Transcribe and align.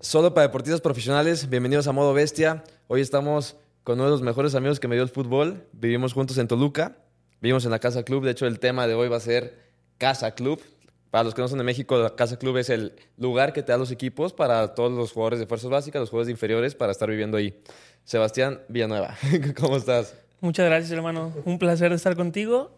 Solo 0.00 0.32
para 0.32 0.46
deportistas 0.46 0.80
profesionales, 0.80 1.50
bienvenidos 1.50 1.88
a 1.88 1.92
Modo 1.92 2.14
Bestia. 2.14 2.62
Hoy 2.86 3.00
estamos 3.00 3.56
con 3.82 3.98
uno 3.98 4.04
de 4.04 4.10
los 4.12 4.22
mejores 4.22 4.54
amigos 4.54 4.78
que 4.78 4.86
me 4.86 4.94
dio 4.94 5.02
el 5.02 5.08
fútbol. 5.08 5.66
Vivimos 5.72 6.12
juntos 6.12 6.38
en 6.38 6.46
Toluca, 6.46 6.98
vivimos 7.40 7.64
en 7.64 7.72
la 7.72 7.80
Casa 7.80 8.04
Club. 8.04 8.24
De 8.24 8.30
hecho, 8.30 8.46
el 8.46 8.60
tema 8.60 8.86
de 8.86 8.94
hoy 8.94 9.08
va 9.08 9.16
a 9.16 9.20
ser 9.20 9.58
Casa 9.98 10.36
Club. 10.36 10.62
Para 11.10 11.24
los 11.24 11.34
que 11.34 11.42
no 11.42 11.48
son 11.48 11.58
de 11.58 11.64
México, 11.64 11.98
la 11.98 12.14
Casa 12.14 12.38
Club 12.38 12.58
es 12.58 12.70
el 12.70 12.94
lugar 13.16 13.52
que 13.52 13.64
te 13.64 13.72
da 13.72 13.78
los 13.78 13.90
equipos 13.90 14.32
para 14.32 14.72
todos 14.76 14.92
los 14.92 15.10
jugadores 15.10 15.40
de 15.40 15.48
fuerzas 15.48 15.68
básicas, 15.68 15.98
los 15.98 16.10
jugadores 16.10 16.30
inferiores, 16.30 16.76
para 16.76 16.92
estar 16.92 17.10
viviendo 17.10 17.36
ahí. 17.36 17.60
Sebastián 18.04 18.60
Villanueva, 18.68 19.16
¿cómo 19.58 19.76
estás? 19.76 20.14
Muchas 20.40 20.66
gracias, 20.66 20.92
hermano. 20.92 21.32
Un 21.44 21.58
placer 21.58 21.90
estar 21.90 22.14
contigo. 22.14 22.70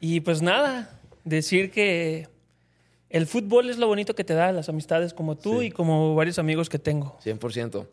Y 0.00 0.20
pues 0.20 0.40
nada, 0.40 0.98
decir 1.22 1.70
que 1.70 2.28
el 3.10 3.26
fútbol 3.26 3.70
es 3.70 3.78
lo 3.78 3.86
bonito 3.86 4.14
que 4.14 4.24
te 4.24 4.34
da, 4.34 4.52
las 4.52 4.68
amistades 4.68 5.14
como 5.14 5.36
tú 5.36 5.60
Sí. 5.60 5.66
y 5.66 5.70
como 5.70 6.14
varios 6.14 6.38
amigos 6.38 6.68
que 6.68 6.78
tengo. 6.78 7.16
100%. 7.22 7.86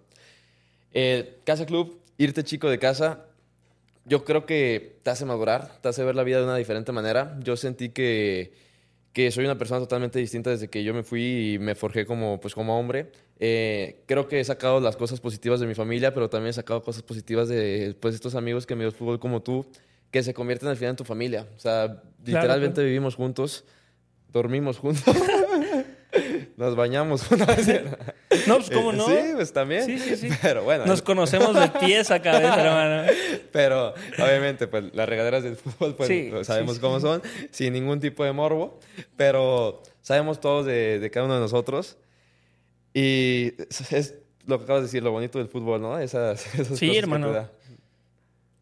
Eh, 0.94 1.38
casa 1.44 1.66
Club, 1.66 2.00
irte 2.18 2.44
chico 2.44 2.70
de 2.70 2.80
casa, 2.80 3.26
yo 4.06 4.26
creo 4.26 4.46
que 4.46 4.98
te 5.04 5.10
hace 5.10 5.26
madurar, 5.26 5.80
te 5.82 5.90
hace 5.90 6.04
ver 6.04 6.16
la 6.16 6.24
vida 6.24 6.38
de 6.40 6.44
una 6.46 6.56
diferente 6.58 6.92
manera. 6.92 7.38
Yo 7.42 7.56
sentí 7.56 7.90
que, 7.90 8.54
que 9.14 9.32
soy 9.32 9.46
una 9.46 9.58
persona 9.58 9.80
totalmente 9.80 10.20
distinta 10.20 10.50
desde 10.50 10.68
que 10.70 10.84
yo 10.84 10.94
me 10.94 11.04
fui 11.04 11.54
y 11.54 11.60
me 11.60 11.76
forjé 11.76 12.06
como, 12.06 12.40
pues, 12.40 12.54
como 12.54 12.78
hombre. 12.78 13.12
Eh, 13.40 14.02
creo 14.06 14.28
que 14.28 14.40
he 14.40 14.44
sacado 14.44 14.80
las 14.80 14.96
cosas 14.98 15.20
positivas 15.20 15.60
de 15.60 15.68
mi 15.68 15.74
familia, 15.76 16.14
pero 16.14 16.30
también 16.30 16.50
he 16.50 16.54
sacado 16.54 16.82
cosas 16.84 17.04
positivas 17.04 17.48
de 17.48 17.96
pues, 18.00 18.14
estos 18.16 18.36
amigos 18.36 18.66
que 18.66 18.76
me 18.76 18.84
dio 18.84 18.92
fútbol 18.92 19.20
como 19.20 19.42
tú, 19.42 19.66
que 20.12 20.22
se 20.22 20.34
convierten 20.34 20.70
al 20.70 20.76
final 20.76 20.92
en 20.92 20.96
tu 20.98 21.04
familia. 21.06 21.48
O 21.56 21.60
sea, 21.60 22.02
literalmente 22.26 22.76
claro. 22.76 22.88
vivimos 22.88 23.16
juntos, 23.16 23.64
dormimos 24.34 24.80
juntos, 24.80 25.16
nos 26.58 26.76
bañamos 26.76 27.24
juntos. 27.28 27.48
No, 28.48 28.56
pues 28.58 28.70
cómo 28.72 28.92
no. 28.92 29.06
Sí, 29.08 29.16
pues 29.36 29.54
también. 29.54 29.86
Sí, 29.86 30.00
sí, 30.00 30.16
sí. 30.18 30.30
Pero 30.42 30.64
bueno, 30.64 30.86
Nos 30.86 31.02
conocemos 31.02 31.54
de 31.56 31.68
pies 31.80 32.12
a 32.12 32.22
cabeza, 32.22 32.60
hermano. 32.66 33.12
pero 33.52 33.94
obviamente, 34.18 34.68
pues 34.68 34.86
las 34.94 35.08
regaderas 35.08 35.44
del 35.44 35.56
fútbol, 35.56 35.96
pues 35.96 36.08
Sí, 36.10 36.32
sabemos 36.44 36.74
sí, 36.74 36.76
sí. 36.78 36.82
cómo 36.82 37.00
son, 37.00 37.22
sin 37.52 37.74
ningún 37.74 38.00
tipo 38.00 38.24
de 38.24 38.32
morbo, 38.34 38.80
pero 39.16 39.82
sabemos 40.02 40.40
todos 40.42 40.66
de, 40.66 41.00
de 41.00 41.12
cada 41.12 41.26
uno 41.26 41.36
de 41.36 41.42
nosotros. 41.42 41.98
Y 42.94 43.54
es, 43.70 43.92
es 43.94 44.16
lo 44.46 44.58
que 44.60 44.66
acabas 44.66 44.82
de 44.84 44.88
decir, 44.88 45.02
lo 45.04 45.12
bonito 45.12 45.40
del 45.40 45.48
fútbol, 45.48 45.82
¿no? 45.82 45.98
Esas, 45.98 46.46
esas 46.54 46.78
Sí, 46.78 46.88
cosas 46.88 46.92
que 46.92 46.98
hermano. 47.00 47.28
te 47.28 47.34
da. 47.34 47.52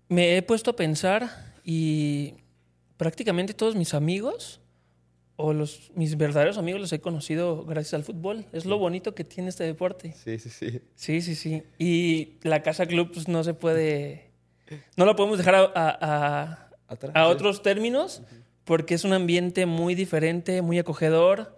Me 0.07 0.37
he 0.37 0.41
puesto 0.41 0.71
a 0.71 0.75
pensar 0.75 1.53
y 1.65 2.35
prácticamente 2.97 3.53
todos 3.53 3.75
mis 3.75 3.93
amigos 3.93 4.60
o 5.41 5.53
los, 5.53 5.91
mis 5.95 6.17
verdaderos 6.17 6.57
amigos 6.57 6.79
los 6.81 6.93
he 6.93 6.99
conocido 7.01 7.65
gracias 7.65 7.93
al 7.95 8.03
fútbol. 8.03 8.45
Es 8.53 8.65
lo 8.65 8.77
bonito 8.77 9.13
que 9.15 9.23
tiene 9.23 9.49
este 9.49 9.63
deporte. 9.63 10.13
Sí, 10.23 10.37
sí, 10.39 10.49
sí. 10.49 10.81
Sí, 10.95 11.21
sí, 11.21 11.35
sí. 11.35 11.63
Y 11.79 12.33
la 12.43 12.61
Casa 12.63 12.85
Club 12.85 13.11
pues, 13.13 13.27
no 13.27 13.43
se 13.43 13.53
puede... 13.53 14.31
No 14.95 15.05
la 15.05 15.15
podemos 15.15 15.37
dejar 15.37 15.55
a, 15.55 15.61
a- 15.75 16.69
a- 17.13 17.27
otros 17.27 17.61
términos 17.61 18.21
porque 18.63 18.93
es 18.93 19.03
un 19.03 19.11
ambiente 19.13 19.65
muy 19.65 19.95
diferente, 19.95 20.61
muy 20.61 20.79
acogedor. 20.79 21.57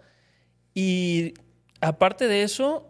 Y 0.74 1.34
aparte 1.80 2.26
de 2.26 2.42
eso, 2.42 2.88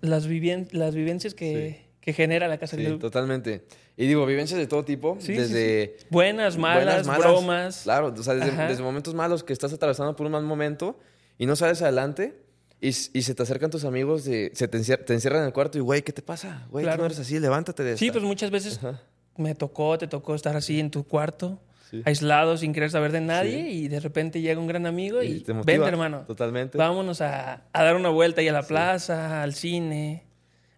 las, 0.00 0.26
vivien- 0.28 0.68
las 0.72 0.94
vivencias 0.94 1.34
que, 1.34 1.86
que 2.10 2.22
genera 2.22 2.48
la 2.48 2.58
Casa 2.58 2.76
Sí, 2.76 2.84
Club. 2.84 3.00
totalmente. 3.00 3.64
Y 3.96 4.06
digo, 4.06 4.24
vivencias 4.26 4.58
de 4.58 4.66
todo 4.66 4.84
tipo, 4.84 5.16
Sí, 5.20 5.26
sí, 5.28 5.32
desde... 5.34 5.96
sí. 5.98 6.06
Buenas, 6.10 6.56
malas, 6.56 7.06
buenas, 7.06 7.18
bromas. 7.18 7.80
Claro, 7.84 8.14
o 8.16 8.22
sea, 8.22 8.34
desde, 8.34 8.56
desde 8.66 8.82
momentos 8.82 9.14
malos 9.14 9.44
que 9.44 9.52
estás 9.52 9.72
atravesando 9.72 10.16
por 10.16 10.26
un 10.26 10.32
mal 10.32 10.42
momento 10.44 10.98
y 11.38 11.46
no 11.46 11.56
sales 11.56 11.82
adelante 11.82 12.34
y, 12.80 12.88
y 12.88 12.92
se 13.22 13.34
te 13.34 13.42
acercan 13.42 13.70
tus 13.70 13.84
amigos, 13.84 14.24
de, 14.24 14.50
se 14.54 14.66
te, 14.68 14.78
te 14.80 15.12
encierran 15.14 15.40
en 15.42 15.46
el 15.48 15.52
cuarto 15.52 15.78
y, 15.78 15.80
güey, 15.82 16.02
¿qué 16.02 16.12
te 16.12 16.22
pasa? 16.22 16.66
Güey, 16.70 16.84
tú 16.84 16.86
Claro. 16.88 17.00
no 17.02 17.06
eres 17.06 17.18
así, 17.18 17.38
levántate 17.38 17.82
de 17.84 17.96
Sí, 17.98 18.06
esta". 18.06 18.14
pues 18.14 18.24
muchas 18.24 18.50
veces 18.50 18.78
Ajá. 18.78 19.00
me 19.36 19.54
tocó, 19.54 19.98
te 19.98 20.06
tocó 20.06 20.34
estar 20.34 20.56
así 20.56 20.80
en 20.80 20.90
tu 20.90 21.04
cuarto, 21.06 21.60
Sí. 21.90 22.02
aislado, 22.06 22.56
sin 22.56 22.72
querer 22.72 22.90
saber 22.90 23.10
de 23.12 23.20
nadie, 23.20 23.64
Sí. 23.64 23.68
y 23.84 23.88
de 23.88 23.98
repente 24.00 24.40
llega 24.40 24.60
un 24.60 24.68
gran 24.68 24.86
amigo 24.86 25.22
y, 25.24 25.40
te 25.40 25.52
motiva, 25.52 25.72
vente, 25.78 25.88
hermano. 25.90 26.20
Totalmente. 26.26 26.78
Vámonos 26.78 27.20
a, 27.20 27.64
a 27.72 27.84
dar 27.84 27.96
una 27.96 28.08
vuelta 28.10 28.40
ahí 28.40 28.48
a 28.48 28.52
la 28.52 28.62
plaza, 28.62 29.42
al 29.42 29.54
cine, 29.54 30.24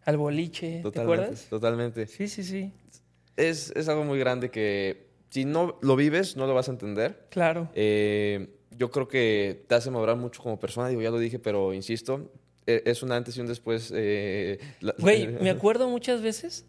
al 0.05 0.17
boliche. 0.17 0.77
¿Te 0.79 0.83
Totalmente. 0.83 1.23
acuerdas? 1.23 1.47
Totalmente. 1.49 2.07
Sí, 2.07 2.29
sí, 2.29 2.43
sí. 2.45 2.73
Es, 3.37 3.73
es 3.77 3.89
algo 3.89 4.05
muy 4.05 4.19
grande 4.19 4.51
que 4.51 5.07
si 5.31 5.45
no 5.45 5.79
lo 5.81 5.97
vives, 5.97 6.37
no 6.37 6.47
lo 6.47 6.55
vas 6.55 6.69
a 6.69 6.73
entender. 6.73 7.27
Claro. 7.31 7.71
Eh, 7.75 8.49
yo 8.77 8.91
creo 8.91 9.09
que 9.09 9.65
te 9.69 9.75
hace 9.75 9.91
madurar 9.91 10.17
mucho 10.17 10.43
como 10.43 10.59
persona, 10.61 10.89
digo, 10.89 11.01
ya 11.03 11.11
lo 11.11 11.19
dije, 11.19 11.39
pero 11.39 11.73
insisto, 11.73 12.31
e- 12.67 12.83
es 12.87 13.03
un 13.03 13.12
antes 13.12 13.37
y 13.37 13.41
un 13.41 13.47
después. 13.47 13.93
eh, 13.95 14.59
la- 14.81 14.95
Güey, 14.99 15.27
me 15.41 15.51
acuerdo 15.51 15.89
muchas 15.89 16.21
veces 16.23 16.67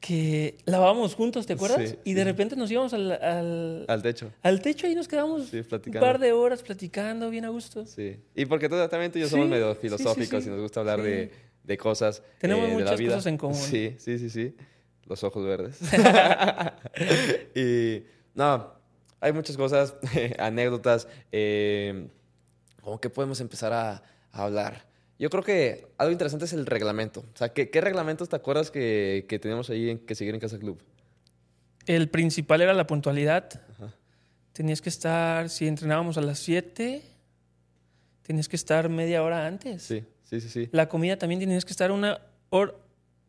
que 0.00 0.58
lavábamos 0.66 1.14
juntos, 1.14 1.46
¿te 1.46 1.54
acuerdas? 1.54 1.90
Sí, 1.90 1.96
y 2.04 2.10
sí. 2.10 2.14
de 2.14 2.24
repente 2.24 2.56
nos 2.56 2.70
íbamos 2.70 2.92
al, 2.92 3.10
al, 3.12 3.84
Al 3.88 4.02
techo. 4.02 4.30
al 4.42 4.60
techo 4.60 4.86
y 4.86 4.94
nos 4.94 5.08
quedamos 5.08 5.46
Sí, 5.48 5.58
un 5.86 5.92
par 5.94 6.18
de 6.18 6.32
horas 6.32 6.62
platicando, 6.62 7.30
bien 7.30 7.46
a 7.46 7.48
gusto. 7.48 7.86
Sí. 7.86 8.16
Y 8.34 8.44
porque 8.44 8.68
tú, 8.68 8.76
también 8.88 9.10
tú 9.10 9.18
y 9.18 9.22
yo 9.22 9.28
somos 9.28 9.48
medio 9.48 9.74
filosóficos 9.76 10.44
y 10.46 10.50
nos 10.50 10.60
gusta 10.60 10.80
hablar 10.80 11.00
de, 11.00 11.30
de 11.64 11.76
cosas. 11.76 12.22
Tenemos 12.38 12.64
eh, 12.64 12.68
de 12.68 12.74
la 12.76 12.82
muchas 12.82 13.00
vida. 13.00 13.10
cosas 13.10 13.26
en 13.26 13.38
común. 13.38 13.56
Sí, 13.56 13.96
sí, 13.98 14.18
sí, 14.18 14.30
sí. 14.30 14.54
Los 15.06 15.24
ojos 15.24 15.44
verdes. 15.44 15.78
y 17.54 18.04
no, 18.34 18.72
hay 19.20 19.32
muchas 19.32 19.56
cosas, 19.56 19.96
anécdotas. 20.38 21.08
Eh, 21.32 22.08
¿Cómo 22.82 23.00
que 23.00 23.10
podemos 23.10 23.40
empezar 23.40 23.72
a, 23.72 24.02
a 24.30 24.44
hablar? 24.44 24.86
Yo 25.18 25.30
creo 25.30 25.42
que 25.42 25.86
algo 25.96 26.12
interesante 26.12 26.44
es 26.44 26.52
el 26.52 26.66
reglamento. 26.66 27.20
O 27.20 27.36
sea, 27.36 27.52
¿qué, 27.52 27.70
qué 27.70 27.80
reglamentos 27.80 28.28
te 28.28 28.36
acuerdas 28.36 28.70
que, 28.70 29.26
que 29.28 29.38
teníamos 29.38 29.70
ahí 29.70 29.90
en, 29.90 29.98
que 29.98 30.14
seguir 30.14 30.34
en 30.34 30.40
Casa 30.40 30.58
Club? 30.58 30.82
El 31.86 32.08
principal 32.10 32.60
era 32.60 32.74
la 32.74 32.86
puntualidad. 32.86 33.48
Tenías 34.52 34.80
que 34.80 34.88
estar, 34.88 35.50
si 35.50 35.66
entrenábamos 35.66 36.16
a 36.16 36.20
las 36.20 36.38
7, 36.38 37.02
tenías 38.22 38.48
que 38.48 38.56
estar 38.56 38.88
media 38.88 39.22
hora 39.22 39.46
antes. 39.46 39.82
Sí, 39.82 40.04
sí, 40.24 40.40
sí, 40.40 40.48
sí. 40.48 40.68
La 40.72 40.88
comida 40.88 41.16
también 41.18 41.40
tenías 41.40 41.64
que 41.64 41.70
estar 41.70 41.90
una 41.92 42.20
hora, 42.50 42.72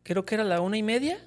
creo 0.03 0.25
que 0.25 0.35
era 0.35 0.43
la 0.43 0.61
una 0.61 0.77
y 0.77 0.83
media, 0.83 1.17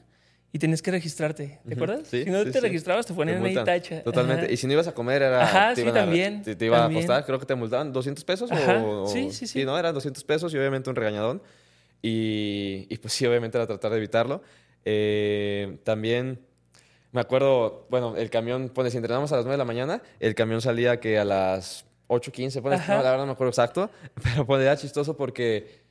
y 0.53 0.59
tenías 0.59 0.81
que 0.83 0.91
registrarte. 0.91 1.61
¿Te 1.69 1.75
acuerdas? 1.75 2.09
sí, 2.09 2.25
si 2.25 2.31
no 2.31 2.39
sí, 2.43 2.47
te 2.47 2.53
sí. 2.55 2.61
registrabas, 2.61 3.05
te 3.07 3.13
ponían 3.15 3.37
ahí 3.39 3.43
multan. 3.55 3.65
tacha. 3.67 4.03
Totalmente. 4.03 4.45
Ajá. 4.47 4.53
Y 4.53 4.57
si 4.57 4.67
no 4.67 4.73
ibas 4.73 4.89
a 4.89 4.95
comer, 4.95 5.21
era. 5.23 5.43
Ajá, 5.43 5.69
te 5.75 5.77
sí, 5.77 5.81
iban 5.83 5.97
a- 5.97 6.01
también, 6.01 6.43
te, 6.43 6.57
te 6.57 6.65
iba 6.67 6.79
también. 6.79 6.97
a 7.03 7.05
apostar, 7.05 7.27
creo 7.27 7.39
que 7.39 7.47
te 7.47 7.55
multaban 7.55 7.93
200 7.93 8.25
pesos. 8.25 8.51
Ajá, 8.51 8.79
o, 8.79 9.03
o- 9.05 9.07
sí, 9.07 9.31
sí, 9.31 9.47
sí. 9.47 9.65
¿no? 9.65 9.79
Eran 9.79 9.95
200 9.95 10.25
pesos 10.25 10.53
y 10.55 10.59
obviamente 10.59 10.89
un 10.91 10.97
regañadón. 10.97 11.43
Y, 12.01 12.87
y 12.89 12.97
pues 12.99 13.13
sí, 13.13 13.27
obviamente 13.27 13.59
era 13.59 13.67
tratar 13.67 13.91
de 13.91 13.99
evitarlo. 13.99 14.43
Eh, 14.85 15.79
también 15.85 16.41
me 17.13 17.21
acuerdo, 17.21 17.87
bueno, 17.91 18.17
el 18.17 18.31
camión, 18.31 18.69
pone, 18.71 18.91
si 18.91 18.97
entrenamos 18.97 19.33
a 19.33 19.37
las 19.37 19.45
9 19.45 19.55
de 19.55 19.59
la 19.59 19.65
mañana, 19.65 20.03
el 20.21 20.35
camión 20.35 20.61
salía 20.63 21.01
que 21.01 21.19
a 21.19 21.25
las 21.25 21.85
8.15, 22.09 22.63
pone, 22.63 22.77
Ajá. 22.77 22.97
no, 22.97 23.03
la 23.03 23.11
verdad 23.11 23.23
no 23.25 23.27
me 23.27 23.33
acuerdo 23.33 23.51
exacto, 23.51 23.91
pero 24.23 24.45
pone, 24.47 24.65
era 24.65 24.77
chistoso 24.77 25.17
porque. 25.17 25.87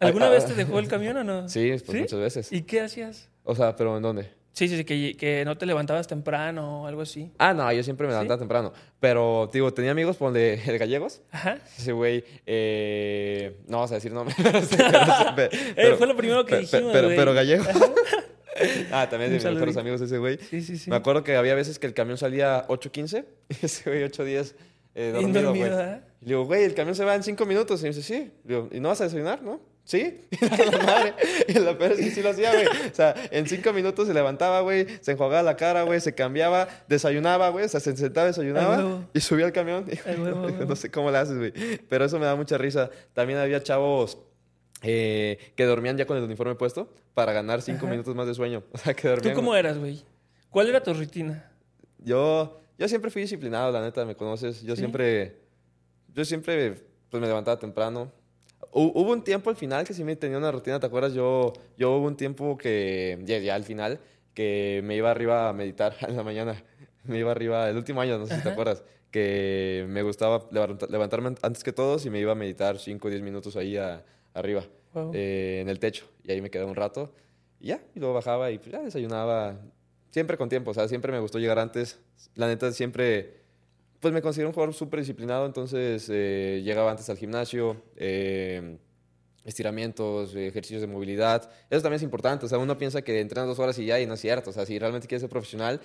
¿Alguna 0.00 0.26
Ah, 0.26 0.30
vez 0.30 0.46
te 0.46 0.54
dejó 0.54 0.78
el 0.78 0.88
camión 0.88 1.16
o 1.18 1.24
no? 1.24 1.48
Sí, 1.48 1.72
pues 1.84 2.00
muchas 2.00 2.18
veces. 2.20 2.52
¿Y 2.52 2.62
qué 2.62 2.80
hacías? 2.80 3.28
O 3.44 3.54
sea, 3.54 3.74
pero 3.76 3.96
¿en 3.96 4.02
dónde? 4.02 4.30
Sí, 4.52 4.66
sí, 4.68 4.76
sí, 4.76 4.84
que, 4.84 5.16
que 5.16 5.44
no 5.44 5.56
te 5.56 5.66
levantabas 5.66 6.08
temprano 6.08 6.82
o 6.82 6.86
algo 6.88 7.02
así. 7.02 7.30
Ah, 7.38 7.54
no, 7.54 7.70
yo 7.72 7.82
siempre 7.84 8.06
me 8.08 8.12
levantaba 8.12 8.38
temprano. 8.40 8.72
Pero, 8.98 9.48
digo, 9.52 9.72
tenía 9.72 9.92
amigos 9.92 10.18
de, 10.32 10.56
de 10.66 10.78
gallegos. 10.78 11.20
Ajá. 11.30 11.58
Ese 11.78 11.92
güey, 11.92 12.24
eh, 12.46 13.56
no 13.68 13.78
vas 13.80 13.92
a 13.92 13.94
decir 13.96 14.10
nombres. 14.12 14.36
pero, 14.42 14.60
sí, 14.62 14.76
pero, 14.76 15.34
pero- 15.36 15.50
Eh, 15.94 15.96
fue 15.96 16.06
lo 16.08 16.16
primero 16.16 16.44
que 16.44 16.56
dijimos, 16.58 16.90
Pero, 16.92 17.08
pero 17.08 17.34
gallego. 17.34 17.64
ah, 18.92 19.06
también 19.08 19.30
de 19.30 19.36
mis 19.36 19.44
mejores 19.44 19.76
amigos 19.76 20.00
ese 20.00 20.18
güey. 20.18 20.38
Sí, 20.38 20.60
sí, 20.60 20.76
sí. 20.76 20.90
Me 20.90 20.96
acuerdo 20.96 21.22
que 21.22 21.36
había 21.36 21.54
veces 21.54 21.78
que 21.78 21.86
el 21.86 21.94
camión 21.94 22.18
salía 22.18 22.66
8.15 22.68 23.24
y 23.60 23.66
ese 23.66 23.88
güey 23.90 24.02
8.10 24.04 24.54
eh, 25.00 25.12
dormido, 25.12 25.50
güey. 25.50 25.62
¿verdad? 25.62 26.02
Y 26.20 26.24
le 26.24 26.28
digo, 26.30 26.44
güey, 26.44 26.64
el 26.64 26.74
camión 26.74 26.94
se 26.96 27.04
va 27.04 27.14
en 27.14 27.22
5 27.22 27.46
minutos. 27.46 27.80
Y 27.80 27.84
me 27.84 27.88
dice, 27.90 28.02
sí. 28.02 28.32
Le 28.44 28.54
digo, 28.54 28.68
¿y 28.72 28.80
no 28.80 28.88
vas 28.88 29.00
a 29.00 29.04
desayunar, 29.04 29.42
no? 29.42 29.60
Sí. 29.84 30.20
Y 30.30 30.70
la 30.70 30.78
madre. 30.84 31.14
Y 31.48 31.52
la 31.54 31.78
peor 31.78 31.92
es 31.92 31.98
que 31.98 32.10
sí 32.10 32.22
lo 32.22 32.30
hacía, 32.30 32.52
güey. 32.52 32.66
O 32.66 32.94
sea, 32.94 33.14
en 33.30 33.46
5 33.46 33.72
minutos 33.72 34.06
se 34.08 34.12
levantaba, 34.14 34.60
güey, 34.60 34.86
se 35.00 35.12
enjuagaba 35.12 35.42
la 35.42 35.56
cara, 35.56 35.84
güey, 35.84 36.00
se 36.00 36.14
cambiaba, 36.14 36.68
desayunaba, 36.88 37.48
güey. 37.50 37.64
O 37.64 37.68
sea, 37.68 37.80
se 37.80 37.96
sentaba, 37.96 38.26
Ay, 38.26 38.32
desayunaba 38.32 39.06
y 39.14 39.20
subía 39.20 39.46
al 39.46 39.52
camión. 39.52 39.86
Y, 39.90 39.98
Ay, 40.08 40.16
no 40.66 40.76
sé 40.76 40.90
cómo 40.90 41.10
le 41.10 41.18
haces, 41.18 41.38
güey. 41.38 41.52
Pero 41.88 42.04
eso 42.04 42.18
me 42.18 42.26
da 42.26 42.34
mucha 42.36 42.58
risa. 42.58 42.90
También 43.14 43.38
había 43.38 43.62
chavos 43.62 44.18
eh, 44.82 45.38
que 45.56 45.64
dormían 45.64 45.96
ya 45.96 46.06
con 46.06 46.16
el 46.16 46.22
uniforme 46.24 46.54
puesto 46.54 46.92
para 47.14 47.32
ganar 47.32 47.62
5 47.62 47.78
Ajá. 47.78 47.86
minutos 47.90 48.14
más 48.14 48.26
de 48.26 48.34
sueño. 48.34 48.62
O 48.72 48.78
sea, 48.78 48.94
que 48.94 49.02
¿Tú 49.02 49.08
dormían. 49.08 49.34
cómo 49.34 49.54
eras, 49.56 49.78
güey? 49.78 50.02
¿Cuál 50.50 50.68
era 50.68 50.82
tu 50.82 50.92
rutina? 50.92 51.50
Yo, 51.98 52.60
yo 52.78 52.88
siempre 52.88 53.10
fui 53.10 53.22
disciplinado, 53.22 53.72
la 53.72 53.80
neta, 53.82 54.04
me 54.04 54.14
conoces. 54.14 54.62
Yo 54.62 54.74
Sí. 54.76 54.80
siempre, 54.82 55.36
yo 56.14 56.24
siempre, 56.24 56.74
pues 57.10 57.20
me 57.20 57.26
levantaba 57.26 57.58
temprano. 57.58 58.10
Hu- 58.72 58.92
Hubo 58.94 59.12
un 59.12 59.22
tiempo 59.24 59.50
al 59.50 59.56
final 59.56 59.86
que 59.86 59.94
sí 59.94 60.04
me 60.04 60.16
tenía 60.16 60.38
una 60.38 60.50
rutina, 60.52 60.78
¿te 60.80 60.86
acuerdas? 60.86 61.12
Yo, 61.14 61.52
yo 61.76 61.92
hubo 61.96 62.06
un 62.06 62.16
tiempo 62.16 62.56
que, 62.58 63.18
ya, 63.24 63.38
ya 63.38 63.54
al 63.54 63.64
final, 63.64 63.98
que 64.34 64.80
me 64.84 64.94
iba 64.96 65.10
arriba 65.10 65.48
a 65.48 65.52
meditar 65.52 65.94
en 66.08 66.16
la 66.16 66.22
mañana. 66.22 66.62
Me 67.04 67.18
iba 67.18 67.30
arriba, 67.32 67.68
el 67.70 67.76
último 67.76 68.00
año, 68.00 68.18
no 68.18 68.26
sé 68.26 68.34
si 68.36 68.42
te 68.42 68.48
Ajá. 68.48 68.52
acuerdas, 68.52 68.84
que 69.10 69.86
me 69.88 70.02
gustaba 70.02 70.46
levanta- 70.50 70.86
levantarme 70.90 71.34
antes 71.42 71.64
que 71.64 71.72
todos 71.72 72.04
y 72.04 72.10
me 72.10 72.20
iba 72.20 72.32
a 72.32 72.34
meditar 72.34 72.78
5 72.78 73.08
o 73.08 73.10
10 73.10 73.22
minutos 73.22 73.56
ahí 73.56 73.76
a- 73.76 74.04
arriba. 74.34 74.64
Wow. 74.94 75.10
eh, 75.14 75.58
en 75.62 75.68
el 75.68 75.78
techo. 75.78 76.06
Y 76.24 76.32
ahí 76.32 76.40
me 76.40 76.50
quedé 76.50 76.64
un 76.64 76.74
rato. 76.74 77.12
Y 77.60 77.68
ya, 77.68 77.80
y 77.94 77.98
luego 78.00 78.14
bajaba 78.14 78.50
y 78.50 78.58
pues, 78.58 78.72
ya 78.72 78.80
desayunaba. 78.80 79.58
Siempre 80.10 80.36
con 80.36 80.48
tiempo, 80.48 80.70
o 80.70 80.74
sea, 80.74 80.88
siempre 80.88 81.12
me 81.12 81.20
gustó 81.20 81.38
llegar 81.38 81.58
antes. 81.58 81.98
La 82.34 82.46
neta, 82.46 82.72
siempre, 82.72 83.40
pues 84.00 84.14
me 84.14 84.22
considero 84.22 84.48
un 84.48 84.54
jugador 84.54 84.74
súper 84.74 85.00
disciplinado, 85.00 85.46
entonces 85.46 86.08
eh, 86.10 86.62
llegaba 86.64 86.90
antes 86.90 87.08
al 87.10 87.18
gimnasio, 87.18 87.82
eh, 87.96 88.78
estiramientos, 89.44 90.34
ejercicios 90.34 90.80
de 90.80 90.86
movilidad. 90.86 91.50
Eso 91.70 91.82
también 91.82 91.96
es 91.96 92.02
importante, 92.02 92.46
o 92.46 92.48
sea, 92.48 92.58
uno 92.58 92.76
piensa 92.78 93.02
que 93.02 93.20
entrenas 93.20 93.48
dos 93.48 93.58
horas 93.58 93.78
y 93.78 93.86
ya, 93.86 94.00
y 94.00 94.06
no 94.06 94.14
es 94.14 94.20
cierto. 94.20 94.50
O 94.50 94.52
sea, 94.52 94.64
si 94.64 94.78
realmente 94.78 95.06
quieres 95.06 95.22
ser 95.22 95.30
profesional, 95.30 95.80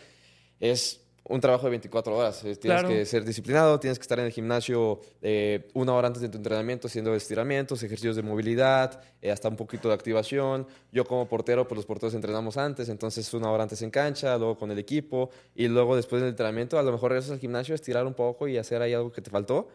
es 0.59 1.01
un 1.25 1.39
trabajo 1.39 1.65
de 1.65 1.71
24 1.71 2.17
horas. 2.17 2.39
Tienes 2.41 2.57
Claro. 2.59 2.89
que 2.89 3.05
ser 3.05 3.23
disciplinado, 3.23 3.79
tienes 3.79 3.97
que 3.97 4.01
estar 4.03 4.19
en 4.19 4.25
el 4.25 4.31
gimnasio 4.31 4.99
eh, 5.21 5.69
una 5.73 5.93
hora 5.93 6.07
antes 6.07 6.21
de 6.21 6.27
tu 6.29 6.37
entrenamiento 6.37 6.87
haciendo 6.87 7.15
estiramientos, 7.15 7.81
ejercicios 7.81 8.15
de 8.17 8.23
movilidad, 8.23 8.99
eh, 9.21 9.31
hasta 9.31 9.47
un 9.47 9.55
poquito 9.55 9.87
de 9.87 9.93
activación. 9.93 10.67
Yo 10.91 11.05
como 11.05 11.27
portero, 11.29 11.65
pues 11.67 11.77
los 11.77 11.85
porteros 11.85 12.13
entrenamos 12.13 12.57
antes, 12.57 12.89
entonces 12.89 13.33
una 13.33 13.49
hora 13.51 13.63
antes 13.63 13.81
en 13.81 13.89
cancha, 13.89 14.37
luego 14.37 14.57
con 14.57 14.71
el 14.71 14.79
equipo 14.79 15.29
y 15.55 15.67
luego 15.69 15.95
después 15.95 16.21
del 16.21 16.29
entrenamiento 16.31 16.77
a 16.77 16.83
lo 16.83 16.91
mejor 16.91 17.11
regresas 17.11 17.31
al 17.31 17.39
gimnasio, 17.39 17.73
estirar 17.73 18.05
un 18.05 18.13
poco 18.13 18.47
y 18.49 18.57
hacer 18.57 18.81
ahí 18.81 18.93
algo 18.93 19.11
que 19.11 19.21
te 19.21 19.29
faltó. 19.31 19.69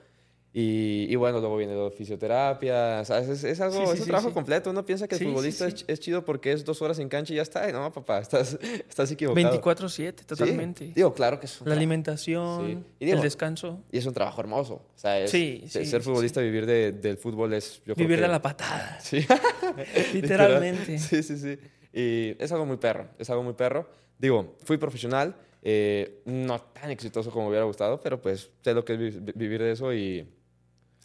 Y, 0.60 1.06
y 1.08 1.14
bueno, 1.14 1.38
luego 1.38 1.56
viene 1.56 1.76
la 1.76 1.88
fisioterapia, 1.90 3.04
¿sabes? 3.04 3.28
Es, 3.28 3.44
es 3.44 3.60
algo, 3.60 3.76
Sí, 3.76 3.78
sí, 3.86 3.92
es 3.92 3.98
un 4.00 4.04
sí, 4.06 4.10
trabajo 4.10 4.32
completo. 4.34 4.70
Uno 4.70 4.84
piensa 4.84 5.06
que 5.06 5.14
el 5.14 5.22
futbolista. 5.28 5.68
Es, 5.68 5.84
es 5.86 6.00
chido 6.00 6.24
porque 6.24 6.50
es 6.50 6.64
dos 6.64 6.82
horas 6.82 6.98
en 6.98 7.08
cancha 7.08 7.32
y 7.32 7.36
ya 7.36 7.42
está. 7.42 7.70
No, 7.70 7.92
papá, 7.92 8.18
estás, 8.18 8.58
estás 8.88 9.08
equivocado. 9.12 9.62
24-7, 9.62 9.88
Sí, 10.18 10.24
totalmente. 10.26 10.92
Digo, 10.96 11.14
claro 11.14 11.38
que 11.38 11.46
es 11.46 11.60
un 11.60 11.68
La 11.68 11.76
alimentación, 11.76 12.84
digo, 12.98 13.14
el 13.16 13.20
descanso. 13.20 13.84
Y 13.92 13.98
es 13.98 14.06
un 14.06 14.14
trabajo 14.14 14.40
hermoso. 14.40 14.74
O 14.74 14.98
sea, 14.98 15.20
es- 15.20 15.30
Sí, 15.30 15.62
ser 15.68 16.02
futbolista, 16.02 16.40
vivir 16.40 16.66
de- 16.66 16.90
del 16.90 17.18
fútbol 17.18 17.52
es. 17.52 17.80
Yo 17.86 17.94
Vivir 17.94 18.16
que- 18.16 18.22
de 18.22 18.28
la 18.28 18.42
patada. 18.42 18.98
Sí. 19.02 19.24
Literalmente. 20.14 20.98
Sí, 20.98 21.22
sí, 21.22 21.36
sí. 21.38 21.58
Y 21.92 22.42
es 22.42 22.50
algo 22.52 22.66
muy 22.66 22.76
perro. 22.78 23.08
Es 23.18 23.30
algo 23.30 23.42
muy 23.42 23.54
perro. 23.54 23.88
Digo, 24.18 24.56
fui 24.64 24.76
profesional. 24.78 25.36
eh, 25.62 26.22
no 26.24 26.60
tan 26.60 26.90
exitoso 26.92 27.30
como 27.32 27.44
me 27.46 27.48
hubiera 27.50 27.64
gustado, 27.64 28.00
pero 28.00 28.22
pues 28.22 28.48
sé 28.62 28.72
lo 28.74 28.84
que 28.84 28.94
es 28.94 28.98
vi- 29.24 29.32
vivir 29.34 29.60
de 29.60 29.72
eso 29.72 29.92
y, 29.92 30.24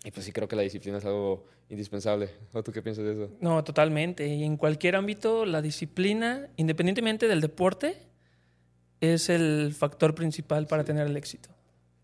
y 0.03 0.11
pues 0.11 0.25
sí 0.25 0.31
creo 0.31 0.47
que 0.47 0.55
la 0.55 0.61
disciplina 0.63 0.97
es 0.97 1.05
algo 1.05 1.45
indispensable. 1.69 2.29
¿O 2.53 2.61
tú 2.63 2.71
qué 2.71 2.81
piensas 2.81 3.05
de 3.05 3.13
eso? 3.13 3.31
No, 3.39 3.63
totalmente. 3.63 4.27
Y 4.27 4.43
en 4.43 4.57
cualquier 4.57 4.95
ámbito, 4.95 5.45
la 5.45 5.61
disciplina, 5.61 6.49
independientemente 6.57 7.27
del 7.27 7.41
deporte, 7.41 7.95
es 9.01 9.29
el 9.29 9.73
factor 9.77 10.15
principal 10.15 10.67
para 10.67 10.83
tener 10.83 11.07
el 11.07 11.17
éxito. 11.17 11.49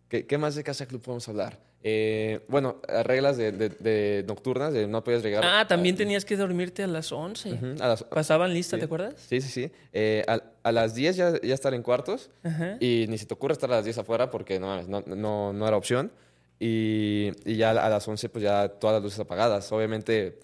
¿Qué, 0.07 0.25
qué 0.25 0.37
más 0.37 0.55
de 0.55 0.63
Casa 0.63 0.85
Club 0.85 1.01
podemos 1.01 1.27
hablar? 1.29 1.59
Eh, 1.81 2.41
bueno, 2.49 2.81
reglas 3.05 3.37
de, 3.37 3.53
de- 3.53 3.69
de 3.69 4.25
nocturnas, 4.27 4.73
de 4.73 4.85
no 4.85 5.01
podías 5.03 5.23
llegar. 5.23 5.43
Ah, 5.45 5.65
también 5.67 5.95
a- 5.95 5.97
tenías 5.99 6.25
que 6.25 6.35
dormirte 6.35 6.83
a 6.83 6.87
las 6.87 7.11
11. 7.13 7.53
Ujú, 7.53 7.65
a 7.81 7.87
las- 7.87 8.03
Pasaban 8.03 8.53
lista, 8.53 8.75
sí. 8.75 8.79
¿te 8.79 8.85
acuerdas? 8.85 9.13
Sí, 9.29 9.39
sí, 9.39 9.47
sí. 9.49 9.71
Eh, 9.93 10.25
a, 10.27 10.41
a 10.63 10.71
las 10.73 10.93
10 10.93 11.15
ya, 11.15 11.39
ya 11.41 11.53
estar 11.53 11.73
en 11.73 11.81
cuartos 11.83 12.31
Ajá. 12.43 12.75
y 12.81 13.05
ni 13.07 13.17
se 13.17 13.25
te 13.25 13.33
ocurre 13.33 13.53
estar 13.53 13.71
a 13.71 13.75
las 13.77 13.85
10 13.85 13.97
afuera 13.97 14.29
porque 14.29 14.59
no, 14.59 14.81
no, 14.83 15.01
no, 15.05 15.53
no 15.53 15.67
era 15.67 15.77
opción. 15.77 16.11
Y, 16.59 17.31
y 17.45 17.55
ya 17.55 17.69
a 17.71 17.89
las 17.89 18.07
11 18.07 18.27
pues 18.29 18.43
ya 18.43 18.67
todas 18.67 18.95
las 18.95 19.03
luces 19.03 19.19
apagadas. 19.19 19.71
Obviamente 19.71 20.39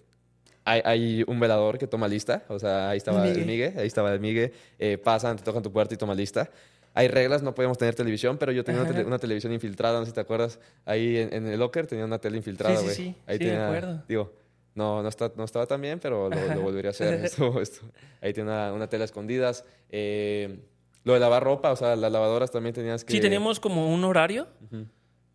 hay, 0.64 0.82
hay 0.86 1.24
un 1.28 1.40
velador 1.40 1.78
que 1.78 1.88
toma 1.88 2.08
lista, 2.08 2.44
o 2.48 2.58
sea, 2.58 2.90
ahí 2.90 2.98
estaba 2.98 3.28
El 3.28 3.46
Migue, 3.46 3.74
ahí 3.78 3.88
estaba 3.88 4.12
el 4.14 4.20
Migue, 4.20 4.54
eh, 4.80 4.98
pasan, 4.98 5.36
te 5.38 5.44
tocan 5.44 5.62
tu 5.62 5.72
puerta 5.72 5.94
y 5.94 5.98
toma 5.98 6.16
lista. 6.16 6.50
Hay 6.94 7.10
reglas, 7.10 7.44
no 7.44 7.54
podíamos 7.54 7.78
tener 7.78 7.94
televisión, 7.94 8.38
pero 8.38 8.54
yo 8.54 8.64
tenía 8.64 8.82
una, 8.82 8.90
tele- 8.90 9.06
una 9.06 9.20
televisión 9.20 9.52
infiltrada, 9.52 10.00
no 10.00 10.06
sé 10.06 10.12
si 10.12 10.16
te 10.16 10.22
acuerdas, 10.22 10.60
ahí 10.86 11.18
en, 11.18 11.34
en 11.34 11.48
el 11.48 11.60
locker 11.60 11.86
tenía 11.88 12.06
una 12.06 12.20
tele 12.20 12.38
infiltrada, 12.38 12.78
Sí, 12.78 12.80
sí, 12.80 12.84
güey. 12.86 12.96
sí. 12.96 13.16
Ahí 13.28 13.38
Sí, 13.38 13.44
me 13.44 13.50
tenía, 13.50 13.68
acuerdo. 13.68 14.04
digo, 14.08 14.34
no, 14.76 15.04
no, 15.04 15.10
está, 15.10 15.30
no 15.36 15.44
estaba 15.44 15.66
tan 15.66 15.82
bien, 15.82 16.00
pero 16.00 16.30
lo, 16.30 16.56
lo 16.56 16.62
volvería 16.62 16.90
a 16.90 16.92
hacer. 16.92 17.14
Esto- 17.26 17.60
esto. 17.62 17.82
Ahí 18.22 18.32
tiene 18.32 18.50
una, 18.50 18.72
una 18.72 18.88
tela 18.88 19.04
escondidas. 19.04 19.66
Eh, 19.90 20.58
lo 21.04 21.14
de 21.14 21.20
lavar 21.20 21.44
ropa, 21.44 21.72
o 21.72 21.76
sea, 21.76 21.98
las 21.98 22.10
lavadoras 22.12 22.50
también 22.50 22.74
tenías 22.74 23.04
que... 23.04 23.12
Sí, 23.12 23.20
teníamos 23.20 23.60
como 23.60 23.94
un 23.94 24.04
horario. 24.06 24.48
Ujú, 24.64 24.86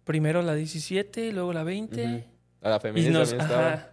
Primero 0.05 0.43
la 0.43 0.55
17, 0.55 1.32
luego 1.32 1.52
la 1.52 1.62
20. 1.64 2.05
ujú. 2.05 2.25
A 2.62 2.69
la 2.70 2.76
Y 2.76 2.81
femenina 2.81 3.19
nos, 3.19 3.31
también 3.31 3.49
estaba. 3.50 3.73
ajá, 3.73 3.91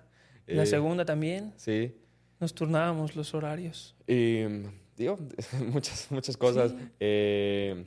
la 0.48 0.63
Eh, 0.63 0.65
segunda 0.65 1.06
también. 1.06 1.54
Sí. 1.57 1.95
Nos 2.39 2.54
turnábamos 2.54 3.15
los 3.15 3.33
horarios. 3.33 3.95
Y, 4.07 4.44
digo, 4.98 5.18
muchas, 5.71 6.07
muchas 6.12 6.38
cosas. 6.38 6.71
Sí. 6.71 6.77
Eh, 7.00 7.86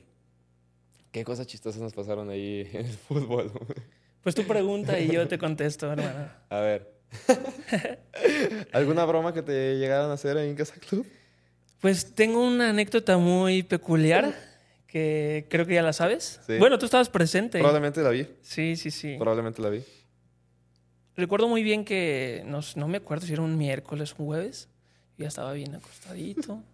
¿Qué 1.11 1.23
cosas 1.23 1.45
chistosas 1.47 1.81
nos 1.81 1.93
pasaron 1.93 2.29
ahí 2.29 2.67
en 2.73 2.85
el 2.85 2.91
fútbol? 2.93 3.51
Pues 4.21 4.35
tú 4.35 4.43
pregunta 4.43 4.99
y 4.99 5.11
yo 5.11 5.27
te 5.27 5.37
contesto, 5.37 5.91
hermano. 5.91 6.29
A 6.49 6.59
ver. 6.59 6.91
¿Alguna 8.71 9.05
broma 9.05 9.33
que 9.33 9.41
te 9.41 9.77
llegaron 9.77 10.11
a 10.11 10.13
hacer 10.13 10.37
ahí 10.37 10.49
en 10.49 10.55
Casa 10.55 10.75
Club? 10.75 11.05
Pues 11.79 12.13
tengo 12.13 12.45
una 12.45 12.69
anécdota 12.69 13.17
muy 13.17 13.63
peculiar 13.63 14.33
que 14.91 15.47
creo 15.49 15.65
que 15.65 15.75
ya 15.75 15.81
la 15.81 15.93
sabes. 15.93 16.41
Sí. 16.45 16.57
Bueno, 16.57 16.77
tú 16.77 16.85
estabas 16.85 17.07
presente. 17.07 17.59
Probablemente 17.59 18.01
la 18.01 18.09
vi. 18.09 18.27
Sí, 18.41 18.75
sí, 18.75 18.91
sí. 18.91 19.15
Probablemente 19.17 19.61
la 19.61 19.69
vi. 19.69 19.83
Recuerdo 21.15 21.47
muy 21.47 21.63
bien 21.63 21.85
que 21.85 22.43
no, 22.45 22.59
no 22.75 22.87
me 22.89 22.97
acuerdo 22.97 23.25
si 23.25 23.31
era 23.31 23.41
un 23.41 23.57
miércoles 23.57 24.11
o 24.11 24.15
un 24.23 24.27
jueves. 24.27 24.67
Ya 25.17 25.29
estaba 25.29 25.53
bien 25.53 25.75
acostadito. 25.75 26.61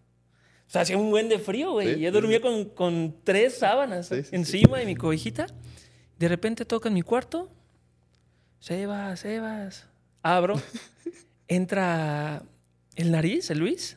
O 0.67 0.69
sea, 0.69 0.81
hacía 0.81 0.97
un 0.97 1.09
buen 1.09 1.29
de 1.29 1.39
frío, 1.39 1.71
güey. 1.71 1.93
Sí, 1.93 2.01
Yo 2.01 2.11
dormía 2.11 2.39
sí. 2.39 2.43
con, 2.43 2.65
con 2.65 3.15
tres 3.23 3.57
sábanas 3.57 4.11
encima 4.11 4.79
de 4.79 4.85
mi 4.85 4.97
cobijita. 4.97 5.47
De 6.19 6.27
repente 6.27 6.65
toca 6.65 6.89
en 6.89 6.95
mi 6.95 7.03
cuarto. 7.03 7.49
Sebas, 8.59 9.21
Sebas. 9.21 9.87
Abro. 10.23 10.61
entra 11.47 12.43
el 12.97 13.11
nariz, 13.11 13.49
el 13.49 13.59
Luis. 13.59 13.95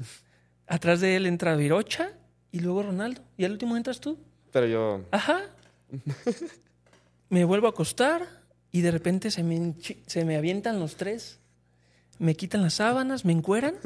Atrás 0.69 1.01
de 1.01 1.17
él 1.17 1.27
entra 1.27 1.57
Virocha 1.57 2.13
y 2.53 2.61
luego 2.61 2.83
Ronaldo. 2.83 3.23
Y 3.37 3.45
al 3.45 3.53
último 3.53 3.77
entras 3.77 4.01
tú. 4.01 4.19
Pero 4.53 4.67
yo... 4.67 5.05
Ajá. 5.11 5.43
me 7.29 7.45
vuelvo 7.45 7.67
a 7.67 7.71
acostar 7.71 8.27
y 8.73 8.81
de 8.81 8.91
repente 8.91 9.31
se 9.31 9.43
me, 9.43 9.75
se 10.07 10.25
me 10.25 10.37
avientan 10.37 10.81
los 10.81 10.97
tres. 10.97 11.39
Me 12.19 12.35
quitan 12.35 12.63
las 12.63 12.75
sábanas, 12.75 13.25
me 13.25 13.33
encueran 13.33 13.77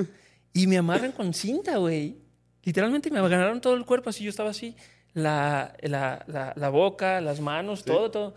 y 0.52 0.66
me 0.66 0.78
amarran 0.78 1.12
con 1.12 1.34
cinta, 1.34 1.76
güey. 1.76 2.19
Literalmente 2.62 3.11
me 3.11 3.19
agarraron 3.19 3.61
todo 3.61 3.75
el 3.75 3.84
cuerpo, 3.84 4.11
así 4.11 4.25
yo 4.25 4.31
estaba 4.31 4.50
así. 4.50 4.75
La, 5.12 5.76
la, 5.82 6.25
la, 6.26 6.52
la 6.56 6.69
boca, 6.70 7.20
las 7.20 7.40
manos, 7.40 7.84
todo, 7.84 8.11
todo. 8.11 8.34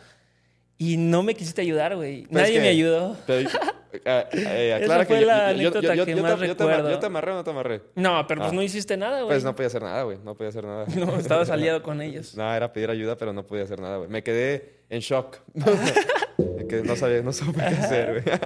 Y 0.79 0.97
no 0.97 1.23
me 1.23 1.33
quisiste 1.33 1.61
ayudar, 1.61 1.95
güey. 1.95 2.23
Pero 2.27 2.29
es 2.39 2.41
Nadie 2.43 2.53
que- 2.53 2.59
me 2.61 2.67
ayudó. 2.67 3.17
Pero, 3.25 3.49
eh, 3.49 4.25
eh, 4.33 4.73
aclara 4.77 5.03
Esa 5.03 5.05
fue 5.05 5.15
que 5.15 5.21
yo- 5.21 5.27
la 5.27 5.37
yo- 5.37 5.49
anécdota 5.69 5.95
yo- 5.95 6.05
que 6.05 6.11
yo 6.15 6.21
más 6.21 6.39
te 6.39 6.47
recuerdo. 6.47 6.89
¿Yo 6.91 6.99
te 6.99 7.05
amarré 7.07 7.31
o 7.31 7.35
no 7.35 7.43
te 7.43 7.49
amarré? 7.49 7.81
No, 7.95 8.25
pero 8.27 8.41
pues 8.41 8.51
Ah. 8.51 8.55
no 8.55 8.61
hiciste 8.61 8.95
nada, 8.95 9.17
güey. 9.21 9.29
Pues 9.29 9.43
no 9.43 9.55
podía 9.55 9.67
hacer 9.67 9.81
nada, 9.81 10.03
güey. 10.03 10.19
No 10.23 10.35
podía 10.35 10.49
hacer 10.49 10.63
nada. 10.65 10.85
No, 10.95 11.17
estabas 11.17 11.49
aliado 11.49 11.81
con 11.81 12.01
ellos. 12.01 12.35
No, 12.35 12.53
era 12.53 12.71
pedir 12.71 12.91
ayuda, 12.91 13.17
pero 13.17 13.33
no 13.33 13.45
podía 13.47 13.63
hacer 13.63 13.79
nada, 13.79 13.97
güey. 13.97 14.09
Me 14.09 14.21
quedé 14.23 14.81
en 14.89 14.99
shock. 14.99 15.37
Me 15.53 16.67
quedé- 16.67 16.83
no 16.83 16.95
sabía, 16.95 17.21
no 17.23 17.33
supe 17.33 17.59
qué 17.59 17.65
hacer, 17.75 18.23
güey. 18.23 18.37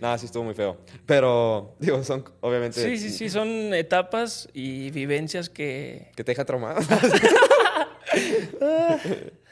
Nada, 0.00 0.16
sí 0.18 0.26
estuvo 0.26 0.44
muy 0.44 0.54
feo. 0.54 0.76
Pero, 1.06 1.74
digo, 1.78 2.02
son 2.04 2.24
obviamente... 2.40 2.82
Sí, 2.82 2.96
sí, 2.98 3.10
sí, 3.10 3.28
son 3.30 3.72
etapas 3.74 4.48
y 4.54 4.90
vivencias 4.90 5.48
que... 5.50 6.10
Que 6.16 6.22
te 6.24 6.32
deja 6.32 6.44
traumado. 6.44 6.80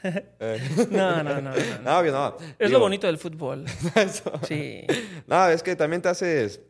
Eh, 0.03 0.87
No, 0.91 1.23
no, 1.23 1.41
no. 1.41 1.51
no, 1.83 2.03
no. 2.03 2.37
Es 2.59 2.71
lo 2.71 2.79
bonito 2.79 3.07
del 3.07 3.17
fútbol. 3.17 3.65
Sí. 4.47 4.85
No, 5.27 5.47
es 5.49 5.63
que 5.63 5.75
también 5.75 6.01
te 6.01 6.09
haces... 6.09 6.61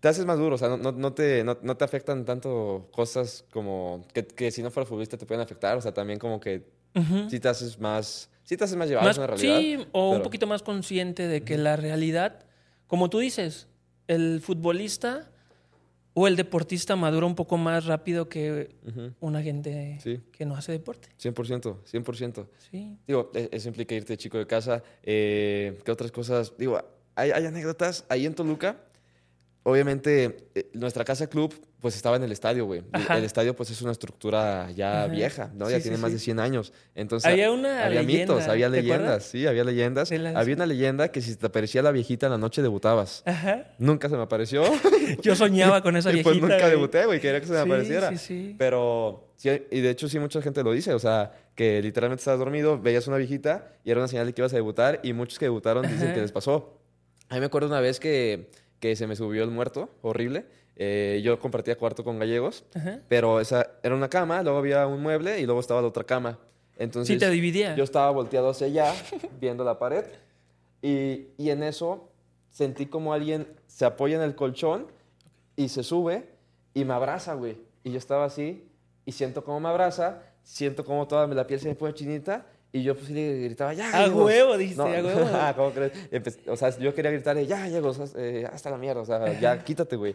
Te 0.00 0.08
haces 0.08 0.24
más 0.24 0.38
duro, 0.38 0.54
o 0.54 0.58
sea, 0.58 0.68
no, 0.68 0.78
no- 0.78 0.92
no 0.92 1.12
te, 1.12 1.44
no, 1.44 1.58
no 1.60 1.76
te 1.76 1.84
afectan 1.84 2.24
tanto 2.24 2.88
cosas 2.90 3.44
como... 3.52 4.06
Que, 4.14 4.26
que 4.26 4.50
si 4.50 4.62
no 4.62 4.70
fuera 4.70 4.86
futbolista 4.86 5.18
te 5.18 5.26
pueden 5.26 5.42
afectar, 5.42 5.76
o 5.76 5.80
sea, 5.82 5.92
también 5.92 6.18
como 6.18 6.40
que 6.40 6.66
Ujú. 6.94 7.28
sí 7.28 7.38
te 7.38 7.48
haces 7.48 7.78
más... 7.78 8.30
Sí 8.44 8.56
te 8.56 8.64
haces 8.64 8.76
más 8.76 8.88
llevado, 8.88 9.06
Más- 9.06 9.14
es 9.16 9.18
una 9.18 9.26
realidad. 9.26 9.58
sí, 9.58 9.86
o 9.92 10.06
un 10.08 10.12
pero- 10.16 10.22
poquito 10.24 10.46
más 10.46 10.62
consciente 10.62 11.28
de 11.28 11.42
que 11.42 11.58
la 11.58 11.76
realidad, 11.76 12.46
como 12.86 13.10
tú 13.10 13.18
dices, 13.18 13.68
el 14.08 14.40
futbolista 14.40 15.29
o 16.14 16.26
el 16.26 16.36
deportista 16.36 16.96
madura 16.96 17.26
un 17.26 17.34
poco 17.34 17.56
más 17.56 17.86
rápido 17.86 18.28
que 18.28 18.74
una 19.20 19.42
gente 19.42 19.98
Sí. 20.02 20.20
que 20.32 20.44
no 20.44 20.56
hace 20.56 20.72
deporte. 20.72 21.08
100%, 21.18 21.78
100%. 21.84 22.46
Sí. 22.70 22.96
Digo, 23.06 23.30
e- 23.34 23.48
eso 23.52 23.68
implica 23.68 23.94
irte 23.94 24.16
chico 24.16 24.38
de 24.38 24.46
casa. 24.46 24.82
Eh, 25.02 25.78
¿Qué 25.84 25.90
otras 25.92 26.10
cosas? 26.12 26.52
Digo, 26.58 26.80
hay, 27.14 27.30
hay 27.30 27.46
anécdotas 27.46 28.04
ahí 28.08 28.26
en 28.26 28.34
Toluca. 28.34 28.76
Obviamente, 29.62 30.48
eh, 30.54 30.70
nuestra 30.72 31.04
casa 31.04 31.28
club, 31.28 31.54
pues 31.80 31.94
estaba 31.96 32.16
en 32.16 32.22
el 32.22 32.32
estadio, 32.32 32.64
güey. 32.66 32.80
El- 32.80 32.86
Ajá. 33.02 33.18
El 33.18 33.24
estadio, 33.24 33.54
pues 33.54 33.70
es 33.70 33.80
una 33.82 33.92
estructura 33.92 34.70
ya 34.70 35.04
Ajá. 35.04 35.12
vieja, 35.12 35.50
¿no? 35.54 35.66
Sí, 35.66 35.72
ya 35.72 35.76
sí, 35.78 35.82
tiene 35.84 35.98
más 35.98 36.12
de 36.12 36.18
100 36.18 36.38
años. 36.40 36.72
Entonces, 36.94 37.30
Había 37.30 37.50
una 37.50 37.84
había 37.86 38.02
leyenda, 38.02 38.34
mitos, 38.34 38.48
había 38.48 38.66
¿te 38.70 38.76
leyendas, 38.76 38.98
acuerdas? 39.00 39.24
sí, 39.24 39.46
había 39.46 39.64
leyendas. 39.64 40.10
Las- 40.10 40.36
Había 40.36 40.54
una 40.56 40.66
leyenda 40.66 41.08
que 41.12 41.20
si 41.20 41.36
te 41.36 41.46
aparecía 41.46 41.82
la 41.82 41.90
viejita 41.90 42.26
en 42.26 42.32
la 42.32 42.38
noche 42.38 42.62
debutabas. 42.62 43.22
Ajá. 43.26 43.68
Nunca 43.78 44.08
se 44.08 44.16
me 44.16 44.22
apareció. 44.22 44.62
Yo 45.22 45.34
soñaba 45.36 45.82
con 45.82 45.96
esa 45.96 46.10
y 46.10 46.14
viejita. 46.14 46.30
pues 46.30 46.40
nunca 46.42 46.58
güey. 46.58 46.70
debuté, 46.70 47.04
güey. 47.06 47.20
Quería 47.20 47.40
que 47.40 47.46
se 47.46 47.52
me 47.52 47.58
apareciera. 47.60 48.10
sí, 48.10 48.16
sí. 48.18 48.54
Pero, 48.58 49.28
sí, 49.36 49.50
y 49.70 49.80
de 49.80 49.90
hecho 49.90 50.08
sí 50.08 50.18
mucha 50.18 50.40
gente 50.42 50.62
lo 50.62 50.72
dice, 50.72 50.92
o 50.94 50.98
sea, 50.98 51.32
que 51.54 51.82
literalmente 51.82 52.20
estabas 52.20 52.40
dormido, 52.40 52.78
veías 52.80 53.06
una 53.08 53.18
viejita 53.18 53.72
y 53.84 53.90
era 53.90 54.00
una 54.00 54.08
señal 54.08 54.26
de 54.26 54.32
que 54.32 54.40
ibas 54.40 54.52
a 54.54 54.56
debutar 54.56 55.00
y 55.02 55.12
muchos 55.12 55.38
que 55.38 55.44
debutaron 55.46 55.82
dicen 55.82 56.04
Ajá. 56.08 56.14
que 56.14 56.20
les 56.22 56.32
pasó. 56.32 56.78
A 57.28 57.34
mí 57.34 57.40
me 57.40 57.46
acuerdo 57.46 57.68
una 57.68 57.80
vez 57.80 58.00
que, 58.00 58.50
que 58.80 58.96
se 58.96 59.06
me 59.06 59.14
subió 59.16 59.44
el 59.44 59.50
muerto, 59.50 59.88
horrible. 60.02 60.46
Eh, 60.76 61.20
yo 61.22 61.38
compartía 61.38 61.76
cuarto 61.76 62.02
con 62.02 62.18
gallegos, 62.18 62.64
Ajá. 62.74 63.00
pero 63.08 63.38
esa 63.40 63.70
era 63.82 63.94
una 63.94 64.08
cama, 64.08 64.42
luego 64.42 64.58
había 64.58 64.86
un 64.86 65.02
mueble 65.02 65.38
y 65.40 65.44
luego 65.46 65.60
estaba 65.60 65.82
la 65.82 65.88
otra 65.88 66.04
cama. 66.04 66.38
Entonces, 66.78 67.14
Sí, 67.14 67.18
te 67.18 67.28
dividía. 67.30 67.76
yo 67.76 67.84
estaba 67.84 68.10
volteado 68.10 68.48
hacia 68.50 68.66
allá, 68.66 68.94
viendo 69.40 69.62
la 69.64 69.78
pared, 69.78 70.04
y, 70.82 71.26
y 71.36 71.50
en 71.50 71.62
eso 71.62 72.08
sentí 72.48 72.86
como 72.86 73.12
alguien 73.12 73.46
se 73.66 73.84
apoya 73.84 74.16
en 74.16 74.22
el 74.22 74.34
colchón 74.34 74.86
y 75.56 75.68
se 75.68 75.82
sube 75.82 76.24
y 76.72 76.84
me 76.86 76.94
abraza, 76.94 77.34
güey. 77.34 77.58
Y 77.84 77.92
yo 77.92 77.98
estaba 77.98 78.24
así 78.24 78.66
y 79.04 79.12
siento 79.12 79.44
cómo 79.44 79.60
me 79.60 79.68
abraza, 79.68 80.22
siento 80.42 80.84
como 80.84 81.06
toda 81.06 81.26
la 81.26 81.46
piel 81.46 81.60
se 81.60 81.68
me 81.68 81.74
pone 81.74 81.92
chinita 81.92 82.46
y 82.72 82.82
yo 82.82 82.94
pues 82.94 83.06
sí 83.08 83.14
le 83.14 83.42
gritaba, 83.44 83.72
ya, 83.74 83.88
A 83.88 83.92
gallegos". 84.02 84.24
huevo, 84.24 84.56
dijiste, 84.58 84.82
a 84.82 84.84
huevo. 84.84 85.28
Ah, 85.32 85.52
¿cómo 85.56 85.70
crees? 85.72 85.92
O 86.46 86.56
sea, 86.56 86.76
yo 86.78 86.94
quería 86.94 87.10
gritarle, 87.10 87.46
ya, 87.46 87.60
gallegos, 87.60 88.00
eh, 88.16 88.46
hasta 88.50 88.70
la 88.70 88.78
mierda, 88.78 89.00
o 89.02 89.04
sea, 89.04 89.38
ya, 89.40 89.62
quítate, 89.64 89.96
güey. 89.96 90.14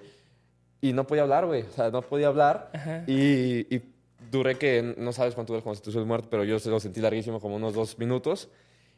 Y 0.82 0.94
no 0.94 1.06
podía 1.08 1.24
hablar, 1.24 1.46
güey, 1.46 1.64
o 1.64 1.72
sea, 1.72 1.90
no 1.90 2.02
podía 2.02 2.28
hablar 2.28 2.70
Ajá. 2.74 3.04
y, 3.08 3.76
y 3.76 3.82
duré 4.32 4.56
que, 4.56 4.94
no 4.98 5.12
sabes 5.14 5.34
cuánto 5.36 5.54
duró 5.54 5.64
cuando 5.64 5.82
el 6.00 6.06
muerto, 6.06 6.28
pero 6.30 6.44
yo 6.44 6.60
se 6.60 6.70
lo 6.70 6.80
sentí 6.80 7.00
larguísimo, 7.02 7.40
como 7.40 7.56
unos 7.56 7.74
dos 7.74 7.98
minutos. 7.98 8.50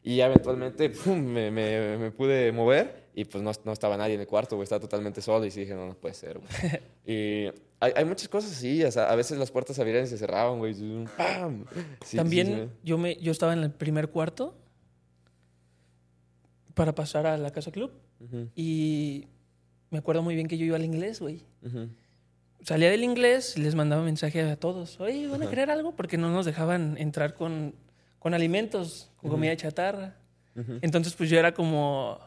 Y 0.03 0.17
ya 0.17 0.27
eventualmente 0.27 0.89
pum, 0.89 1.17
me, 1.19 1.51
me- 1.51 1.97
me 1.97 2.11
pude 2.11 2.51
mover 2.51 3.07
y 3.13 3.25
pues 3.25 3.43
no, 3.43 3.51
no 3.65 3.71
estaba 3.73 3.97
nadie 3.97 4.13
en 4.13 4.21
el 4.21 4.27
cuarto, 4.27 4.55
güey, 4.55 4.63
estaba 4.63 4.79
totalmente 4.79 5.21
solo 5.21 5.43
y 5.45 5.51
sí 5.51 5.61
dije, 5.61 5.73
no, 5.73 5.87
no 5.87 5.93
puede 5.95 6.13
ser, 6.13 6.39
güey. 6.39 6.49
y 7.05 7.51
hay, 7.79 7.93
hay 7.95 8.05
muchas 8.05 8.27
cosas 8.27 8.51
así, 8.51 8.83
o 8.83 8.91
sea, 8.91 9.09
a 9.09 9.15
veces 9.15 9.37
las 9.37 9.51
puertas 9.51 9.75
se 9.75 9.81
abrían 9.81 10.03
y 10.03 10.07
se 10.07 10.17
cerraban, 10.17 10.57
güey. 10.59 10.73
¡pam! 11.17 11.65
Sí, 11.73 11.81
sí, 12.05 12.17
También 12.17 12.47
sí, 12.47 12.77
yo 12.83 12.97
me 12.97 13.15
yo 13.17 13.31
estaba 13.31 13.53
en 13.53 13.59
el 13.59 13.71
primer 13.71 14.09
cuarto 14.09 14.55
para 16.73 16.93
pasar 16.93 17.25
a 17.27 17.37
la 17.37 17.51
casa 17.51 17.71
club 17.71 17.91
Ujú, 18.19 18.49
y 18.55 19.27
me 19.89 19.99
acuerdo 19.99 20.21
muy 20.21 20.35
bien 20.35 20.47
que 20.47 20.57
yo 20.57 20.65
iba 20.65 20.75
al 20.75 20.85
inglés, 20.85 21.19
güey. 21.19 21.43
ujú. 21.63 21.89
Salía 22.61 22.89
del 22.89 23.03
inglés 23.03 23.55
y 23.55 23.61
les 23.61 23.75
mandaba 23.75 24.03
mensaje 24.03 24.41
a 24.41 24.55
todos, 24.55 24.99
oye, 24.99 25.27
¿van 25.27 25.43
a 25.43 25.49
querer 25.49 25.69
algo? 25.69 25.95
Porque 25.95 26.17
no 26.17 26.31
nos 26.31 26.45
dejaban 26.45 26.97
entrar 26.97 27.35
con, 27.35 27.75
con 28.17 28.33
alimentos, 28.33 29.11
con 29.17 29.29
comida 29.29 29.55
chatarra. 29.55 30.17
Ujú. 30.55 30.79
Entonces, 30.81 31.13
pues 31.13 31.29
yo 31.29 31.37
era 31.37 31.53
como, 31.53 32.19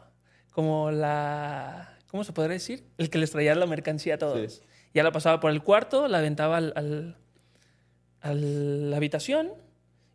como 0.52 0.92
la, 0.92 1.98
¿cómo 2.06 2.22
se 2.22 2.32
podría 2.32 2.54
decir? 2.54 2.84
El 2.96 3.10
que 3.10 3.18
les 3.18 3.32
traía 3.32 3.56
la 3.56 3.66
mercancía 3.66 4.14
a 4.14 4.18
todos. 4.18 4.62
Sí. 4.92 4.94
Ya 4.94 5.02
la 5.02 5.12
pasaba 5.12 5.40
por 5.40 5.50
el 5.50 5.62
cuarto, 5.62 6.08
la 6.08 6.18
aventaba 6.18 6.56
al, 6.58 6.72
al- 6.76 7.16
a 8.20 8.34
la 8.34 8.96
habitación 8.96 9.50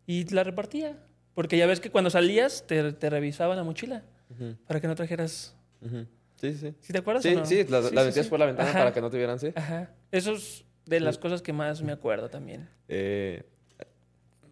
y 0.06 0.24
la 0.32 0.44
repartía. 0.44 0.96
Porque 1.34 1.56
ya 1.58 1.66
ves 1.66 1.80
que 1.80 1.90
cuando 1.90 2.10
salías 2.10 2.64
te, 2.66 2.92
te 2.92 3.10
revisaban 3.10 3.56
la 3.56 3.64
mochila 3.64 4.02
para 4.66 4.80
que 4.80 4.86
no 4.88 4.94
trajeras... 4.94 5.54
Sí, 6.40 6.54
sí. 6.54 6.74
¿Sí 6.80 6.92
te 6.92 6.98
acuerdas? 6.98 7.22
Sí, 7.22 7.34
o 7.34 7.38
no? 7.40 7.46
sí, 7.46 7.64
la, 7.64 7.80
la 7.80 8.04
metías 8.04 8.26
sí. 8.26 8.30
por 8.30 8.38
la 8.38 8.46
ventana 8.46 8.68
Ajá, 8.70 8.78
para 8.80 8.92
que 8.92 9.00
no 9.00 9.08
te 9.10 9.16
vieran, 9.16 9.38
sí. 9.38 9.52
Ajá. 9.54 9.90
Eso 10.12 10.32
es 10.32 10.64
de 10.84 11.00
las 11.00 11.16
cosas 11.18 11.40
que 11.42 11.52
más 11.54 11.82
me 11.82 11.92
acuerdo 11.92 12.28
también. 12.28 12.68
Eh, 12.88 13.42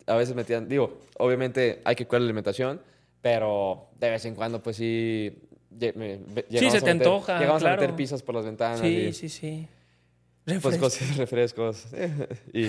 a 0.07 0.15
veces 0.17 0.35
metían, 0.35 0.67
digo, 0.69 0.99
obviamente 1.19 1.81
hay 1.85 1.95
que 1.97 2.07
cuidar 2.07 2.23
la 2.23 2.27
alimentación, 2.27 2.81
pero 3.21 3.89
de 3.99 4.11
vez 4.11 4.25
en 4.25 4.35
cuando, 4.35 4.63
pues 4.63 4.77
sí. 4.77 5.39
me- 5.71 6.19
llegamos 6.49 6.73
se 6.73 6.81
te 6.81 6.87
meter- 6.87 6.91
antoja, 6.93 7.39
Llegamos 7.39 7.63
a 7.65 7.71
meter 7.71 7.95
pizzas 7.97 8.23
por 8.23 8.35
las 8.35 8.45
ventanas. 8.47 8.81
Sí, 8.81 8.87
y, 9.09 9.13
sí, 9.13 9.29
sí. 9.29 9.69
Pues 10.45 10.57
Refresco. 10.63 10.81
cosas, 10.85 11.17
refrescos. 11.17 11.87
y, 12.53 12.67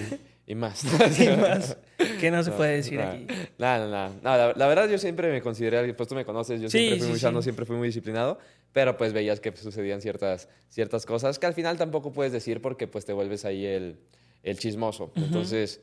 y 0.47 0.55
más. 0.55 0.83
y 1.19 1.27
más. 1.37 1.77
Que 2.19 2.31
no 2.31 2.41
se 2.43 2.51
puede 2.51 2.77
decir 2.77 3.01
aquí. 3.01 3.27
nah, 3.57 3.79
nah. 3.87 4.09
No, 4.23 4.37
la, 4.37 4.53
la 4.55 4.67
verdad, 4.67 4.87
yo 4.89 4.97
siempre 4.97 5.29
me 5.31 5.41
consideré, 5.41 5.93
pues 5.93 6.07
tú 6.07 6.15
me 6.15 6.23
conoces, 6.23 6.61
yo 6.61 6.69
Sí, 6.69 6.77
siempre 6.77 6.97
fui 6.99 7.05
sí, 7.07 7.11
muy 7.11 7.19
sano, 7.19 7.41
sí. 7.41 7.45
siempre 7.45 7.65
fui 7.65 7.75
muy 7.75 7.87
disciplinado, 7.89 8.39
pero 8.71 8.95
pues 8.95 9.11
veías 9.11 9.39
que 9.41 9.55
sucedían 9.57 10.01
ciertas, 10.01 10.47
ciertas 10.69 11.05
cosas 11.05 11.37
que 11.37 11.45
al 11.47 11.53
final 11.53 11.77
tampoco 11.77 12.13
puedes 12.13 12.31
decir 12.31 12.61
porque 12.61 12.87
pues 12.87 13.03
te 13.05 13.11
vuelves 13.13 13.43
ahí 13.43 13.65
el, 13.65 13.99
el 14.43 14.57
chismoso. 14.57 15.11
Entonces, 15.15 15.81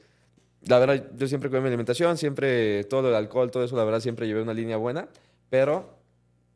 la 0.66 0.78
verdad, 0.78 1.11
yo 1.16 1.26
siempre 1.26 1.50
cuidé 1.50 1.61
mi 1.61 1.68
alimentación, 1.68 2.16
siempre 2.16 2.84
todo 2.84 3.11
el 3.11 3.14
alcohol, 3.14 3.50
todo 3.50 3.64
eso, 3.64 3.76
la 3.76 3.84
verdad, 3.84 4.00
siempre 4.00 4.26
llevé 4.26 4.40
una 4.40 4.54
línea 4.54 4.78
buena, 4.78 5.08
pero 5.50 5.99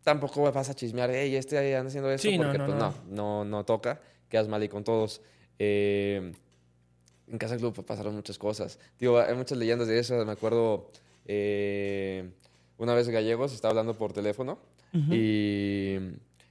tampoco 0.02 0.50
vas 0.50 0.71
a 0.71 0.75
chismear, 0.75 1.11
hey, 1.12 1.35
este 1.37 1.59
ahí 1.59 1.73
anda 1.75 1.88
haciendo 1.88 2.09
no, 2.09 2.16
porque 2.45 2.59
no, 2.59 2.64
pues 2.64 2.78
no. 2.78 2.78
no, 2.78 2.95
no, 3.11 3.45
no 3.45 3.64
toca, 3.64 4.00
quedas 4.28 4.49
mal 4.49 4.61
ahí 4.62 4.68
con 4.68 4.85
todos. 4.85 5.21
Eh, 5.59 6.33
en 7.28 7.38
Casa 7.38 7.56
Club 7.56 7.85
pasaron 7.85 8.14
muchas 8.14 8.38
cosas. 8.38 8.78
Digo, 9.00 9.18
hay 9.18 9.35
muchas 9.35 9.59
leyendas 9.59 9.88
de 9.88 9.99
eso. 9.99 10.25
Me 10.25 10.33
acuerdo 10.33 10.90
eh, 11.26 12.30
una 12.78 12.95
vez 12.95 13.09
Gallegos 13.09 13.52
estaba 13.52 13.71
hablando 13.73 13.97
por 13.97 14.12
teléfono 14.12 14.59
y, 15.11 15.97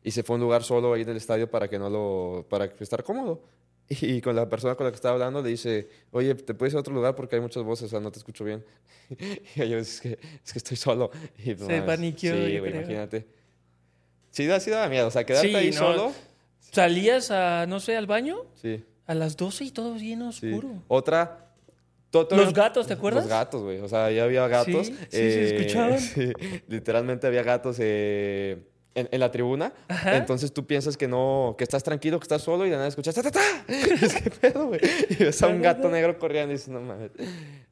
y 0.03 0.11
se 0.11 0.21
fue 0.23 0.33
a 0.33 0.37
un 0.37 0.41
lugar 0.41 0.63
solo 0.63 0.93
ahí 0.93 1.01
en 1.01 1.09
el 1.09 1.17
estadio 1.17 1.49
para 1.49 1.67
que 1.67 1.79
no 1.79 1.89
lo 1.89 2.45
para 2.49 2.65
estar 2.65 3.03
cómodo. 3.03 3.41
Y 3.87 4.19
con 4.21 4.35
la 4.35 4.49
persona 4.49 4.73
con 4.75 4.85
la 4.85 4.91
que 4.91 4.95
estaba 4.95 5.13
hablando 5.13 5.41
le 5.43 5.49
dice, 5.49 5.87
oye, 6.11 6.33
¿te 6.35 6.53
puedes 6.55 6.73
ir 6.73 6.77
a 6.77 6.79
otro 6.81 6.93
lugar 6.93 7.15
porque 7.15 7.35
hay 7.35 7.41
muchas 7.41 7.63
voces, 7.63 7.85
o 7.85 7.89
sea, 7.89 7.99
no 7.99 8.11
te 8.11 8.17
escucho 8.19 8.43
bien? 8.43 8.63
Y 9.09 9.59
Gallegos, 9.59 9.87
es 9.87 10.01
que, 10.01 10.19
es 10.43 10.51
que 10.53 10.57
estoy 10.59 10.75
solo. 10.77 11.11
Y, 11.37 11.55
Se 11.55 11.81
paniqueó, 11.83 12.33
Sí, 12.33 12.53
yo 12.53 12.59
güey, 12.61 12.73
imagínate. 12.75 13.27
Sí, 14.31 14.45
da- 14.47 14.59
sí 14.59 14.71
daba 14.71 14.89
miedo. 14.89 15.07
O 15.07 15.11
sea, 15.11 15.23
quedarte 15.23 15.49
Sí, 15.49 15.55
ahí 15.55 15.69
no. 15.69 15.77
solo. 15.77 16.13
Salías 16.75 17.31
a, 17.31 17.65
no 17.67 17.79
sé, 17.79 17.95
al 17.95 18.05
baño 18.05 18.37
Sí. 18.55 18.83
a 19.07 19.13
las 19.15 19.37
12 19.37 19.63
y 19.65 19.71
todo 19.71 19.93
bien 19.93 20.19
Sí. 20.33 20.51
oscuro. 20.51 20.83
Otra. 20.87 21.41
to- 22.11 22.27
to- 22.27 22.37
Los 22.37 22.53
gatos, 22.53 22.87
¿te 22.87 22.93
acuerdas? 22.93 23.23
Los 23.25 23.29
gatos, 23.29 23.61
güey. 23.63 23.79
O 23.79 23.89
sea, 23.89 24.09
ya 24.09 24.23
había 24.23 24.47
gatos. 24.47 24.87
Sí, 24.87 24.93
sí, 24.93 25.07
se 25.09 25.55
escuchaban. 25.57 25.99
sí, 25.99 26.31
literalmente 26.69 27.27
había 27.27 27.43
gatos 27.43 27.75
eh, 27.79 28.63
en, 28.93 29.09
en 29.11 29.19
la 29.19 29.31
tribuna. 29.31 29.73
Ajá. 29.89 30.15
Entonces 30.15 30.53
tú 30.53 30.65
piensas 30.65 30.95
que 30.95 31.09
no, 31.09 31.55
que 31.57 31.65
estás 31.65 31.83
tranquilo, 31.83 32.17
que 32.19 32.23
estás 32.23 32.41
solo 32.41 32.65
y 32.65 32.69
de 32.69 32.77
nada 32.77 32.87
escuchas 32.87 33.15
¡ta, 33.15 33.21
ta, 33.23 33.31
ta! 33.31 33.41
Es 33.67 34.13
que 34.21 34.29
pedo, 34.31 34.67
güey. 34.67 34.79
Y 35.09 35.15
ves 35.25 35.41
a 35.43 35.47
un 35.47 35.61
gato 35.61 35.89
negro 35.89 36.17
corriendo 36.17 36.51
y 36.51 36.55
dices, 36.55 36.69
no 36.69 36.79
mames. 36.79 37.11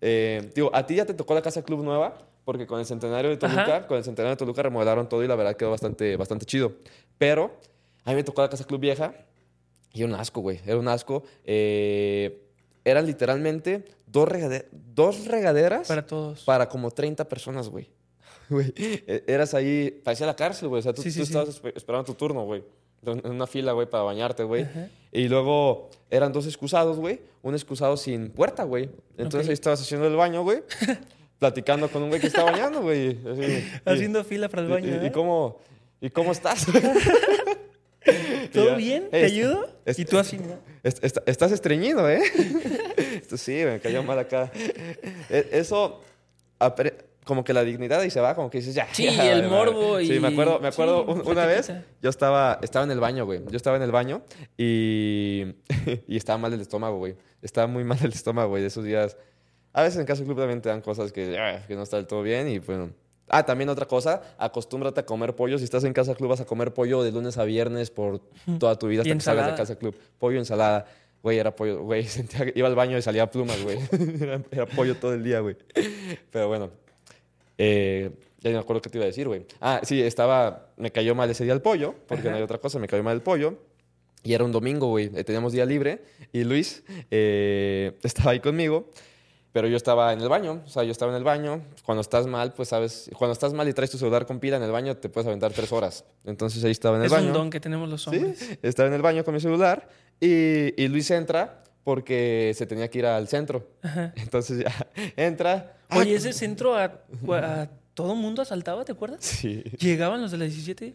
Eh, 0.02 0.50
digo, 0.54 0.70
a 0.74 0.86
ti 0.86 0.96
ya 0.96 1.06
te 1.06 1.14
tocó 1.14 1.34
la 1.34 1.42
casa 1.42 1.62
club 1.64 1.82
nueva, 1.84 2.18
porque 2.44 2.68
con 2.68 2.80
el 2.82 2.86
centenario 2.86 3.30
de 3.30 3.38
Toluca, 3.38 3.62
Ajá. 3.78 3.88
con 3.88 3.98
el 3.98 4.04
centenario 4.04 4.32
de 4.36 4.40
Toluca 4.40 4.62
remodelaron 4.64 5.08
todo 5.08 5.24
y 5.24 5.28
la 5.28 5.36
verdad 5.36 5.56
quedó 5.56 5.72
bastante, 5.72 6.18
bastante 6.18 6.46
chido. 6.46 6.74
Pero 7.18 7.58
a 8.06 8.10
mí 8.12 8.16
me 8.16 8.24
tocó 8.24 8.42
la 8.42 8.50
casa 8.50 8.64
club 8.66 8.80
vieja 8.82 9.14
y 9.94 10.02
era 10.04 10.14
un 10.14 10.20
asco, 10.20 10.42
güey. 10.42 10.60
Era 10.66 10.78
un 10.78 10.88
asco. 10.88 11.24
Eh, 11.46 12.42
eran 12.86 13.06
literalmente 13.06 13.86
dos, 14.08 14.28
regade- 14.28 14.68
dos 14.72 15.26
regaderas 15.28 15.88
Para 15.88 16.06
todos. 16.06 16.44
para 16.44 16.68
como 16.68 16.92
30 16.92 17.28
personas, 17.30 17.70
güey. 17.70 17.90
Güey, 18.50 18.74
e- 18.78 19.24
eras 19.28 19.54
ahí, 19.54 19.90
parecía 20.04 20.26
la 20.28 20.36
cárcel, 20.36 20.68
güey. 20.68 20.80
O 20.80 20.84
sea, 20.84 20.94
tú, 20.94 21.02
Sí, 21.02 21.12
sí, 21.12 21.20
tú 21.20 21.26
sí. 21.26 21.32
estabas 21.32 21.62
espe- 21.64 21.72
esperando 21.76 22.04
tu 22.04 22.14
turno, 22.14 22.44
güey. 22.44 22.62
En 23.06 23.32
una 23.32 23.48
fila, 23.48 23.72
güey, 23.72 23.90
para 23.90 24.04
bañarte, 24.04 24.44
güey. 24.44 24.66
Y 25.12 25.28
luego 25.30 25.90
eran 26.10 26.32
dos 26.34 26.46
excusados, 26.46 26.98
güey. 26.98 27.22
Un 27.42 27.54
excusado 27.54 27.96
sin 27.98 28.30
puerta, 28.32 28.64
güey. 28.64 28.90
Entonces 29.18 29.46
Ok. 29.48 29.50
ahí 29.50 29.54
estabas 29.54 29.82
haciendo 29.82 30.08
el 30.08 30.16
baño, 30.16 30.44
güey. 30.44 30.62
platicando 31.40 31.90
con 31.90 32.04
un 32.04 32.10
güey 32.10 32.20
que 32.22 32.28
estaba 32.28 32.52
bañando, 32.52 32.82
güey. 32.82 33.18
Así, 33.30 33.42
y- 33.44 33.90
Haciendo 33.90 34.24
fila 34.24 34.48
para 34.50 34.62
el 34.64 34.68
y- 34.70 34.72
baño. 34.72 34.88
y, 35.02 35.04
y 35.04 35.08
¿eh? 35.08 35.12
cómo, 35.14 35.60
¿Y 36.02 36.10
cómo 36.10 36.32
estás? 36.34 36.66
¿Todo 38.54 38.70
ya. 38.72 38.76
bien? 38.76 39.10
¿Te 39.10 39.26
est- 39.26 39.34
ayudo? 39.34 39.68
est- 39.86 40.00
Y 40.00 40.06
tú 40.06 40.18
así, 40.20 40.38
¿no? 40.38 40.58
Est- 40.84 41.04
est- 41.04 41.18
estás 41.26 41.52
estreñido, 41.52 42.10
¿eh? 42.10 42.22
Esto 43.22 43.38
sí, 43.38 43.62
me 43.66 43.80
cayó 43.80 44.04
mal 44.04 44.20
acá. 44.20 44.52
E- 45.30 45.50
Eso, 45.54 46.02
como 47.26 47.44
que 47.46 47.54
la 47.54 47.64
dignidad 47.64 48.02
ahí 48.02 48.10
se 48.10 48.20
va, 48.20 48.36
como 48.36 48.50
que 48.50 48.58
dices, 48.58 48.76
ya. 48.76 48.88
Sí, 48.92 49.06
ya, 49.06 49.32
el 49.32 49.44
vale, 49.44 49.48
morbo 49.48 49.92
vale. 49.94 50.04
y- 50.04 50.08
Sí, 50.08 50.20
me 50.20 50.28
acuerdo, 50.28 50.60
me 50.60 50.68
acuerdo 50.68 51.06
sí, 51.06 51.12
un- 51.12 51.28
una 51.28 51.46
vez, 51.46 51.72
yo 52.02 52.10
estaba, 52.10 52.60
estaba 52.62 52.84
en 52.86 52.92
el 52.92 53.00
baño, 53.00 53.26
güey. 53.26 53.42
Yo 53.50 53.56
estaba 53.58 53.78
en 53.78 53.84
el 53.84 53.92
baño 53.92 54.22
y, 54.58 55.56
y 56.08 56.18
estaba 56.18 56.38
mal 56.38 56.52
del 56.52 56.62
estómago, 56.62 56.98
güey. 56.98 57.16
Estaba 57.42 57.68
muy 57.68 57.84
mal 57.84 58.00
del 58.00 58.12
estómago, 58.14 58.50
güey, 58.50 58.62
de 58.62 58.68
esos 58.68 58.84
días. 58.84 59.18
A 59.72 59.84
veces 59.84 60.00
en 60.00 60.06
Casa 60.06 60.24
Club 60.24 60.38
también 60.38 60.62
te 60.62 60.70
dan 60.70 60.82
cosas 60.82 61.12
que, 61.12 61.38
ah, 61.38 61.64
que 61.66 61.76
no 61.76 61.84
está 61.84 61.98
del 61.98 62.08
todo 62.08 62.22
bien 62.22 62.48
y 62.50 62.60
bueno. 62.60 62.92
Ah, 63.36 63.46
también 63.46 63.70
otra 63.70 63.88
cosa, 63.88 64.22
acostúmbrate 64.38 65.00
a 65.00 65.06
comer 65.06 65.36
pollo. 65.36 65.58
Si 65.58 65.64
estás 65.64 65.84
en 65.84 65.94
Casa 65.94 66.14
Club 66.16 66.30
vas 66.30 66.42
a 66.42 66.46
comer 66.46 66.74
pollo 66.74 67.02
de 67.04 67.12
lunes 67.12 67.38
a 67.38 67.44
viernes 67.46 67.90
por 67.90 68.22
toda 68.60 68.78
tu 68.78 68.88
vida 68.88 69.02
hasta 69.02 69.14
que 69.14 69.20
salgas 69.22 69.48
de. 69.48 69.56
Casa 69.56 69.76
Club. 69.76 69.96
Pollo, 70.20 70.40
ensalada. 70.40 70.86
Güey, 71.24 71.40
era 71.40 71.56
pollo, 71.56 71.82
güey, 71.82 72.04
sentía 72.08 72.46
iba 72.54 72.68
al 72.68 72.76
baño 72.76 72.98
y 72.98 73.02
salía 73.02 73.32
plumas, 73.32 73.62
güey. 73.64 73.80
era, 74.22 74.42
era 74.52 74.66
pollo 74.66 74.96
todo 74.96 75.14
el 75.14 75.24
día, 75.24 75.40
güey. 75.40 75.56
Pero 76.30 76.48
bueno, 76.48 76.70
eh, 77.58 78.12
ya 78.42 78.50
no 78.50 78.58
me 78.58 78.62
acuerdo 78.62 78.82
qué 78.82 78.90
te 78.90 78.98
iba 78.98 79.06
a 79.06 79.08
decir, 79.08 79.28
güey. 79.28 79.46
Ah, 79.62 79.82
sí, 79.84 80.02
estaba, 80.02 80.68
me 80.78 80.92
cayó 80.92 81.16
mal 81.16 81.30
ese 81.30 81.44
día 81.44 81.54
el 81.54 81.62
pollo, 81.62 81.96
porque 82.08 82.30
no 82.30 82.36
hay 82.36 82.42
otra 82.42 82.58
cosa, 82.58 82.78
me 82.78 82.88
cayó 82.88 83.04
mal 83.04 83.16
el 83.16 83.22
pollo. 83.22 83.58
Y 84.24 84.34
era 84.34 84.44
un 84.44 84.52
domingo, 84.52 84.88
güey, 84.88 85.12
eh, 85.16 85.24
teníamos 85.24 85.52
día 85.54 85.66
libre 85.66 86.02
y 86.32 86.44
Luis 86.44 86.84
eh, 87.12 87.98
estaba 88.04 88.32
ahí 88.32 88.40
conmigo, 88.40 88.90
pero 89.54 89.68
yo 89.70 89.78
estaba 89.78 90.12
en 90.12 90.20
el 90.20 90.28
baño, 90.28 90.62
o 90.66 90.68
sea, 90.70 90.84
yo 90.84 90.92
estaba 90.92 91.12
en 91.14 91.18
el 91.18 91.24
baño. 91.24 91.62
Cuando 91.86 92.02
estás 92.02 92.28
mal, 92.28 92.54
pues 92.54 92.68
sabes, 92.70 93.10
cuando 93.18 93.32
estás 93.32 93.54
mal 93.54 93.68
y 93.70 93.74
traes 93.74 93.90
tu 93.92 93.98
celular 93.98 94.26
con 94.26 94.40
pila 94.40 94.58
en 94.58 94.64
el 94.64 94.72
baño, 94.72 94.98
te 94.98 95.08
puedes 95.08 95.28
aventar 95.28 95.54
tres 95.54 95.72
horas. 95.72 96.04
Entonces 96.26 96.62
ahí 96.66 96.72
estaba 96.72 96.96
en 96.98 97.04
el 97.04 97.06
Es 97.06 97.12
baño. 97.14 97.28
un 97.28 97.34
don 97.34 97.50
que 97.50 97.60
tenemos 97.62 97.88
los 97.88 98.04
Sí, 98.04 98.10
hombres. 98.10 98.58
estaba 98.62 98.88
en 98.90 98.96
el 98.96 99.02
baño 99.02 99.24
con 99.24 99.34
mi 99.34 99.40
celular 99.40 99.88
y, 100.20 100.74
y 100.84 100.88
Luis 100.90 101.10
entra 101.12 101.64
porque 101.84 102.52
se 102.56 102.66
tenía 102.66 102.90
que 102.90 102.98
ir 103.00 103.06
al 103.06 103.28
centro. 103.28 103.68
Entonces 104.16 104.64
ya 104.64 104.74
entra. 105.16 105.78
Ah, 105.90 106.00
Oye, 106.00 106.16
ese 106.16 106.34
centro 106.34 106.76
a, 106.76 106.86
a 106.86 107.70
todo 107.94 108.16
mundo 108.16 108.42
asaltaba, 108.42 108.84
¿te 108.86 108.92
acuerdas? 108.94 109.24
Sí. 109.24 109.62
Llegaban 109.80 110.20
los 110.22 110.32
de 110.32 110.38
la 110.40 110.46
17. 110.46 110.94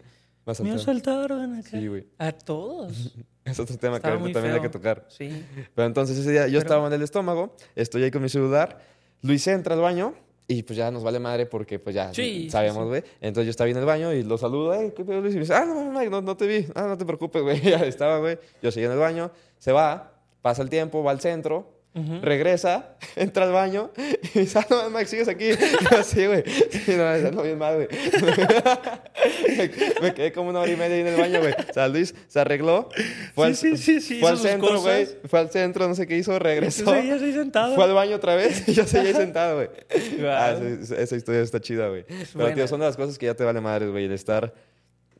Me 0.58 0.70
Me 0.70 0.74
asaltaron. 0.76 0.80
asaltaron 0.80 1.54
acá. 1.58 1.70
Sí, 1.70 1.86
güey. 1.88 2.06
A 2.18 2.32
todos. 2.32 3.14
Es 3.44 3.58
otro 3.58 3.78
tema 3.78 3.94
que 3.94 3.96
Estaba 3.98 4.14
ahorita 4.16 4.24
muy 4.24 4.32
también 4.34 4.54
hay 4.56 4.60
que 4.60 4.68
tocar. 4.68 5.06
Sí. 5.08 5.42
Pero 5.74 5.86
entonces 5.86 6.18
ese 6.18 6.30
día 6.32 6.42
yo 6.48 6.58
Pero- 6.58 6.60
estaba 6.60 6.86
en 6.86 6.92
el 6.92 7.00
estómago, 7.02 7.56
estoy 7.74 8.02
ahí 8.02 8.10
con 8.10 8.20
mi 8.22 8.28
celular, 8.28 8.78
Luis 9.22 9.46
entra 9.46 9.74
al 9.74 9.80
baño 9.80 10.12
y 10.46 10.62
pues 10.64 10.76
ya 10.76 10.90
nos 10.90 11.02
vale 11.02 11.18
madre 11.18 11.46
porque 11.46 11.78
pues 11.78 11.94
ya 11.94 12.12
Sí, 12.12 12.42
sí, 12.44 12.50
sabíamos, 12.50 12.82
sí. 12.82 12.88
güey. 12.88 13.04
Entonces 13.22 13.46
yo 13.46 13.50
estaba 13.50 13.64
ahí 13.66 13.72
en 13.72 13.78
el 13.78 13.86
baño 13.86 14.12
y 14.12 14.22
lo 14.22 14.36
saludo, 14.36 14.74
"Ey, 14.74 14.92
¿qué 14.94 15.02
pedo, 15.02 15.22
Luis? 15.22 15.32
Y 15.32 15.36
me 15.38 15.40
dice, 15.44 15.54
ah, 15.54 15.64
no, 15.64 15.90
no, 15.90 16.04
no, 16.10 16.20
no 16.20 16.36
te 16.36 16.46
vi, 16.46 16.66
ah, 16.74 16.86
no 16.88 16.98
te 16.98 17.06
preocupes, 17.06 17.40
güey. 17.42 17.58
Ya 17.62 17.78
estaba, 17.86 18.18
güey. 18.18 18.38
Yo 18.62 18.70
seguí 18.70 18.84
en 18.84 18.92
el 18.92 18.98
baño, 18.98 19.30
se 19.58 19.72
va, 19.72 20.12
pasa 20.42 20.60
el 20.60 20.68
tiempo, 20.68 21.02
va 21.02 21.12
al 21.12 21.20
centro, 21.20 21.77
Regresa, 22.22 22.96
entra 23.16 23.44
al 23.44 23.52
baño 23.52 23.90
y 24.34 24.40
dice, 24.40 24.58
ah, 24.58 24.66
no, 24.70 24.90
Max, 24.90 25.10
sigues 25.10 25.28
aquí. 25.28 25.50
Yo, 25.90 26.02
sí, 26.02 26.26
güey. 26.26 26.44
Sí, 26.46 26.94
no, 26.96 27.12
es 27.12 27.24
algo 27.24 27.42
bien 27.42 27.58
mal, 27.58 27.76
güey. 27.76 27.88
me, 29.48 29.70
me 30.02 30.14
quedé 30.14 30.32
como 30.32 30.50
una 30.50 30.60
hora 30.60 30.70
y 30.70 30.76
media 30.76 30.96
ahí 30.96 31.00
en 31.00 31.06
el 31.08 31.16
baño, 31.16 31.40
güey. 31.40 31.52
O 31.52 31.72
sea, 31.72 31.88
Luis 31.88 32.14
se 32.26 32.40
arregló, 32.40 32.88
fue, 33.34 33.54
Sí, 33.54 33.68
al, 33.68 33.78
sí, 33.78 33.84
sí, 33.84 34.00
sí, 34.00 34.20
fue 34.20 34.30
al 34.30 34.38
centro, 34.38 34.80
güey. 34.80 35.08
Fue 35.26 35.38
al 35.38 35.50
centro, 35.50 35.88
no 35.88 35.94
sé 35.94 36.06
qué 36.06 36.16
hizo, 36.16 36.38
regresó. 36.38 36.84
Yo 36.84 36.92
seguía 36.92 37.14
así 37.16 37.32
sentado. 37.32 37.74
Fue 37.74 37.84
al 37.84 37.94
baño 37.94 38.16
otra 38.16 38.34
vez 38.34 38.68
y 38.68 38.74
yo 38.74 38.84
seguí 38.84 39.08
ahí 39.08 39.14
sentado, 39.14 39.56
güey. 39.56 39.68
Ah, 40.24 40.56
esa, 40.80 40.96
esa 40.96 41.16
historia 41.16 41.40
está 41.40 41.60
chida, 41.60 41.88
güey. 41.88 42.04
Pero, 42.04 42.26
buena. 42.34 42.54
tío, 42.54 42.68
son 42.68 42.80
de 42.80 42.86
las 42.86 42.96
cosas 42.96 43.18
que 43.18 43.26
ya 43.26 43.34
te 43.34 43.44
vale 43.44 43.60
madres, 43.60 43.90
güey. 43.90 44.04
El 44.04 44.12
estar... 44.12 44.52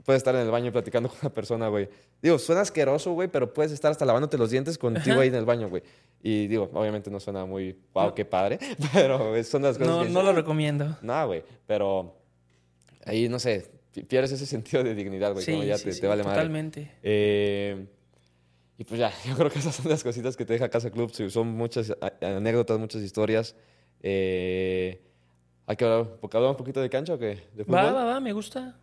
Puedes 0.09 0.21
estar 0.21 0.35
en 0.37 0.41
el 0.41 0.51
baño 0.51 0.73
platicando 0.73 1.11
con 1.11 1.19
una 1.21 1.29
persona, 1.31 1.69
güey. 1.69 1.87
Digo, 2.23 2.39
suena 2.39 2.63
asqueroso, 2.63 3.13
güey, 3.13 3.29
pero 3.29 3.53
puedes 3.53 3.73
estar 3.73 3.91
hasta 3.91 4.07
lavándote 4.07 4.39
los 4.39 4.49
dientes 4.51 4.79
contigo 4.79 5.21
ahí 5.21 5.29
en 5.29 5.35
el 5.35 5.45
baño, 5.45 5.69
güey. 5.69 5.83
Y 6.23 6.47
digo, 6.47 6.71
obviamente 6.73 7.11
no 7.11 7.21
suena 7.21 7.45
muy, 7.45 7.79
wow, 7.93 8.07
No. 8.07 8.15
qué 8.15 8.25
padre, 8.25 8.59
pero 8.95 9.45
son 9.45 9.61
las 9.65 9.77
cosas 9.77 9.95
No, 9.95 10.03
que... 10.05 10.09
no 10.09 10.23
lo 10.23 10.33
recomiendo. 10.33 10.97
No, 11.03 11.27
güey, 11.27 11.45
pero 11.67 12.17
ahí, 13.05 13.29
no 13.29 13.39
sé, 13.39 13.71
pi- 13.93 14.03
pierdes 14.05 14.33
ese 14.33 14.47
sentido 14.57 14.83
de 14.83 14.95
dignidad, 14.95 15.33
güey, 15.35 15.45
Sí, 15.45 15.53
como 15.53 15.65
ya 15.65 15.77
sí, 15.77 15.85
te, 15.85 15.93
sí, 15.93 16.01
te 16.01 16.07
vale 16.07 16.23
madre. 16.23 16.37
totalmente. 16.37 16.91
Eh, 17.03 17.87
y 18.79 18.85
pues 18.85 18.99
ya, 18.99 19.13
yo 19.29 19.37
creo 19.37 19.51
que 19.51 19.59
esas 19.59 19.75
son 19.75 19.91
las 19.91 20.03
cositas 20.03 20.39
que 20.39 20.47
te 20.47 20.55
deja 20.55 20.71
Casa 20.71 20.91
Club. 20.91 21.13
Son 21.29 21.49
muchas 21.49 21.95
anécdotas, 22.23 22.79
muchas 22.79 23.03
historias. 23.03 23.55
Eh, 24.03 25.03
¿Hay 25.67 25.77
que 25.77 25.85
hablar, 25.85 26.09
un 26.23 26.57
poquito 26.57 26.81
de 26.81 26.89
cancha 26.89 27.13
o 27.13 27.19
qué? 27.19 27.43
¿De? 27.55 27.65
Va, 27.65 27.93
va, 27.93 28.05
va, 28.05 28.21
me 28.21 28.33
gusta. 28.33 28.81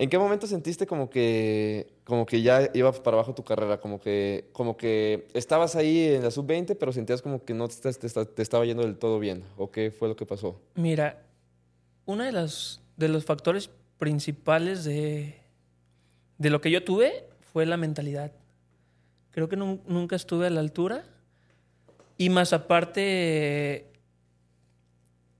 ¿En 0.00 0.08
qué 0.08 0.16
momento 0.16 0.46
sentiste 0.46 0.86
como 0.86 1.10
que, 1.10 1.92
como 2.04 2.24
que 2.24 2.40
ya 2.40 2.70
iba 2.72 2.92
para 2.92 3.16
abajo 3.16 3.34
tu 3.34 3.42
carrera? 3.42 3.80
Como 3.80 4.00
que, 4.00 4.48
como 4.52 4.76
que 4.76 5.26
estabas 5.34 5.74
ahí 5.74 6.14
en 6.14 6.22
la 6.22 6.30
sub-20, 6.30 6.76
pero 6.78 6.92
sentías 6.92 7.20
como 7.20 7.44
que 7.44 7.52
no 7.52 7.66
te, 7.66 7.92
te- 7.92 8.24
te- 8.26 8.42
estaba 8.42 8.64
yendo 8.64 8.84
del 8.84 8.96
todo 8.96 9.18
bien. 9.18 9.42
¿O 9.56 9.72
qué 9.72 9.90
fue 9.90 10.06
lo 10.08 10.14
que 10.14 10.24
pasó? 10.24 10.60
Mira, 10.76 11.20
uno 12.06 12.22
de 12.22 12.30
los, 12.30 12.80
de 12.96 13.08
los 13.08 13.24
factores 13.24 13.70
principales 13.98 14.84
de, 14.84 15.34
de 16.38 16.50
lo 16.50 16.60
que 16.60 16.70
yo 16.70 16.84
tuve 16.84 17.24
fue 17.52 17.66
la 17.66 17.76
mentalidad. 17.76 18.30
Creo 19.32 19.48
que 19.48 19.56
nun- 19.56 19.80
nunca 19.88 20.14
estuve 20.14 20.46
a 20.46 20.50
la 20.50 20.60
altura. 20.60 21.04
Y 22.16 22.30
más 22.30 22.52
aparte, 22.52 23.90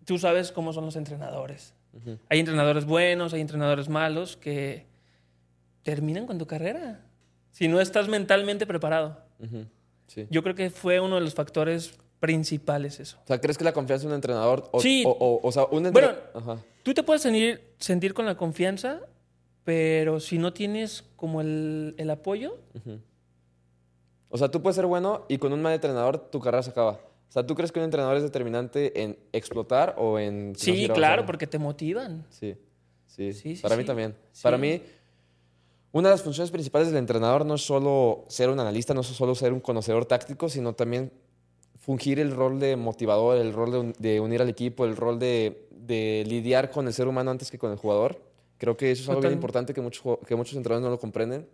tú 0.05 0.19
sabes 0.19 0.51
cómo 0.51 0.73
son 0.73 0.85
los 0.85 0.97
entrenadores. 0.97 1.75
Hay 2.29 2.39
entrenadores 2.41 2.85
buenos, 2.85 3.33
hay 3.35 3.41
entrenadores 3.41 3.89
malos 3.89 4.37
que 4.37 4.87
terminan 5.83 6.27
con 6.27 6.39
tu 6.39 6.47
carrera. 6.47 7.05
Si 7.51 7.67
no 7.69 7.81
estás 7.81 8.09
mentalmente 8.09 8.67
preparado. 8.67 9.21
Sí. 10.07 10.27
Yo 10.31 10.43
creo 10.43 10.55
que 10.55 10.71
fue 10.71 11.01
uno 11.01 11.17
de 11.17 11.21
los 11.23 11.35
factores 11.35 11.99
principales 12.21 12.99
eso. 13.01 13.19
O 13.25 13.27
sea, 13.27 13.41
¿crees 13.41 13.59
que 13.59 13.65
la 13.65 13.73
confianza 13.73 14.03
de 14.05 14.09
un 14.09 14.15
entrenador... 14.15 14.69
O, 14.73 14.81
Sí. 14.81 15.05
O, 15.07 15.11
o- 15.11 15.47
o 15.47 15.53
sea, 15.53 15.65
un 15.65 15.71
Bueno, 15.71 15.89
entrenador... 16.11 16.31
Ajá. 16.35 16.57
Tú 16.83 16.95
te 16.95 17.03
puedes 17.03 17.23
sentir, 17.23 17.75
sentir 17.79 18.15
con 18.15 18.27
la 18.27 18.37
confianza, 18.37 19.01
pero 19.65 20.19
si 20.21 20.39
no 20.39 20.53
tienes 20.53 21.05
como 21.17 21.41
el, 21.41 21.95
el 21.99 22.11
apoyo, 22.11 22.59
O 24.31 24.37
sea, 24.39 24.51
tú 24.51 24.61
puedes 24.63 24.77
ser 24.77 24.87
bueno 24.87 25.25
y 25.29 25.39
con 25.39 25.53
un 25.53 25.63
mal 25.63 25.73
entrenador 25.75 26.19
tu 26.31 26.41
carrera 26.41 26.63
se 26.63 26.71
acaba. 26.71 27.01
O 27.29 27.33
sea, 27.33 27.47
¿tú 27.47 27.55
crees 27.55 27.71
que 27.73 27.79
un 27.79 27.85
entrenador 27.85 28.17
es 28.17 28.23
determinante 28.23 29.03
en 29.03 29.19
explotar 29.33 29.95
o 29.99 30.19
en... 30.19 30.53
no 30.53 30.59
sí, 30.59 30.75
siga 30.77 30.95
claro, 30.95 31.27
porque 31.27 31.47
te 31.47 31.59
motivan. 31.59 32.25
Sí, 32.31 32.57
sí. 33.07 33.33
Sí, 33.33 33.57
sí, 33.57 33.63
Para 33.63 33.77
mí 33.77 33.85
también. 33.85 34.15
Para 34.43 34.57
mí, 34.57 34.83
una 35.93 36.09
de 36.09 36.15
las 36.15 36.23
funciones 36.23 36.51
principales 36.51 36.89
del 36.89 36.97
entrenador 36.99 37.45
no 37.45 37.55
es 37.55 37.63
solo 37.67 38.25
ser 38.29 38.49
un 38.51 38.61
analista, 38.61 38.95
no 38.95 39.01
es 39.01 39.07
solo 39.09 39.35
ser 39.35 39.53
un 39.53 39.61
conocedor 39.61 40.05
táctico, 40.07 40.49
sino 40.49 40.75
también 40.75 41.11
fungir 41.79 42.19
el 42.21 42.31
rol 42.31 42.61
de 42.61 42.77
motivador, 42.77 43.37
el 43.39 43.53
rol 43.53 43.73
de, 43.73 43.79
un- 43.79 43.95
de 43.99 44.21
unir 44.21 44.41
al 44.43 44.49
equipo, 44.49 44.85
el 44.85 44.97
rol 44.97 45.19
de, 45.19 45.67
de 45.71 46.25
lidiar 46.27 46.71
con 46.71 46.87
el 46.87 46.93
ser 46.93 47.09
humano 47.09 47.31
antes 47.31 47.51
que 47.51 47.59
con 47.59 47.71
el 47.73 47.79
jugador. 47.79 48.23
Creo 48.59 48.77
que 48.77 48.91
eso 48.91 49.03
es 49.03 49.09
algo 49.09 49.21
bien 49.21 49.33
importante 49.35 49.73
que 49.75 49.81
muchos, 49.81 50.19
que 50.27 50.35
muchos 50.35 50.57
entrenadores 50.57 50.85
no 50.85 50.91
lo 50.91 50.99
comprenden. 50.99 51.49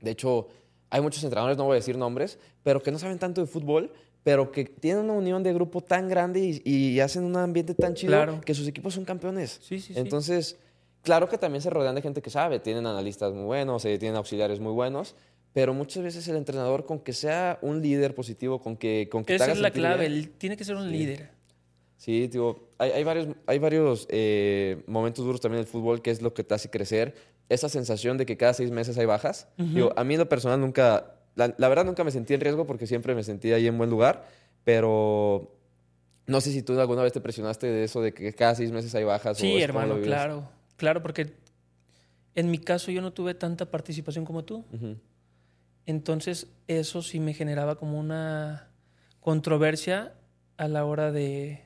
De 0.00 0.10
hecho, 0.10 0.48
hay 0.90 1.00
muchos 1.00 1.22
entrenadores, 1.24 1.56
no 1.56 1.64
voy 1.64 1.72
a 1.72 1.76
decir 1.76 1.96
nombres, 1.96 2.38
pero 2.62 2.82
que 2.82 2.90
no 2.90 2.98
saben 2.98 3.18
tanto 3.18 3.40
de 3.40 3.46
fútbol, 3.46 3.92
pero 4.24 4.50
que 4.50 4.64
tienen 4.64 5.04
una 5.04 5.12
unión 5.12 5.42
de 5.44 5.52
grupo 5.52 5.80
tan 5.82 6.08
grande 6.08 6.40
y, 6.64 6.68
y 6.68 6.98
hacen 7.00 7.22
un 7.24 7.36
ambiente 7.36 7.74
tan 7.74 7.94
chido 7.94 8.12
Claro. 8.14 8.40
que 8.44 8.54
sus 8.54 8.66
equipos 8.66 8.94
son 8.94 9.04
campeones. 9.04 9.60
Sí, 9.62 9.78
sí, 9.78 9.94
sí. 9.94 10.00
Entonces, 10.00 10.58
claro 11.02 11.28
que 11.28 11.38
también 11.38 11.62
se 11.62 11.70
rodean 11.70 11.94
de 11.94 12.02
gente 12.02 12.20
que 12.22 12.30
sabe, 12.30 12.58
tienen 12.58 12.86
analistas 12.86 13.32
muy 13.32 13.44
buenos, 13.44 13.84
eh, 13.84 13.98
tienen 13.98 14.16
auxiliares 14.16 14.58
muy 14.58 14.72
buenos, 14.72 15.14
pero 15.52 15.72
muchas 15.72 16.02
veces 16.02 16.26
el 16.26 16.36
entrenador, 16.36 16.84
con 16.84 16.98
que 16.98 17.12
sea 17.12 17.58
un 17.62 17.80
líder 17.80 18.14
positivo, 18.14 18.60
con 18.60 18.76
que, 18.76 19.08
con 19.12 19.22
que 19.24 19.28
te 19.28 19.36
Esa 19.36 19.44
haga 19.44 19.52
es 19.52 19.60
la 19.60 19.70
clave, 19.70 20.08
bien- 20.08 20.12
el- 20.24 20.30
tiene 20.30 20.56
que 20.56 20.64
ser 20.64 20.74
un 20.76 20.88
Sí. 20.88 20.96
líder. 20.96 21.30
Sí, 21.96 22.26
digo, 22.26 22.68
hay, 22.78 22.90
hay 22.90 23.04
varios, 23.04 23.28
hay 23.46 23.58
varios 23.58 24.06
eh, 24.10 24.82
momentos 24.86 25.24
duros 25.24 25.40
también 25.40 25.60
en 25.60 25.66
el 25.66 25.70
fútbol 25.70 26.02
que 26.02 26.10
es 26.10 26.22
lo 26.22 26.34
que 26.34 26.42
te 26.44 26.54
hace 26.54 26.68
crecer. 26.70 27.14
Esa 27.48 27.68
sensación 27.68 28.16
de 28.18 28.26
que 28.26 28.36
cada 28.36 28.52
seis 28.54 28.70
meses 28.70 28.96
hay 28.98 29.04
bajas. 29.06 29.48
Digo, 29.58 29.92
a 29.96 30.02
mí 30.02 30.14
en 30.14 30.20
lo 30.20 30.28
personal 30.28 30.58
nunca, 30.60 31.13
la, 31.34 31.54
la 31.58 31.68
verdad 31.68 31.84
nunca 31.84 32.04
me 32.04 32.10
sentí 32.10 32.34
en 32.34 32.40
riesgo 32.40 32.66
porque 32.66 32.86
siempre 32.86 33.14
me 33.14 33.22
sentí 33.24 33.52
ahí 33.52 33.66
en 33.66 33.76
buen 33.78 33.90
lugar, 33.90 34.24
pero 34.64 35.56
no 36.26 36.40
sé 36.40 36.52
si 36.52 36.62
tú 36.62 36.78
alguna 36.80 37.02
vez 37.02 37.12
te 37.12 37.20
presionaste 37.20 37.66
de 37.66 37.84
eso 37.84 38.00
de 38.00 38.12
que 38.14 38.32
cada 38.32 38.54
seis 38.54 38.70
meses 38.72 38.94
hay 38.94 39.04
bajas. 39.04 39.36
o 39.38 39.40
Sí, 39.40 39.60
hermano, 39.60 40.00
claro. 40.00 40.48
Claro, 40.76 41.02
porque 41.02 41.34
en 42.34 42.50
mi 42.50 42.58
caso 42.58 42.90
yo 42.90 43.00
no 43.02 43.12
tuve 43.12 43.34
tanta 43.34 43.70
participación 43.70 44.24
como 44.24 44.44
tú. 44.44 44.64
Entonces, 45.86 46.48
eso 46.66 47.02
sí 47.02 47.20
me 47.20 47.34
generaba 47.34 47.76
como 47.76 47.98
una 47.98 48.70
controversia 49.20 50.14
a 50.56 50.68
la 50.68 50.84
hora 50.84 51.12
de, 51.12 51.62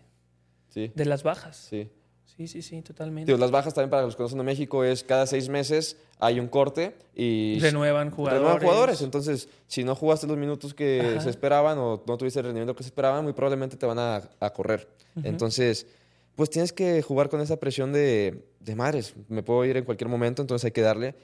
Sí, 0.70 0.90
de 0.94 1.04
las 1.04 1.22
bajas. 1.22 1.56
sí. 1.56 1.90
Sí, 2.38 2.46
sí, 2.46 2.62
sí, 2.62 2.80
totalmente. 2.82 3.26
Digo, 3.32 3.36
las 3.36 3.50
bajas 3.50 3.74
también 3.74 3.90
para 3.90 4.02
los 4.04 4.14
que 4.14 4.22
no 4.22 4.28
son 4.28 4.38
de 4.38 4.44
México 4.44 4.84
es 4.84 5.02
cada 5.02 5.26
seis 5.26 5.48
meses 5.48 5.96
hay 6.20 6.38
un 6.38 6.46
corte 6.46 6.94
y 7.12 7.58
Renuevan 7.58 8.12
jugadores. 8.12 8.40
renuevan 8.40 8.62
jugadores. 8.62 9.02
Entonces, 9.02 9.48
si 9.66 9.82
no 9.82 9.96
jugaste 9.96 10.28
los 10.28 10.36
minutos 10.36 10.72
que 10.72 11.00
Ajá. 11.00 11.20
se 11.22 11.30
esperaban 11.30 11.78
o 11.78 12.00
no 12.06 12.16
tuviste 12.16 12.38
el 12.38 12.44
rendimiento 12.46 12.76
que 12.76 12.84
se 12.84 12.90
esperaba, 12.90 13.20
muy 13.22 13.32
probablemente 13.32 13.76
te 13.76 13.86
van 13.86 13.98
a, 13.98 14.22
a 14.38 14.50
correr. 14.52 14.88
Entonces, 15.24 15.88
pues 16.36 16.48
tienes 16.48 16.72
que 16.72 17.02
jugar 17.02 17.28
con 17.28 17.40
esa 17.40 17.56
presión 17.56 17.92
de, 17.92 18.44
de 18.60 18.76
madres. 18.76 19.14
Me 19.26 19.42
puedo 19.42 19.64
ir 19.64 19.76
en 19.76 19.84
cualquier 19.84 20.08
momento, 20.08 20.40
entonces 20.40 20.64
hay 20.66 20.70
que 20.70 20.80
darle. 20.82 21.16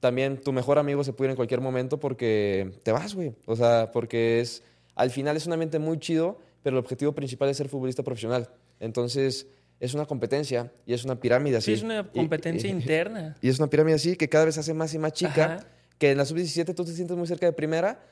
También 0.00 0.40
tu 0.40 0.52
mejor 0.52 0.80
amigo 0.80 1.04
se 1.04 1.12
puede 1.12 1.28
ir 1.28 1.30
en 1.30 1.36
cualquier 1.36 1.60
momento 1.60 2.00
porque 2.00 2.72
te 2.82 2.90
vas, 2.90 3.14
güey. 3.14 3.36
O 3.46 3.54
sea, 3.54 3.92
porque 3.92 4.40
es. 4.40 4.64
Al 4.96 5.10
final 5.12 5.36
es 5.36 5.46
un 5.46 5.52
ambiente 5.52 5.78
muy 5.78 6.00
chido, 6.00 6.40
pero 6.64 6.76
el 6.76 6.80
objetivo 6.82 7.12
principal 7.12 7.48
es 7.50 7.56
ser 7.56 7.68
futbolista 7.68 8.02
profesional. 8.02 8.50
Entonces, 8.80 9.46
es 9.80 9.94
una 9.94 10.06
competencia 10.06 10.72
y 10.86 10.94
es 10.94 11.04
una 11.04 11.20
pirámide 11.20 11.56
así. 11.58 11.66
Sí, 11.66 11.72
es 11.74 11.82
una 11.82 12.08
competencia 12.10 12.68
y- 12.68 12.72
interna. 12.72 13.36
y 13.42 13.48
es 13.48 13.58
una 13.58 13.68
pirámide 13.68 13.94
así 13.96 14.16
que 14.16 14.28
cada 14.28 14.44
vez 14.46 14.54
se 14.54 14.60
hace 14.60 14.74
más 14.74 14.92
y 14.94 14.98
más 14.98 15.12
chica. 15.12 15.56
Ajá. 15.56 15.66
Que 15.98 16.10
en 16.10 16.18
la 16.18 16.24
sub-17 16.26 16.74
tú 16.74 16.84
te 16.84 16.92
sientes 16.92 17.16
muy 17.16 17.26
cerca 17.26 17.46
de 17.46 17.52
primera, 17.54 18.04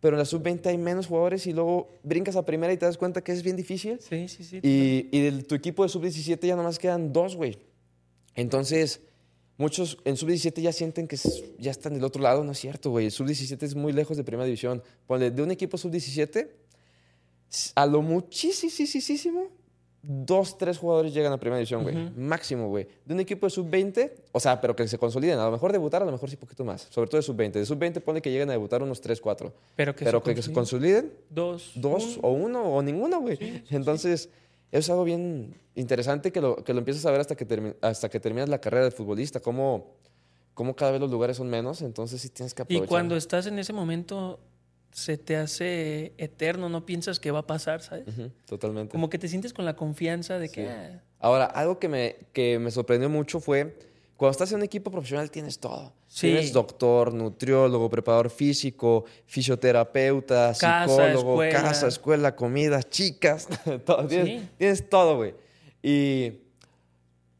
pero 0.00 0.14
en 0.16 0.18
la 0.20 0.24
sub-20 0.24 0.66
hay 0.66 0.78
menos 0.78 1.06
jugadores 1.08 1.46
y 1.46 1.52
luego 1.52 1.90
brincas 2.04 2.36
a 2.36 2.44
primera 2.44 2.72
y 2.72 2.76
te 2.76 2.86
das 2.86 2.96
cuenta 2.96 3.22
que 3.22 3.32
es 3.32 3.42
bien 3.42 3.56
difícil. 3.56 3.98
Sí, 4.00 4.28
sí, 4.28 4.44
sí. 4.44 4.60
Y, 4.62 5.08
y 5.10 5.20
de 5.30 5.42
tu 5.42 5.54
equipo 5.56 5.82
de 5.82 5.88
sub-17 5.88 6.46
ya 6.46 6.54
nomás 6.56 6.78
quedan 6.78 7.12
dos, 7.12 7.34
güey. 7.36 7.58
Entonces, 8.34 9.00
muchos 9.58 9.98
en 10.04 10.16
sub-17 10.16 10.60
ya 10.62 10.72
sienten 10.72 11.06
que 11.08 11.16
ya 11.58 11.70
están 11.70 11.94
del 11.94 12.04
otro 12.04 12.22
lado. 12.22 12.44
No 12.44 12.52
es 12.52 12.58
cierto, 12.58 12.90
güey. 12.90 13.06
El 13.06 13.12
sub-17 13.12 13.62
es 13.62 13.74
muy 13.74 13.92
lejos 13.92 14.16
de 14.16 14.24
primera 14.24 14.44
división. 14.44 14.82
Ponle, 15.06 15.30
de 15.30 15.42
un 15.42 15.50
equipo 15.50 15.76
sub-17, 15.78 16.48
s- 17.50 17.72
a 17.74 17.86
lo 17.86 18.02
muchísimo, 18.02 19.48
dos, 20.02 20.58
tres 20.58 20.78
jugadores 20.78 21.14
llegan 21.14 21.32
a 21.32 21.38
primera 21.38 21.58
división, 21.58 21.82
güey. 21.84 22.10
Máximo, 22.16 22.68
güey. 22.68 22.88
De 23.04 23.14
un 23.14 23.20
equipo 23.20 23.46
de 23.46 23.50
sub-20, 23.50 24.12
o 24.32 24.40
sea, 24.40 24.60
pero 24.60 24.74
que 24.74 24.86
se 24.88 24.98
consoliden. 24.98 25.38
A 25.38 25.44
lo 25.46 25.52
mejor 25.52 25.70
debutar, 25.72 26.02
a 26.02 26.04
lo 26.04 26.12
mejor 26.12 26.28
sí 26.28 26.36
poquito 26.36 26.64
más. 26.64 26.88
Sobre 26.90 27.08
todo 27.08 27.18
de 27.18 27.22
sub-20. 27.22 27.52
De 27.52 27.64
sub-20 27.66 28.00
pone 28.00 28.20
que 28.20 28.30
lleguen 28.30 28.48
a 28.50 28.52
debutar 28.52 28.82
unos 28.82 29.00
tres, 29.00 29.20
cuatro. 29.20 29.52
Pero 29.76 29.94
que, 29.94 30.04
Pero 30.04 30.22
se 30.24 30.34
que, 30.34 30.42
se 30.42 30.52
consoliden. 30.52 31.12
Dos. 31.30 31.72
dos 31.76 32.16
uno. 32.16 32.28
o 32.28 32.32
uno 32.32 32.62
o 32.64 32.82
ninguno, 32.82 33.20
güey. 33.20 33.38
Entonces, 33.70 34.28
es 34.72 34.90
algo 34.90 35.04
bien 35.04 35.54
interesante 35.76 36.32
que 36.32 36.40
lo, 36.40 36.56
que 36.56 36.72
lo 36.72 36.80
empiezas 36.80 37.06
a 37.06 37.10
ver 37.12 37.20
hasta 37.20 37.36
que, 37.36 37.46
termi- 37.46 37.76
hasta 37.80 38.08
que 38.08 38.18
terminas 38.18 38.48
la 38.48 38.60
carrera 38.60 38.84
de 38.84 38.90
futbolista, 38.90 39.38
cómo, 39.40 39.92
cómo 40.54 40.74
cada 40.74 40.90
vez 40.92 41.00
los 41.00 41.10
lugares 41.10 41.36
son 41.36 41.48
menos, 41.48 41.80
entonces 41.82 42.20
sí 42.20 42.28
tienes 42.28 42.54
que 42.54 42.62
Y 42.62 42.64
aprovechar. 42.64 42.88
cuando 42.88 43.16
estás 43.16 43.46
en 43.46 43.58
ese 43.58 43.72
momento, 43.72 44.40
se 44.92 45.16
te 45.18 45.36
hace 45.36 46.12
eterno, 46.18 46.68
no 46.68 46.86
piensas 46.86 47.18
que 47.18 47.30
va 47.30 47.40
a 47.40 47.46
pasar, 47.46 47.82
¿sabes? 47.82 48.04
Totalmente. 48.46 48.92
Como 48.92 49.08
que 49.10 49.18
te 49.18 49.26
sientes 49.28 49.52
con 49.52 49.64
la 49.64 49.74
confianza 49.74 50.38
de 50.38 50.48
que... 50.50 50.62
Sí. 50.66 50.70
ah, 50.70 51.00
Ahora, 51.18 51.46
algo 51.46 51.78
que 51.78 51.88
me, 51.88 52.16
que 52.32 52.58
me 52.58 52.70
sorprendió 52.70 53.08
mucho 53.08 53.40
fue, 53.40 53.78
cuando 54.16 54.32
estás 54.32 54.50
en 54.52 54.58
un 54.58 54.64
equipo 54.64 54.90
profesional 54.90 55.30
tienes 55.30 55.58
todo. 55.58 55.92
Sí. 56.08 56.28
Tienes 56.28 56.52
doctor, 56.52 57.14
nutriólogo, 57.14 57.88
preparador 57.88 58.28
físico, 58.28 59.04
fisioterapeuta, 59.26 60.48
Casa, 60.58 60.84
psicólogo, 60.86 61.42
escuela. 61.42 61.62
casa, 61.62 61.88
escuela, 61.88 62.36
comida, 62.36 62.82
chicas. 62.82 63.48
todo. 63.86 64.06
Tienes, 64.06 64.40
Sí. 64.42 64.48
tienes 64.58 64.88
todo, 64.90 65.16
güey. 65.16 65.34
Y 65.82 66.32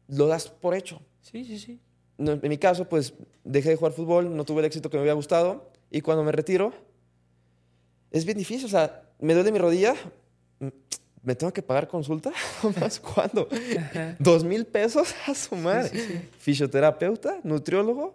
lo 0.07 0.27
das 0.27 0.47
por 0.47 0.75
hecho. 0.75 1.01
Sí, 1.21 1.43
sí, 1.45 1.59
sí. 1.59 1.79
No, 2.17 2.33
en 2.33 2.49
mi 2.49 2.57
caso, 2.57 2.87
pues 2.87 3.13
dejé 3.43 3.69
de 3.69 3.75
jugar 3.75 3.93
fútbol, 3.93 4.35
no 4.35 4.43
tuve 4.45 4.59
el 4.61 4.65
éxito 4.65 4.89
que 4.89 4.97
me 4.97 5.01
había 5.01 5.13
gustado. 5.13 5.71
Y 5.91 6.01
cuando 6.01 6.23
me 6.23 6.31
retiro, 6.31 6.73
es 8.13 8.23
bien 8.23 8.37
difícil. 8.37 8.65
O 8.67 8.69
sea, 8.69 9.03
me 9.19 9.33
duele 9.33 9.51
mi 9.51 9.59
rodilla. 9.59 9.93
m- 10.61 10.71
¿Me 11.23 11.35
tengo 11.35 11.53
que 11.53 11.61
pagar 11.61 11.87
consulta? 11.87 12.31
¿Más 12.81 12.99
cuándo? 12.99 13.47
Ajá. 13.77 14.15
¿Dos 14.19 14.43
mil 14.43 14.65
pesos 14.65 15.13
a 15.27 15.33
su 15.33 15.55
madre? 15.55 15.89
Sí, 15.89 15.99
sí, 15.99 16.07
sí. 16.13 16.19
Fisioterapeuta, 16.37 17.39
nutriólogo. 17.43 18.13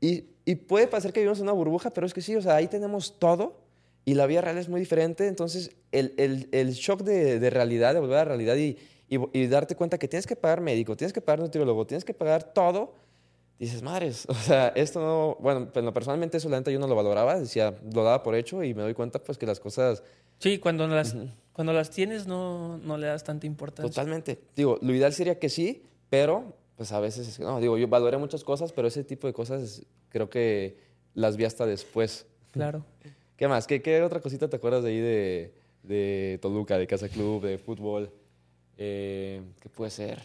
Y, 0.00 0.24
y 0.44 0.54
puede 0.54 0.86
parecer 0.86 1.12
que 1.12 1.20
vivimos 1.20 1.38
en 1.38 1.44
una 1.44 1.52
burbuja, 1.52 1.90
pero 1.90 2.06
es 2.06 2.14
que 2.14 2.22
sí, 2.22 2.34
o 2.36 2.42
sea, 2.42 2.56
ahí 2.56 2.66
tenemos 2.66 3.18
todo 3.18 3.60
y 4.06 4.14
la 4.14 4.26
vida 4.26 4.40
real 4.40 4.56
es 4.58 4.68
muy 4.70 4.80
diferente. 4.80 5.26
Entonces, 5.28 5.70
el, 5.92 6.14
el- 6.16 6.48
el 6.52 6.72
shock 6.72 7.02
de, 7.02 7.38
de 7.38 7.50
realidad, 7.50 7.92
de 7.94 8.00
volver 8.00 8.16
a 8.16 8.20
la 8.20 8.24
realidad 8.24 8.56
y, 8.56 8.78
y, 9.10 9.18
y 9.38 9.46
darte 9.46 9.76
cuenta 9.76 9.98
que 9.98 10.08
tienes 10.08 10.26
que 10.26 10.36
pagar 10.36 10.62
médico, 10.62 10.96
tienes 10.96 11.12
que 11.12 11.20
pagar 11.20 11.40
nutriólogo, 11.40 11.86
tienes 11.86 12.04
que 12.06 12.14
pagar 12.14 12.42
todo, 12.54 12.94
dices, 13.60 13.82
madres, 13.82 14.26
o 14.28 14.34
sea, 14.34 14.68
esto 14.68 15.00
no, 15.00 15.36
bueno, 15.40 15.70
pues, 15.72 15.84
no, 15.84 15.92
personalmente 15.92 16.38
eso 16.38 16.48
la 16.48 16.58
neta 16.58 16.70
yo 16.72 16.78
no 16.80 16.88
lo 16.88 16.96
valoraba, 16.96 17.38
decía, 17.38 17.74
lo 17.94 18.02
daba 18.02 18.22
por 18.24 18.34
hecho 18.34 18.64
y 18.64 18.74
me 18.74 18.82
doy 18.82 18.94
cuenta 18.94 19.22
pues 19.22 19.38
que 19.38 19.46
las 19.46 19.60
cosas 19.60 20.02
Sí, 20.38 20.58
cuando 20.58 20.86
las, 20.88 21.14
cuando 21.52 21.74
las 21.74 21.90
tienes 21.90 22.26
no, 22.26 22.78
no 22.78 22.96
le 22.96 23.06
das 23.08 23.22
tanta 23.24 23.46
importancia. 23.46 23.90
Totalmente. 23.90 24.40
Digo, 24.56 24.78
lo 24.80 24.94
ideal 24.94 25.12
sería 25.12 25.38
que 25.38 25.50
sí, 25.50 25.82
pero 26.08 26.54
pues 26.76 26.92
a 26.92 27.00
veces, 27.00 27.28
es- 27.28 27.40
no, 27.40 27.60
digo, 27.60 27.76
yo 27.76 27.86
valoré 27.88 28.16
muchas 28.16 28.42
cosas, 28.42 28.72
pero 28.72 28.88
ese 28.88 29.04
tipo 29.04 29.26
de 29.26 29.34
cosas 29.34 29.82
creo 30.08 30.30
que 30.30 30.78
las 31.12 31.36
vi 31.36 31.44
hasta 31.44 31.66
después. 31.66 32.26
Claro. 32.52 32.86
¿Qué 33.36 33.48
más? 33.48 33.66
¿Qué, 33.66 33.82
qué 33.82 34.00
otra 34.02 34.20
cosita 34.20 34.48
te 34.48 34.56
acuerdas 34.56 34.82
de 34.82 34.88
ahí 34.90 35.00
de, 35.00 35.54
de 35.82 36.38
Toluca, 36.40 36.78
de 36.78 36.86
Casa 36.86 37.10
Club, 37.10 37.42
de 37.44 37.58
fútbol? 37.58 38.10
Eh, 38.78 39.42
¿Qué 39.60 39.68
puede 39.68 39.90
ser? 39.90 40.22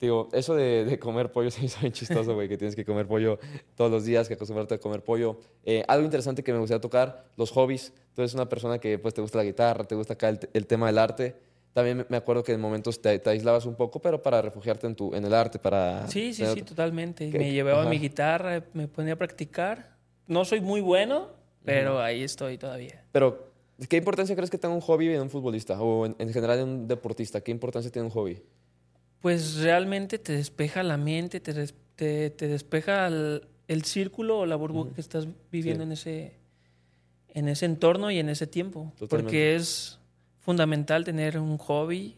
Digo, 0.00 0.28
eso 0.32 0.54
de, 0.54 0.84
de 0.84 0.98
comer 0.98 1.32
pollo 1.32 1.50
se 1.52 1.60
me 1.60 1.66
hizo 1.66 1.80
bien 1.80 1.92
chistoso, 1.92 2.34
güey, 2.34 2.48
que 2.48 2.56
tienes 2.56 2.76
que 2.76 2.84
comer 2.84 3.06
pollo 3.06 3.38
todos 3.74 3.90
los 3.90 4.04
días, 4.04 4.28
que 4.28 4.34
acostumbrarte 4.34 4.74
a 4.74 4.78
comer 4.78 5.02
pollo. 5.02 5.38
Eh, 5.64 5.84
algo 5.88 6.04
interesante 6.04 6.42
que 6.44 6.52
me 6.52 6.58
gustaría 6.58 6.80
tocar, 6.80 7.24
los 7.36 7.50
hobbies. 7.50 7.92
Tú 8.14 8.22
eres 8.22 8.34
una 8.34 8.48
persona 8.48 8.78
que 8.78 8.98
pues 8.98 9.14
te 9.14 9.20
gusta 9.20 9.38
la 9.38 9.44
guitarra, 9.44 9.84
te 9.84 9.94
gusta 9.94 10.14
acá 10.14 10.28
el, 10.28 10.38
el 10.52 10.66
tema 10.66 10.86
del 10.86 10.98
arte. 10.98 11.36
También 11.72 12.06
me- 12.08 12.16
acuerdo 12.16 12.42
que 12.42 12.52
en 12.52 12.60
momentos 12.60 13.00
te, 13.00 13.18
te 13.18 13.30
aislabas 13.30 13.66
un 13.66 13.76
poco, 13.76 14.00
pero 14.00 14.20
para 14.22 14.42
refugiarte 14.42 14.86
en, 14.86 14.96
tu, 14.96 15.14
en 15.14 15.24
el 15.24 15.34
arte, 15.34 15.58
para... 15.58 16.08
Sí, 16.08 16.32
sí, 16.32 16.44
sí, 16.46 16.62
totalmente. 16.62 17.30
¿Qué? 17.30 17.38
Me 17.38 17.52
llevaba 17.52 17.82
Ajá. 17.82 17.90
mi 17.90 17.98
guitarra, 17.98 18.64
me 18.72 18.88
ponía 18.88 19.12
a 19.12 19.16
practicar. 19.16 19.96
No 20.26 20.44
soy 20.44 20.60
muy 20.60 20.80
bueno, 20.80 21.28
pero 21.64 22.00
ahí 22.00 22.22
estoy 22.22 22.58
todavía. 22.58 23.04
Pero, 23.12 23.52
¿qué 23.88 23.96
importancia 23.98 24.34
crees 24.34 24.50
que 24.50 24.58
tenga 24.58 24.74
un 24.74 24.80
hobby 24.80 25.08
en 25.12 25.20
un 25.22 25.30
futbolista? 25.30 25.80
O 25.80 26.06
en, 26.06 26.16
en 26.18 26.32
general 26.32 26.58
en 26.60 26.68
un 26.68 26.88
deportista, 26.88 27.40
¿qué 27.42 27.52
importancia 27.52 27.90
tiene 27.92 28.06
un 28.06 28.12
hobby? 28.12 28.42
Pues 29.20 29.56
realmente 29.56 30.18
te 30.18 30.32
despeja 30.32 30.82
la 30.82 30.96
mente, 30.96 31.40
te, 31.40 31.52
des- 31.52 31.74
te, 31.96 32.30
te 32.30 32.46
despeja 32.48 33.06
el, 33.08 33.48
el 33.66 33.84
círculo 33.84 34.38
o 34.40 34.46
la 34.46 34.56
burbuja 34.56 34.92
que 34.94 35.00
estás 35.00 35.26
viviendo 35.50 35.82
Sí. 35.82 35.86
en, 35.88 35.92
ese, 35.92 36.38
en 37.28 37.48
ese 37.48 37.66
entorno 37.66 38.10
y 38.10 38.18
en 38.18 38.28
ese 38.28 38.46
tiempo. 38.46 38.92
Totalmente. 38.98 39.08
Porque 39.08 39.56
es 39.56 39.98
fundamental 40.40 41.04
tener 41.04 41.38
un 41.38 41.58
hobby. 41.58 42.16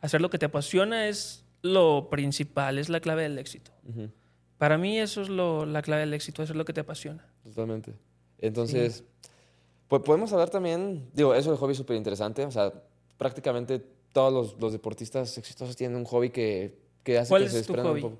Hacer 0.00 0.20
lo 0.20 0.30
que 0.30 0.38
te 0.38 0.46
apasiona 0.46 1.08
es 1.08 1.44
lo 1.62 2.08
principal, 2.10 2.78
es 2.78 2.88
la 2.88 3.00
clave 3.00 3.24
del 3.24 3.38
éxito. 3.38 3.72
Para 4.58 4.78
mí 4.78 4.98
eso 4.98 5.22
es 5.22 5.28
lo, 5.28 5.66
la 5.66 5.82
clave 5.82 6.02
del 6.02 6.14
éxito, 6.14 6.42
hacer 6.42 6.54
lo 6.54 6.64
que 6.64 6.72
te 6.72 6.80
apasiona. 6.80 7.26
Totalmente. 7.42 7.92
Entonces, 8.38 9.02
pues 9.88 10.02
podemos 10.02 10.32
hablar 10.32 10.50
también, 10.50 11.08
digo, 11.12 11.34
eso 11.34 11.50
del 11.50 11.58
hobby 11.58 11.72
es 11.72 11.78
súper 11.78 11.96
interesante, 11.96 12.44
o 12.44 12.50
sea, 12.50 12.72
prácticamente 13.18 13.84
todos 14.16 14.32
los, 14.32 14.58
los 14.58 14.72
deportistas 14.72 15.36
exitosos 15.36 15.76
tienen 15.76 15.94
un 15.98 16.06
hobby 16.06 16.30
que, 16.30 16.78
que 17.02 17.18
hace 17.18 17.28
¿Cuál 17.28 17.42
que 17.42 17.46
es 17.46 17.52
se 17.52 17.58
desprendan 17.58 17.92
un 17.92 18.00
poco. 18.00 18.16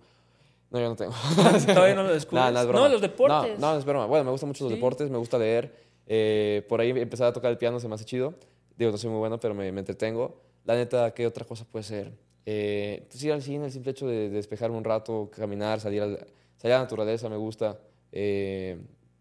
No, 0.71 0.79
yo 0.79 0.89
no 0.91 0.97
tengo. 0.97 1.13
Todavía 1.75 1.95
no 1.95 2.03
lo 2.03 2.13
descubres. 2.13 2.45
Es 2.49 2.53
No, 2.53 2.67
broma. 2.69 2.89
los 2.91 3.01
deportes. 3.01 3.59
No, 3.59 3.73
no, 3.73 3.79
es 3.79 3.85
broma. 3.87 4.05
Bueno, 4.07 4.25
me 4.25 4.31
gustan 4.31 4.49
mucho 4.49 4.65
los 4.65 4.71
Sí. 4.73 4.77
deportes, 4.77 5.09
me 5.11 5.17
gusta 5.17 5.39
leer. 5.39 5.75
eh, 6.07 6.65
por 6.69 6.81
ahí 6.83 6.91
empezar 6.91 7.29
a 7.29 7.33
tocar 7.33 7.51
el 7.51 7.57
piano 7.57 7.81
se 7.81 7.89
me 7.89 7.95
hace 7.95 8.05
chido. 8.05 8.35
Digo, 8.77 8.91
no 8.91 8.99
soy 8.99 9.09
muy 9.11 9.19
bueno, 9.21 9.41
pero 9.41 9.55
me, 9.55 9.73
me 9.73 9.81
entretengo. 9.81 10.37
La 10.67 10.75
neta, 10.75 11.13
¿qué 11.15 11.27
otra 11.27 11.45
cosa 11.47 11.65
puede 11.65 11.83
ser? 11.85 12.13
Eh, 12.45 13.07
pues 13.11 13.23
ir 13.25 13.33
al 13.33 13.43
cine, 13.43 13.65
el 13.65 13.73
simple 13.73 13.93
hecho 13.93 14.07
de, 14.07 14.29
de 14.29 14.37
despejarme 14.37 14.77
un 14.77 14.85
rato, 14.85 15.31
caminar, 15.35 15.81
salir, 15.81 16.03
al- 16.03 16.27
salir 16.59 16.75
a 16.75 16.79
la 16.79 16.83
naturaleza, 16.83 17.29
me 17.31 17.37
gusta. 17.39 17.79
Eh, 18.13 18.79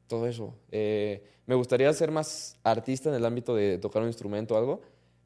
todo 0.08 0.28
eso. 0.28 0.54
Eh, 0.72 1.24
me 1.46 1.56
gustaría 1.56 1.92
ser 1.94 2.12
más 2.12 2.58
artista 2.64 3.08
en 3.10 3.16
el 3.16 3.26
ámbito 3.26 3.56
de 3.56 3.78
tocar 3.78 4.02
un 4.02 4.10
instrumento 4.10 4.56
o 4.56 4.58
algo, 4.58 4.82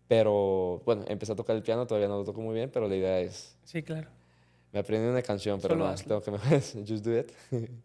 pero 0.10 0.82
bueno, 0.86 1.06
empecé 1.08 1.32
a 1.32 1.36
tocar 1.36 1.56
el 1.56 1.62
piano, 1.62 1.86
todavía 1.88 2.08
no 2.10 2.18
lo 2.18 2.26
toco 2.26 2.42
muy 2.42 2.56
bien, 2.56 2.70
pero 2.74 2.88
la 2.90 2.96
idea 2.98 3.20
es 3.22 3.56
Sí, 3.64 3.84
claro. 3.84 4.10
me 4.74 4.80
aprendí 4.80 5.08
una 5.08 5.22
canción, 5.22 5.62
pero 5.62 5.76
Solo 5.76 5.86
no, 5.86 5.92
hazlo. 5.92 6.20
tengo 6.20 6.38
que 6.40 6.60
Just 6.88 7.06
do 7.06 7.18
it. 7.20 7.32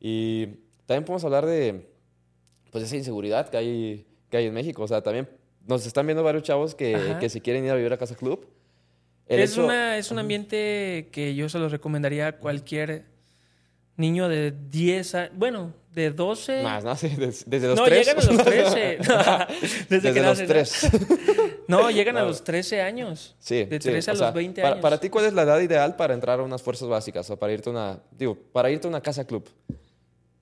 y 0.00 0.46
también 0.86 1.04
podemos 1.04 1.24
hablar 1.24 1.46
de 1.46 1.88
pues 2.70 2.84
esa 2.84 2.96
inseguridad 2.96 3.48
que 3.48 3.56
hay, 3.56 4.06
que 4.28 4.36
hay 4.36 4.46
en 4.46 4.54
México. 4.54 4.82
O 4.82 4.88
sea, 4.88 5.02
también 5.02 5.28
nos 5.66 5.86
están 5.86 6.04
viendo 6.06 6.22
varios 6.22 6.42
chavos 6.42 6.74
que, 6.74 7.16
que 7.20 7.28
se 7.28 7.40
quieren 7.40 7.64
ir 7.64 7.70
a 7.70 7.74
vivir 7.76 7.92
a 7.92 7.96
Casa 7.96 8.14
Club. 8.16 8.46
El 9.26 9.40
Es, 9.40 9.52
hecho- 9.52 9.64
una, 9.64 9.96
es 9.96 10.10
un 10.10 10.18
ambiente 10.18 11.08
que 11.12 11.34
yo 11.34 11.48
se 11.48 11.58
lo 11.58 11.68
recomendaría 11.68 12.26
a 12.28 12.32
cualquier 12.38 13.06
niño 13.96 14.28
de 14.28 14.52
10 14.52 15.14
años, 15.14 15.32
bueno, 15.36 15.72
de 15.92 16.10
12. 16.10 16.62
Más, 16.62 16.84
¿no? 16.84 16.94
Sí, 16.96 17.08
des- 17.08 17.44
desde 17.48 17.68
los 17.68 17.78
no, 17.78 17.86
llegan 17.86 18.18
a 18.18 18.22
los 18.22 18.44
13. 18.44 18.98
Desde, 19.00 19.86
Desde 19.88 20.12
que 20.12 20.20
los 20.20 20.38
nacen. 20.38 20.46
tres. 20.46 20.88
No, 21.68 21.90
llegan 21.90 22.16
a 22.16 22.22
los 22.22 22.44
13 22.44 22.80
años. 22.82 23.34
Sí, 23.40 23.64
De 23.64 23.80
sí, 23.80 23.88
13 23.88 24.10
a 24.10 24.14
o 24.14 24.16
sea, 24.16 24.26
los 24.28 24.34
20 24.36 24.62
para, 24.62 24.74
años. 24.74 24.82
Para 24.82 25.00
ti, 25.00 25.10
¿cuál 25.10 25.24
es 25.24 25.32
la 25.32 25.42
edad 25.42 25.58
ideal 25.60 25.96
para 25.96 26.14
entrar 26.14 26.38
a 26.38 26.44
unas 26.44 26.62
fuerzas 26.62 26.88
básicas 26.88 27.28
o 27.30 27.36
para 27.36 27.52
irte 27.52 27.68
a 27.70 27.72
una, 27.72 27.98
digo, 28.12 28.36
para 28.52 28.70
irte 28.70 28.86
a 28.86 28.90
una 28.90 29.00
casa 29.00 29.26
club? 29.26 29.48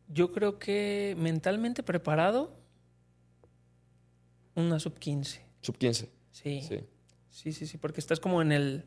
Yo 0.08 0.32
creo 0.32 0.58
que 0.58 1.14
mentalmente 1.18 1.82
preparado, 1.82 2.52
una 4.54 4.78
sub 4.78 4.98
15. 4.98 5.40
Sub 5.62 5.78
15. 5.78 6.10
Sí. 6.30 6.60
Sí. 6.68 6.80
Sí, 7.30 7.52
sí, 7.52 7.66
sí, 7.66 7.78
porque 7.78 8.00
estás 8.00 8.20
como 8.20 8.42
en 8.42 8.52
el, 8.52 8.84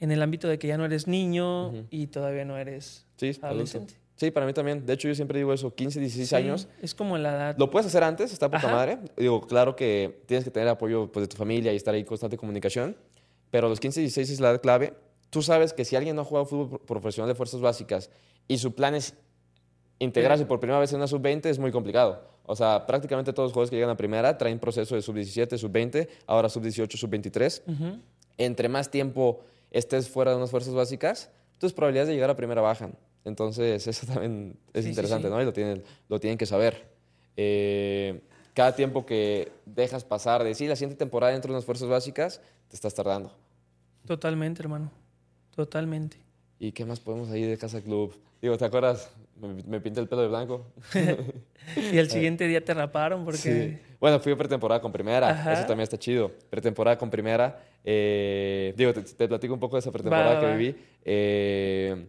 en 0.00 0.10
el 0.10 0.22
ámbito 0.22 0.48
de 0.48 0.58
que 0.58 0.66
ya 0.68 0.76
no 0.78 0.84
eres 0.84 1.06
niño 1.06 1.68
Ujú. 1.68 1.84
y 1.90 2.06
todavía 2.08 2.44
no 2.44 2.56
eres 2.56 3.06
Sí, 3.16 3.28
adulto. 3.28 3.46
adolescente. 3.46 3.94
Sí, 4.16 4.30
para 4.30 4.44
mí 4.44 4.52
también. 4.52 4.84
De 4.84 4.92
hecho, 4.92 5.08
yo 5.08 5.14
siempre 5.14 5.38
digo 5.38 5.52
eso, 5.52 5.74
15, 5.74 5.98
16 6.00 6.28
Sí, 6.28 6.34
años. 6.34 6.68
Es 6.82 6.94
como 6.94 7.16
la 7.16 7.30
edad. 7.34 7.56
Lo 7.58 7.70
puedes 7.70 7.86
hacer 7.86 8.02
antes, 8.04 8.32
está 8.32 8.48
poca 8.48 8.66
Ajá. 8.66 8.70
madre. 8.76 8.98
Digo, 9.16 9.40
claro 9.42 9.76
que 9.76 10.22
tienes 10.26 10.44
que 10.44 10.50
tener 10.50 10.68
apoyo 10.68 11.10
pues, 11.10 11.24
de 11.24 11.28
tu 11.28 11.36
familia 11.36 11.72
y 11.72 11.76
estar 11.76 11.94
ahí 11.94 12.00
en 12.00 12.06
constante 12.06 12.36
comunicación, 12.36 12.96
pero 13.50 13.68
los 13.68 13.80
15 13.80 14.00
y 14.00 14.02
16 14.04 14.30
es 14.30 14.40
la 14.40 14.50
edad 14.50 14.60
clave. 14.60 14.92
Tú 15.30 15.40
sabes 15.42 15.72
que 15.72 15.84
si 15.86 15.96
alguien 15.96 16.16
no 16.16 16.22
ha 16.22 16.24
jugado 16.24 16.44
fútbol 16.44 16.68
pro- 16.68 16.78
profesional 16.86 17.28
de 17.28 17.34
fuerzas 17.34 17.60
básicas 17.60 18.10
y 18.48 18.58
su 18.58 18.74
plan 18.74 18.94
es 18.94 19.14
integrarse 19.98 20.44
por 20.46 20.60
primera 20.60 20.78
vez 20.80 20.90
en 20.92 20.96
una 20.96 21.06
sub-20, 21.06 21.46
es 21.46 21.58
muy 21.58 21.70
complicado. 21.70 22.22
O 22.44 22.56
sea, 22.56 22.86
prácticamente 22.86 23.32
todos 23.32 23.46
los 23.48 23.52
jugadores 23.52 23.70
que 23.70 23.76
llegan 23.76 23.90
a 23.90 23.96
primera 23.96 24.36
traen 24.36 24.58
proceso 24.58 24.94
de 24.96 25.02
sub-17, 25.02 25.56
sub-20, 25.56 26.08
ahora 26.26 26.48
sub-18, 26.48 26.96
sub-23. 26.96 27.62
Ujú. 27.66 27.98
Entre 28.38 28.68
más 28.68 28.90
tiempo 28.90 29.40
estés 29.70 30.08
fuera 30.08 30.32
de 30.32 30.36
unas 30.36 30.50
fuerzas 30.50 30.74
básicas, 30.74 31.30
tus 31.58 31.72
probabilidades 31.72 32.08
de 32.08 32.14
llegar 32.14 32.30
a 32.30 32.36
primera 32.36 32.60
bajan. 32.60 32.94
Entonces, 33.24 33.86
eso 33.86 34.06
también 34.06 34.56
es 34.72 34.82
Sí, 34.82 34.82
sí, 34.84 34.88
interesante, 34.90 35.28
sí. 35.28 35.34
¿no? 35.34 35.40
Y 35.40 35.44
lo 35.44 35.52
tienen, 35.52 35.82
lo 36.08 36.20
tienen 36.20 36.38
que 36.38 36.46
saber. 36.46 36.88
Eh, 37.36 38.20
cada 38.54 38.74
tiempo 38.74 39.06
que 39.06 39.52
dejas 39.66 40.04
pasar 40.04 40.42
de, 40.44 40.54
sí, 40.54 40.66
la 40.66 40.76
siguiente 40.76 40.96
temporada 40.98 41.32
dentro 41.32 41.50
de 41.50 41.56
unas 41.56 41.64
fuerzas 41.64 41.88
básicas, 41.88 42.40
te 42.68 42.76
estás 42.76 42.94
tardando. 42.94 43.34
Totalmente, 44.06 44.62
hermano. 44.62 44.90
Totalmente. 45.54 46.16
¿Y 46.58 46.72
qué 46.72 46.84
más 46.84 47.00
podemos 47.00 47.30
ahí 47.30 47.42
de 47.42 47.56
Casa 47.56 47.80
Club? 47.80 48.14
Digo, 48.42 48.56
¿te 48.58 48.64
acuerdas? 48.64 49.10
Me, 49.40 49.62
me 49.62 49.80
pinté 49.80 50.00
el 50.00 50.08
pelo 50.08 50.22
de 50.22 50.28
blanco. 50.28 50.66
Y 51.76 51.98
el 51.98 52.10
siguiente 52.10 52.46
día 52.46 52.64
te 52.64 52.74
raparon 52.74 53.24
porque... 53.24 53.38
Sí. 53.38 53.78
Bueno, 54.00 54.18
fui 54.20 54.32
a 54.32 54.36
pretemporada 54.36 54.80
con 54.80 54.92
primera. 54.92 55.30
Ajá. 55.30 55.52
Eso 55.52 55.62
también 55.66 55.84
está 55.84 55.98
chido. 55.98 56.32
Pretemporada 56.48 56.96
con 56.96 57.10
primera. 57.10 57.62
Eh, 57.84 58.74
digo, 58.76 58.92
te, 58.92 59.02
te 59.02 59.28
platico 59.28 59.54
un 59.54 59.60
poco 59.60 59.76
de 59.76 59.80
esa 59.80 59.90
pretemporada 59.92 60.34
Va, 60.34 60.40
que 60.40 60.46
va. 60.46 60.54
viví. 60.56 60.76
Eh, 61.04 62.06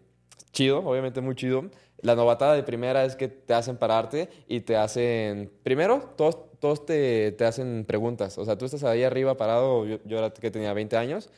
chido, 0.52 0.80
obviamente 0.80 1.22
muy 1.22 1.36
chido. 1.36 1.66
La 2.02 2.16
novatada 2.16 2.56
de 2.56 2.64
primera 2.64 3.06
es 3.06 3.16
que 3.16 3.28
te 3.28 3.54
hacen 3.54 3.78
pararte 3.78 4.30
y 4.48 4.62
te 4.62 4.76
hacen. 4.76 5.52
Primero, 5.64 6.14
todos, 6.18 6.38
todos 6.60 6.86
te, 6.86 7.32
te 7.34 7.46
hacen 7.46 7.86
preguntas. 7.86 8.38
O 8.38 8.46
sea, 8.46 8.58
tú 8.58 8.66
estás 8.66 8.84
ahí 8.84 9.04
arriba 9.04 9.38
parado. 9.38 9.86
Yo, 9.86 10.00
yo 10.06 10.18
era 10.18 10.32
que 10.32 10.50
tenía 10.52 10.74
20 10.74 10.98
años, 10.98 11.30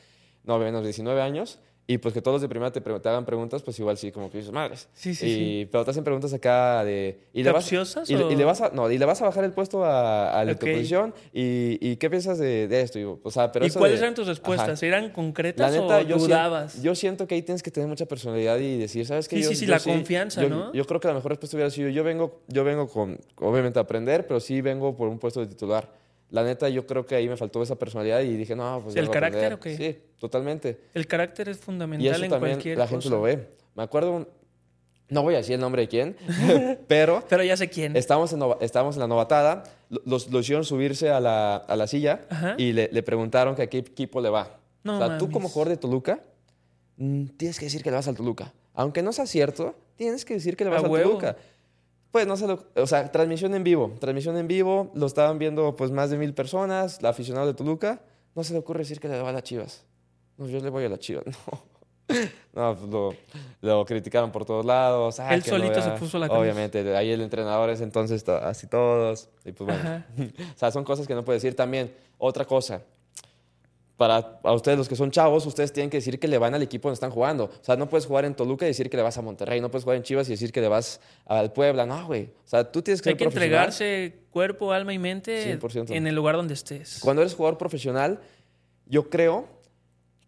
no, 0.44 0.58
menos 0.58 0.82
19 0.82 1.20
años. 1.20 1.58
Y 1.86 1.98
pues 1.98 2.14
que 2.14 2.22
todos 2.22 2.36
los 2.36 2.40
de 2.42 2.48
primera 2.48 2.72
te, 2.72 2.80
te 2.80 3.08
hagan 3.10 3.26
preguntas, 3.26 3.62
pues 3.62 3.78
igual 3.78 3.98
sí, 3.98 4.10
como 4.10 4.30
que 4.30 4.38
dices, 4.38 4.50
madres. 4.52 4.88
Sí, 4.94 5.14
sí, 5.14 5.26
y, 5.26 5.34
sí. 5.34 5.68
Pero 5.70 5.84
te 5.84 5.90
hacen 5.90 6.02
preguntas 6.02 6.32
acá 6.32 6.82
de... 6.82 7.18
Y 7.34 7.42
le, 7.42 7.52
vas, 7.52 7.64
¿Capciosas 7.64 8.08
y, 8.08 8.14
y 8.14 8.36
le 8.36 8.44
vas 8.46 8.62
a, 8.62 8.70
no, 8.70 8.90
y 8.90 8.96
le 8.96 9.04
vas 9.04 9.20
a 9.20 9.26
bajar 9.26 9.44
el 9.44 9.52
puesto 9.52 9.84
a, 9.84 10.30
a 10.40 10.44
la 10.46 10.52
Ok. 10.52 10.60
tu 10.60 10.66
posición. 10.66 11.12
Y, 11.34 11.76
y 11.86 11.96
qué 11.96 12.08
piensas 12.08 12.38
de, 12.38 12.68
de 12.68 12.80
esto? 12.80 12.98
Y, 12.98 13.04
o 13.04 13.30
sea, 13.30 13.52
pero 13.52 13.66
¿Y 13.66 13.68
eso 13.68 13.78
cuáles 13.78 14.00
de- 14.00 14.06
eran 14.06 14.14
tus 14.14 14.24
Ajá. 14.24 14.30
respuestas? 14.32 14.82
¿Eran 14.82 15.08
La 15.08 15.12
concretas 15.12 15.72
neta, 15.72 15.98
o 15.98 16.00
yo, 16.00 16.16
dudabas? 16.16 16.80
yo 16.82 16.94
siento 16.94 17.26
que 17.26 17.34
ahí 17.34 17.42
tienes 17.42 17.62
que 17.62 17.70
tener 17.70 17.86
mucha 17.86 18.06
personalidad 18.06 18.58
y 18.60 18.78
decir, 18.78 19.04
¿sabes 19.04 19.28
qué? 19.28 19.36
Sí, 19.36 19.42
Yo- 19.42 19.48
sí, 19.50 19.56
sí, 19.56 19.66
yo 19.66 19.72
la 19.72 19.80
confianza, 19.80 20.40
yo- 20.40 20.48
¿no? 20.48 20.72
Yo 20.72 20.86
creo 20.86 21.00
que 21.00 21.08
la 21.08 21.14
mejor 21.14 21.32
respuesta 21.32 21.54
hubiera 21.58 21.68
sido, 21.70 21.90
yo 21.90 22.02
vengo, 22.02 22.40
yo 22.48 22.64
vengo 22.64 22.88
con, 22.88 23.18
obviamente, 23.36 23.78
a 23.78 23.82
aprender, 23.82 24.26
pero 24.26 24.40
sí 24.40 24.62
vengo 24.62 24.96
por 24.96 25.08
un 25.08 25.18
puesto 25.18 25.40
de 25.40 25.48
titular. 25.48 26.02
La 26.30 26.42
neta, 26.42 26.68
yo 26.68 26.86
creo 26.86 27.06
que 27.06 27.14
ahí 27.14 27.28
me 27.28 27.36
faltó 27.36 27.62
esa 27.62 27.76
personalidad 27.76 28.20
y 28.22 28.36
dije, 28.36 28.56
no, 28.56 28.80
pues 28.82 28.96
¿El 28.96 29.06
a 29.06 29.10
carácter 29.10 29.52
o 29.52 29.60
qué? 29.60 29.76
Sí, 29.76 29.98
totalmente. 30.18 30.80
El 30.94 31.06
carácter 31.06 31.48
es 31.48 31.58
Y 31.58 31.60
fundamental 31.60 32.14
eso 32.14 32.24
en 32.24 32.30
también 32.30 32.52
cualquier 32.54 32.78
la 32.78 32.86
gente 32.88 33.04
cosa. 33.04 33.14
lo 33.14 33.22
ve. 33.22 33.48
Me 33.76 33.82
acuerdo, 33.84 34.26
no 35.10 35.22
voy 35.22 35.34
a 35.34 35.38
decir 35.38 35.54
el 35.54 35.60
nombre 35.60 35.82
de 35.82 35.88
quién, 35.88 36.16
pero 36.88 37.22
Pero 37.28 37.44
ya 37.44 37.56
sé 37.56 37.68
quién. 37.68 37.94
Estábamos 37.96 38.32
en, 38.32 38.40
estábamos 38.60 38.96
en 38.96 39.00
la 39.00 39.06
novatada, 39.06 39.62
lo- 39.90 40.00
los, 40.06 40.28
los 40.32 40.42
hicieron 40.44 40.64
subirse 40.64 41.10
a 41.10 41.20
la, 41.20 41.56
a 41.56 41.76
la 41.76 41.86
silla 41.86 42.22
Ajá. 42.30 42.54
y 42.58 42.72
le, 42.72 42.88
le 42.90 43.02
preguntaron 43.02 43.54
que 43.54 43.62
a 43.62 43.66
qué 43.68 43.78
equipo 43.78 44.20
le 44.20 44.30
va. 44.30 44.58
No 44.82 44.96
o 44.98 45.06
sea, 45.06 45.18
tú 45.18 45.30
como 45.30 45.48
jugador 45.48 45.68
de 45.70 45.76
Toluca, 45.76 46.20
mm, 46.96 47.26
tienes 47.36 47.58
que 47.58 47.66
decir 47.66 47.82
que 47.82 47.90
le 47.90 47.96
vas 47.96 48.08
al 48.08 48.16
Toluca. 48.16 48.52
Aunque 48.74 49.02
no 49.02 49.12
sea 49.12 49.26
cierto, 49.26 49.74
tienes 49.96 50.24
que 50.24 50.34
decir 50.34 50.56
que 50.56 50.64
le 50.64 50.70
A 50.70 50.74
vas 50.74 50.84
al 50.84 50.90
huevo. 50.90 51.10
Toluca. 51.10 51.36
Pues 52.14 52.28
no 52.28 52.36
se 52.36 52.46
lo... 52.46 52.62
O 52.76 52.86
sea, 52.86 53.10
transmisión 53.10 53.56
en 53.56 53.64
vivo. 53.64 53.92
Transmisión 53.98 54.36
en 54.36 54.46
vivo, 54.46 54.92
lo 54.94 55.06
estaban 55.06 55.36
viendo 55.36 55.74
pues 55.74 55.90
más 55.90 56.10
de 56.10 56.16
mil 56.16 56.32
personas, 56.32 57.02
la 57.02 57.08
aficionada 57.08 57.44
de 57.44 57.54
Toluca. 57.54 58.02
No 58.36 58.44
se 58.44 58.52
le 58.52 58.60
ocurre 58.60 58.78
decir 58.78 59.00
que 59.00 59.08
le 59.08 59.20
va 59.20 59.30
a 59.30 59.32
las 59.32 59.42
Chivas. 59.42 59.84
No, 60.36 60.46
yo 60.46 60.60
le 60.60 60.70
voy 60.70 60.84
a 60.84 60.88
las 60.88 61.00
Chivas. 61.00 61.24
No. 62.54 62.70
No, 62.70 62.76
pues 62.76 62.88
lo, 62.90 63.14
lo 63.62 63.84
criticaron 63.84 64.30
por 64.30 64.44
todos 64.44 64.64
lados. 64.64 65.18
Ah, 65.18 65.34
Él 65.34 65.40
no 65.44 65.52
solito 65.54 65.82
se 65.82 65.90
puso 65.92 66.18
la 66.20 66.28
cruz. 66.28 66.38
Obviamente, 66.38 66.96
ahí 66.96 67.10
el 67.10 67.20
entrenador 67.22 67.70
es 67.70 67.80
entonces 67.80 68.22
to- 68.22 68.36
así 68.36 68.68
todos. 68.68 69.30
Y 69.44 69.50
pues 69.52 69.70
bueno. 69.80 70.04
O 70.54 70.58
sea, 70.58 70.70
son 70.70 70.84
cosas 70.84 71.08
que 71.08 71.14
no 71.16 71.24
puede 71.24 71.38
decir. 71.38 71.56
También, 71.56 71.92
otra 72.18 72.44
cosa. 72.44 72.82
Para 73.96 74.40
a 74.42 74.52
ustedes 74.52 74.76
los 74.76 74.88
que 74.88 74.96
son 74.96 75.12
chavos, 75.12 75.46
ustedes 75.46 75.72
tienen 75.72 75.88
que 75.88 75.98
decir 75.98 76.18
que 76.18 76.26
le 76.26 76.36
van 76.36 76.52
al 76.52 76.62
equipo 76.62 76.88
donde 76.88 76.94
están 76.94 77.10
jugando. 77.12 77.44
O 77.44 77.64
sea, 77.64 77.76
no 77.76 77.88
puedes 77.88 78.06
jugar 78.06 78.24
en 78.24 78.34
Toluca 78.34 78.64
y 78.64 78.68
decir 78.68 78.90
que 78.90 78.96
le 78.96 79.04
vas 79.04 79.16
a 79.18 79.22
Monterrey. 79.22 79.60
No 79.60 79.70
puedes 79.70 79.84
jugar 79.84 79.96
en 79.98 80.02
Chivas 80.02 80.26
y 80.28 80.32
decir 80.32 80.50
que 80.50 80.60
le 80.60 80.66
vas 80.66 81.00
al 81.26 81.52
Puebla. 81.52 81.86
No, 81.86 82.04
güey. 82.06 82.24
O 82.24 82.48
sea, 82.48 82.70
tú 82.70 82.82
tienes 82.82 83.00
que 83.00 83.10
Hay 83.10 83.12
ser 83.12 83.18
que 83.18 83.24
profesional. 83.26 83.66
entregarse 83.68 84.14
cuerpo, 84.32 84.72
alma 84.72 84.92
y 84.92 84.98
mente 84.98 85.56
100%. 85.60 85.94
en 85.94 86.06
el 86.08 86.14
lugar 86.16 86.34
donde 86.34 86.54
estés. 86.54 86.98
Cuando 87.00 87.22
eres 87.22 87.34
jugador 87.34 87.56
profesional, 87.56 88.18
yo 88.86 89.08
creo 89.08 89.46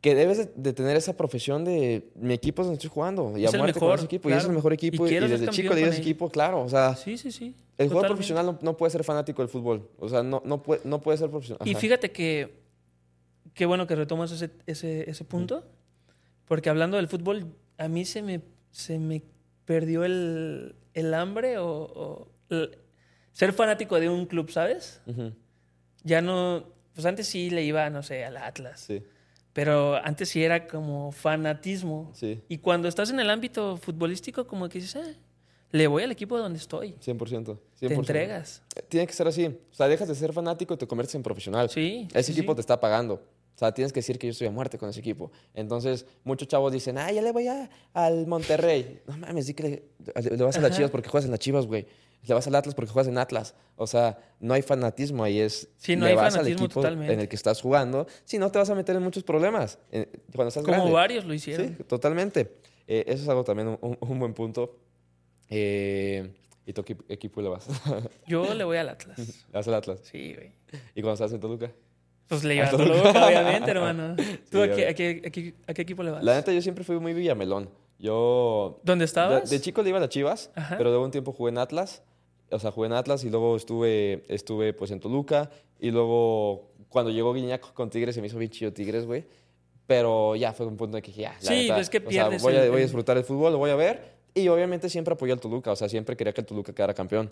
que 0.00 0.14
debes 0.14 0.38
de, 0.38 0.52
de 0.55 0.72
tener 0.72 0.96
esa 0.96 1.16
profesión 1.16 1.64
de 1.64 2.09
mi 2.14 2.35
equipo 2.35 2.62
es 2.62 2.66
donde 2.68 2.76
estoy 2.76 2.90
jugando. 2.90 3.37
Y 3.37 3.44
Es 3.46 3.52
a 3.52 3.57
el 3.57 3.62
muerte 3.62 3.81
con 3.81 3.88
mejor, 3.88 3.98
ese 3.98 4.05
equipo. 4.07 4.29
Y 4.29 4.33
es 4.33 4.37
el 4.38 4.42
claro. 4.44 4.55
mejor 4.55 4.72
Y 4.72 4.74
equipo. 4.74 5.07
Y, 5.07 5.09
ser 5.11 5.29
desde 5.29 5.48
chico 5.48 5.70
con 5.70 5.79
ese 5.79 5.98
equipo, 5.98 6.29
claro. 6.31 6.62
O 6.62 6.68
sea, 6.68 6.94
Sí, 6.94 7.18
sí, 7.18 7.33
sí. 7.33 7.52
el 7.79 7.88
jugador 7.88 8.11
profesional 8.11 8.46
no, 8.46 8.59
no 8.62 8.76
puede 8.76 8.92
ser 8.92 9.02
fanático 9.02 9.42
del 9.42 9.48
fútbol. 9.48 9.88
O 9.98 10.09
sea, 10.09 10.22
no, 10.22 10.40
no, 10.44 10.62
puede, 10.62 10.83
no 10.85 11.00
puede 11.00 11.18
ser 11.18 11.31
profesional. 11.31 11.66
Y 11.66 11.74
fíjate 11.74 12.12
que 12.12 12.64
qué 13.57 13.66
bueno 13.66 13.87
que 13.88 13.97
retomas 13.97 14.31
ese, 14.31 14.51
ese, 14.66 15.11
ese 15.11 15.25
punto, 15.25 15.64
porque 16.45 16.71
hablando 16.71 16.97
del 16.99 17.09
fútbol, 17.09 17.53
a 17.79 17.88
mí 17.88 18.05
se 18.05 18.23
me, 18.23 18.40
se 18.71 18.99
me 19.01 19.23
perdió 19.64 20.05
el, 20.05 20.77
el 20.95 21.12
hambre 21.14 21.59
o, 21.59 21.66
o 21.69 22.29
el- 22.51 22.79
ser 23.33 23.53
fanático 23.53 23.99
de 23.99 24.09
un 24.09 24.27
club, 24.27 24.51
¿sabes? 24.51 25.01
Ujú, 25.07 25.33
Ya 26.05 26.21
no, 26.23 26.64
pues 26.95 27.05
antes 27.07 27.27
sí 27.27 27.51
le 27.51 27.64
iba, 27.64 27.90
no 27.90 28.03
sé, 28.05 28.25
al 28.25 28.37
Atlas, 28.37 28.81
Sí, 28.81 29.03
pero 29.53 29.97
antes 29.97 30.29
sí 30.29 30.45
era 30.45 30.66
como 30.69 31.11
fanatismo. 31.11 32.11
sí. 32.14 32.40
Y 32.49 32.59
cuando 32.59 32.88
estás 32.88 33.11
en 33.11 33.19
el 33.21 33.31
ámbito 33.31 33.77
futbolístico, 33.79 34.47
como 34.47 34.69
que 34.69 34.79
dices, 34.81 34.97
"Eh, 34.97 35.16
le 35.73 35.87
voy 35.88 36.03
al 36.05 36.12
equipo 36.12 36.38
donde 36.38 36.59
estoy. 36.59 36.95
100%. 37.01 37.59
100%. 37.81 37.88
Te 37.88 37.95
entregas. 37.95 38.62
Tiene 38.88 39.07
que 39.07 39.12
ser 39.14 39.27
así. 39.27 39.47
O 39.47 39.75
sea, 39.75 39.88
dejas 39.88 40.07
de 40.09 40.14
ser 40.14 40.33
fanático 40.33 40.75
y 40.75 40.77
te 40.77 40.87
conviertes 40.87 41.14
en 41.16 41.23
profesional. 41.23 41.69
Sí. 41.71 42.07
Ese 42.14 42.33
sí, 42.33 42.38
equipo 42.38 42.53
sí. 42.53 42.57
te 42.57 42.61
está 42.61 42.79
pagando. 42.81 43.23
O 43.57 43.59
sea, 43.59 43.73
tienes 43.73 43.90
que 43.92 44.01
decir 44.01 44.19
que 44.19 44.27
yo 44.27 44.33
estoy 44.33 44.47
a 44.49 44.51
muerte 44.51 44.77
con 44.77 44.90
ese 44.90 45.01
equipo. 45.01 45.33
Entonces, 45.55 46.05
muchos 46.25 46.47
chavos 46.47 46.73
dicen, 46.73 46.99
ah, 46.99 47.11
ya 47.11 47.23
le 47.23 47.33
voy 47.33 47.49
a- 47.49 47.71
al 47.95 48.27
Monterrey. 48.27 49.01
No 49.07 49.16
mames, 49.16 49.47
di 49.47 49.55
que 49.55 49.62
le, 49.62 49.71
le- 50.23 50.37
le 50.37 50.45
vas 50.45 50.57
a 50.59 50.61
las. 50.61 50.77
Chivas 50.77 50.90
porque 50.90 51.09
juegas 51.09 51.25
en 51.25 51.31
las 51.31 51.40
Chivas, 51.40 51.66
güey. 51.66 51.87
Le 52.27 52.35
vas 52.35 52.47
al 52.47 52.55
Atlas 52.55 52.75
porque 52.75 52.90
juegas 52.90 53.09
en 53.09 53.16
Atlas. 53.19 53.55
O 53.77 53.87
sea, 53.87 54.19
no 54.40 54.53
hay 54.53 54.61
fanatismo 54.62 55.25
ahí. 55.25 55.38
Es, 55.40 55.69
Sí, 55.79 55.97
no 55.97 56.05
le 56.05 56.11
hay 56.11 56.16
vas 56.16 56.27
al 56.35 56.40
fanatismo 56.40 56.64
equipo 56.66 56.81
totalmente. 56.81 57.14
en 57.14 57.21
el 57.21 57.29
que 57.29 57.37
estás 57.37 57.62
jugando. 57.62 58.07
Si 58.25 58.37
no, 58.38 58.51
te 58.51 58.59
vas 58.59 58.69
a 58.69 58.75
meter 58.75 58.95
en 58.97 59.03
muchos 59.03 59.23
problemas. 59.23 59.79
eh, 59.90 60.07
Cuando 60.35 60.49
estás 60.49 60.62
Como 60.64 60.75
grande. 60.77 60.92
varios 60.92 61.25
lo 61.25 61.33
hicieron. 61.33 61.69
Sí, 61.79 61.85
totalmente. 61.85 62.57
Eh, 62.88 63.05
eso 63.07 63.23
es 63.23 63.29
algo 63.29 63.42
también 63.45 63.79
un, 63.81 64.19
buen 64.19 64.35
punto. 64.35 64.77
Eh, 65.49 66.31
¿Y 66.66 66.73
tu 66.73 66.83
equi- 66.83 67.05
equipo 67.09 67.40
le 67.40 67.49
vas? 67.49 67.66
Yo 68.27 68.42
le 68.55 68.64
voy 68.64 68.77
al 68.77 68.88
Atlas. 68.88 69.19
le 69.19 69.53
vas 69.53 69.69
al 69.69 69.75
Atlas. 69.75 70.01
Sí, 70.03 70.35
güey. 70.35 70.51
¿Y 70.95 71.01
cuando 71.03 71.12
estás 71.14 71.33
en 71.33 71.40
Toluca? 71.40 71.71
Pues 72.29 72.43
le 72.45 72.57
iba 72.57 72.67
A 72.67 72.71
Toluca. 72.71 73.27
Obviamente, 73.27 73.71
hermano. 73.71 74.17
¿Tú 74.51 74.62
a, 74.62 74.69
qué, 74.69 74.89
a 74.89 74.95
qué- 74.95 75.23
a 75.27 75.31
qué- 75.31 75.55
a 75.67 75.75
qué 75.75 75.83
equipo 75.83 76.03
le 76.03 76.11
vas? 76.11 76.25
La 76.25 76.35
neta, 76.35 76.53
yo 76.53 76.61
siempre 76.62 76.83
fui 76.85 76.99
muy 76.99 77.15
villamelón. 77.15 77.69
Yo... 77.99 78.81
¿Dónde 78.83 79.05
estabas? 79.05 79.49
De, 79.49 79.57
de 79.57 79.62
chico 79.62 79.83
le 79.83 79.89
iba 79.91 79.99
a 79.99 80.01
las 80.01 80.11
Chivas, 80.11 80.51
Ajá. 80.55 80.77
pero 80.77 80.91
luego 80.91 81.05
un 81.05 81.11
tiempo 81.11 81.33
jugué 81.33 81.51
en 81.51 81.59
Atlas. 81.59 82.03
O 82.51 82.59
sea, 82.59 82.71
jugué 82.71 82.87
en 82.87 82.93
Atlas 82.93 83.25
y 83.25 83.31
luego 83.31 83.57
estuve, 83.57 84.25
estuve 84.29 84.73
pues 84.73 84.91
en 84.91 85.01
Toluca. 85.01 85.51
Y 85.81 85.91
luego, 85.91 86.71
cuando 86.89 87.11
llegó 87.11 87.33
Guiñac 87.33 87.73
con 87.73 87.91
Tigres, 87.91 88.15
se 88.15 88.21
me 88.21 88.27
hizo 88.29 88.39
bien 88.39 88.51
chido 88.51 88.73
Tigres, 88.73 89.07
güey. 89.07 89.25
Pero 89.87 90.35
ya 90.37 90.53
fue 90.53 90.67
un 90.67 90.77
punto 90.77 90.97
de 90.97 91.03
que 91.03 91.09
dije, 91.12 91.23
ya, 91.23 91.33
la 91.35 91.41
Sí, 91.41 91.62
neta, 91.69 91.81
es 91.81 91.91
que 91.91 91.99
o 91.99 92.01
sea, 92.03 92.11
pierdes 92.29 92.43
voy, 92.43 92.55
a, 92.57 92.65
el- 92.65 92.71
voy 92.71 92.81
a 92.81 92.83
disfrutar 92.85 93.17
el 93.17 93.25
fútbol, 93.25 93.53
lo 93.53 93.59
voy 93.59 93.71
a 93.71 93.77
ver. 93.77 94.17
Y 94.35 94.49
obviamente 94.49 94.89
siempre 94.91 95.15
apoyé 95.15 95.33
al 95.33 95.41
Toluca. 95.41 95.73
O 95.73 95.77
sea, 95.77 95.89
siempre 95.89 96.17
quería 96.17 96.33
que 96.33 96.41
el 96.43 96.47
Toluca 96.47 96.73
quedara 96.75 96.93
campeón. 96.95 97.31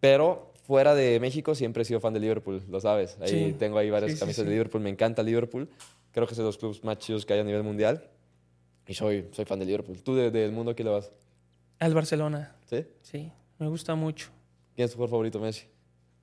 Pero 0.00 0.51
fuera 0.62 0.94
de 0.94 1.18
México 1.20 1.54
siempre 1.54 1.82
he 1.82 1.84
sido 1.84 2.00
fan 2.00 2.14
de 2.14 2.20
Liverpool, 2.20 2.62
lo 2.68 2.80
sabes. 2.80 3.18
Ahí 3.20 3.28
Sí. 3.50 3.56
tengo 3.58 3.78
ahí 3.78 3.90
varias 3.90 4.12
Sí, 4.12 4.18
camisas 4.18 4.42
sí. 4.42 4.48
de 4.48 4.50
Liverpool. 4.50 4.80
Me 4.82 4.90
encanta 4.90 5.22
Liverpool. 5.22 5.68
Creo 6.12 6.26
que 6.26 6.32
es 6.32 6.38
de 6.38 6.44
los 6.44 6.58
clubes 6.58 6.82
más 6.84 6.98
chidos 6.98 7.24
que 7.26 7.32
hay 7.34 7.40
a 7.40 7.44
nivel 7.44 7.62
mundial. 7.62 8.08
Y 8.86 8.94
soy, 8.94 9.28
soy 9.32 9.44
fan 9.44 9.58
de 9.58 9.64
Liverpool. 9.66 10.02
¿Tú 10.02 10.14
de- 10.14 10.30
del 10.30 10.52
mundo 10.52 10.72
a 10.72 10.74
quién 10.74 10.86
le 10.88 10.94
vas? 10.94 11.10
Al 11.78 11.94
Barcelona. 11.94 12.54
¿Sí? 12.68 12.84
Sí, 13.00 13.30
me 13.58 13.68
gusta 13.68 13.94
mucho. 13.94 14.28
¿Quién 14.74 14.86
es 14.86 14.90
tu 14.92 14.96
jugador 14.96 15.10
favorito, 15.10 15.38
Messi? 15.40 15.66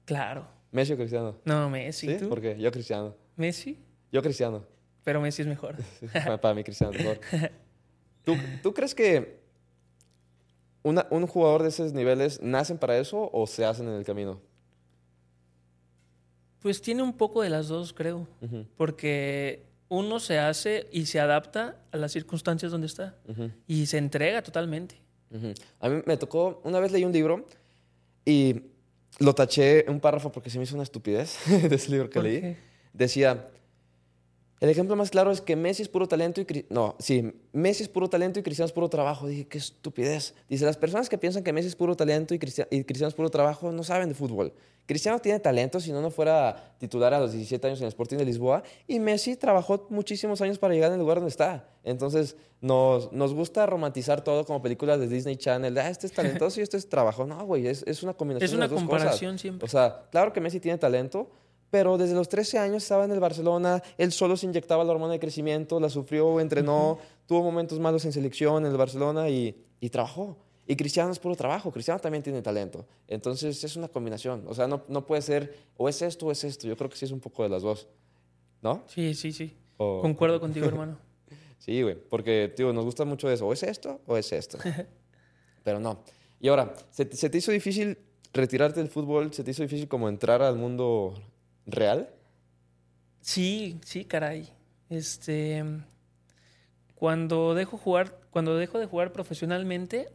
Claro. 0.05 0.45
¿Messi 0.71 0.93
o 0.93 0.97
Cristiano? 0.97 1.35
No, 1.45 1.69
Messi. 1.69 2.07
¿Sí? 2.07 2.17
¿Tú? 2.19 2.29
¿Por 2.29 2.41
qué? 2.41 2.57
Yo 2.59 2.71
Cristiano. 2.71 3.15
Messi, 3.35 3.77
Yo 4.11 4.21
Cristiano. 4.21 4.65
pero 5.03 5.21
Messi 5.21 5.41
es 5.41 5.47
mejor. 5.47 5.75
Para, 6.13 6.39
para 6.39 6.53
mí 6.53 6.63
Cristiano 6.63 6.93
es 6.93 6.99
mejor. 6.99 7.19
¿Tú, 8.25 8.35
tú 8.61 8.73
crees 8.73 8.93
que 8.93 9.38
una- 10.83 11.07
un 11.11 11.27
jugador 11.27 11.63
de 11.63 11.69
esos 11.69 11.93
niveles 11.93 12.41
nacen 12.41 12.77
para 12.77 12.97
eso 12.97 13.29
o 13.33 13.47
se 13.47 13.65
hacen 13.65 13.87
en 13.87 13.93
el 13.95 14.03
camino? 14.05 14.39
Pues 16.59 16.81
tiene 16.81 17.03
un 17.03 17.13
poco 17.13 17.41
de 17.41 17.49
las 17.49 17.67
dos, 17.69 17.93
creo. 17.93 18.27
Porque 18.75 19.65
uno 19.87 20.19
se 20.19 20.39
hace 20.39 20.87
y 20.91 21.05
se 21.05 21.19
adapta 21.19 21.77
a 21.91 21.97
las 21.97 22.11
circunstancias 22.11 22.71
donde 22.71 22.87
está. 22.87 23.15
Y 23.67 23.85
se 23.85 23.97
entrega 23.97 24.41
totalmente. 24.43 24.95
A 25.79 25.89
mí 25.89 26.01
me 26.05 26.17
tocó, 26.17 26.59
una 26.63 26.79
vez 26.79 26.91
leí 26.91 27.05
un 27.05 27.11
libro 27.13 27.45
y 28.25 28.63
lo 29.19 29.33
taché 29.35 29.85
un 29.87 29.99
párrafo 29.99 30.31
porque 30.31 30.49
se 30.49 30.57
me 30.57 30.63
hizo 30.63 30.75
una 30.75 30.83
estupidez 30.83 31.37
de 31.69 31.75
ese 31.75 31.91
libro 31.91 32.09
que 32.09 32.15
¿Por 32.15 32.23
leí. 32.23 32.41
qué? 32.41 32.57
Decía, 32.93 33.47
el 34.61 34.69
ejemplo 34.69 34.95
más 34.95 35.09
claro 35.09 35.31
es 35.31 35.39
que 35.41 35.55
Messi 35.55 35.83
es 35.83 35.87
puro 35.89 36.07
talento 36.07 36.41
y... 36.41 36.65
No, 36.69 36.95
sí, 36.99 37.33
Messi 37.53 37.83
es 37.83 37.89
puro 37.89 38.09
talento 38.09 38.39
y 38.39 38.43
Cristiano 38.43 38.65
es 38.67 38.73
puro 38.73 38.89
trabajo. 38.89 39.27
Dije, 39.27 39.47
qué 39.47 39.57
estupidez. 39.57 40.33
Dice, 40.49 40.65
las 40.65 40.75
personas 40.77 41.07
que 41.09 41.17
piensan 41.17 41.43
que 41.43 41.53
Messi 41.53 41.69
es 41.69 41.75
puro 41.75 41.95
talento 41.95 42.33
y, 42.33 42.39
Cristia- 42.39 42.67
y 42.69 42.83
Cristiano 42.83 43.07
es 43.09 43.15
puro 43.15 43.29
trabajo 43.29 43.71
no 43.71 43.83
saben 43.83 44.09
de 44.09 44.15
fútbol. 44.15 44.51
Cristiano 44.85 45.19
tiene 45.19 45.39
talento, 45.39 45.79
si 45.79 45.91
no, 45.91 46.01
no 46.01 46.09
fuera 46.09 46.73
titular 46.79 47.13
a 47.13 47.19
los 47.19 47.31
17 47.31 47.67
años 47.67 47.79
en 47.79 47.83
el 47.85 47.89
Sporting 47.89 48.17
de 48.17 48.25
Lisboa. 48.25 48.63
Y 48.87 48.99
Messi 48.99 49.35
trabajó 49.35 49.85
muchísimos 49.91 50.41
años 50.41 50.57
para 50.57 50.73
llegar 50.73 50.91
al 50.91 50.97
lugar 50.99 51.17
donde 51.17 51.29
está. 51.29 51.69
Entonces, 51.83 52.35
nos, 52.59 53.13
nos 53.13 53.33
gusta 53.35 53.67
romantizar 53.67 54.23
todo 54.23 54.45
como 54.45 54.61
películas 54.63 54.99
de 54.99 55.07
Disney 55.07 55.35
Channel. 55.37 55.77
Ah, 55.77 55.89
este 55.89 56.07
es 56.07 56.13
talentoso 56.13 56.59
y 56.59 56.63
este 56.63 56.75
es 56.77 56.89
trabajo. 56.89 57.25
No, 57.27 57.45
güey, 57.45 57.67
es, 57.67 57.83
es 57.85 58.01
una 58.01 58.13
combinación 58.15 58.45
Es 58.45 58.51
de 58.51 58.57
una 58.57 58.67
dos 58.67 58.79
comparación 58.79 59.33
cosas. 59.33 59.41
siempre. 59.41 59.65
O 59.65 59.69
sea, 59.69 60.07
claro 60.11 60.33
que 60.33 60.41
Messi 60.41 60.59
tiene 60.59 60.79
talento, 60.79 61.29
pero 61.69 61.97
desde 61.97 62.15
los 62.15 62.27
13 62.29 62.57
años 62.59 62.83
estaba 62.83 63.05
en 63.05 63.11
el 63.11 63.19
Barcelona, 63.19 63.81
él 63.97 64.11
solo 64.11 64.35
se 64.37 64.45
inyectaba 64.45 64.83
la 64.83 64.91
hormona 64.91 65.13
de 65.13 65.19
crecimiento, 65.19 65.79
la 65.79 65.89
sufrió, 65.89 66.39
entrenó, 66.39 66.97
tuvo 67.27 67.43
momentos 67.43 67.79
malos 67.79 68.05
en 68.05 68.11
selección 68.13 68.65
en 68.65 68.71
el 68.71 68.77
Barcelona 68.77 69.29
y, 69.29 69.55
y 69.79 69.89
trabajó. 69.89 70.37
Y 70.67 70.75
Cristiano 70.75 71.11
es 71.11 71.17
puro 71.19 71.35
trabajo, 71.35 71.71
Cristiano 71.71 71.99
también 71.99 72.23
tiene 72.23 72.41
talento. 72.43 72.85
Entonces 73.07 73.63
es 73.63 73.75
una 73.75 73.87
combinación, 73.87 74.45
o 74.47 74.53
sea, 74.53 74.67
no, 74.67 74.83
no 74.87 75.05
puede 75.05 75.21
ser 75.23 75.55
o 75.77 75.89
es 75.89 76.01
esto 76.01 76.27
o 76.27 76.31
es 76.31 76.43
esto, 76.43 76.67
yo 76.67 76.77
creo 76.77 76.89
que 76.89 76.95
sí 76.95 77.05
es 77.05 77.11
un 77.11 77.19
poco 77.19 77.41
de 77.43 77.49
las 77.49 77.63
dos, 77.63 77.87
¿no? 78.61 78.83
Sí, 78.87 79.13
sí, 79.15 79.31
sí. 79.31 79.55
O- 79.77 80.01
Concuerdo 80.01 80.39
contigo, 80.39 80.65
hermano. 80.67 80.97
Sí, 81.59 81.81
güey, 81.83 81.95
porque, 81.95 82.53
tío, 82.55 82.71
nos 82.71 82.85
gusta 82.85 83.03
mucho 83.03 83.29
eso, 83.29 83.45
o 83.45 83.51
es 83.51 83.63
esto 83.63 83.99
o 84.07 84.15
es 84.15 84.31
esto. 84.31 84.57
Pero 85.63 85.79
no. 85.81 86.03
Y 86.39 86.47
ahora, 86.47 86.73
¿se, 86.89 87.03
te- 87.05 87.17
se 87.17 87.29
te 87.29 87.37
hizo 87.37 87.51
difícil 87.51 87.97
retirarte 88.31 88.79
del 88.79 88.89
fútbol? 88.89 89.33
¿Se 89.33 89.43
te 89.43 89.51
hizo 89.51 89.61
difícil 89.63 89.87
como 89.89 90.07
entrar 90.07 90.41
al 90.41 90.55
mundo 90.55 91.15
real? 91.71 92.09
Sí, 93.21 93.79
sí, 93.85 94.05
caray. 94.05 94.49
Este. 94.89 95.63
Cuando 96.95 97.55
dejo 97.55 97.77
jugar, 97.77 98.19
cuando 98.29 98.55
dejo 98.57 98.77
de 98.79 98.85
jugar 98.85 99.11
profesionalmente, 99.11 100.09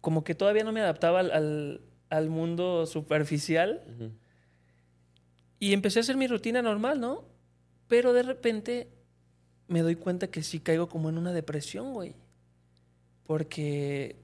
como 0.00 0.24
que 0.24 0.34
todavía 0.34 0.64
no 0.64 0.72
me 0.72 0.80
adaptaba 0.80 1.20
al, 1.20 1.30
al- 1.30 1.80
al 2.08 2.28
mundo 2.30 2.86
superficial 2.86 3.82
y 5.58 5.72
empecé 5.72 5.98
a 5.98 6.02
hacer 6.02 6.16
mi 6.16 6.26
rutina 6.26 6.62
normal, 6.62 7.00
¿no? 7.00 7.24
Pero 7.88 8.12
de 8.12 8.22
repente 8.22 8.88
me 9.68 9.82
doy 9.82 9.96
cuenta 9.96 10.28
que 10.28 10.42
sí 10.42 10.60
caigo 10.60 10.88
como 10.88 11.08
en 11.08 11.18
una 11.18 11.32
depresión, 11.32 11.92
güey. 11.92 12.14
Porque 13.26 14.16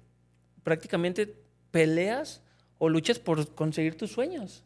prácticamente 0.63 1.35
peleas 1.71 2.43
o 2.79 2.89
luchas 2.89 3.19
por 3.19 3.55
conseguir 3.55 3.97
tus 3.97 4.13
sueños. 4.13 4.63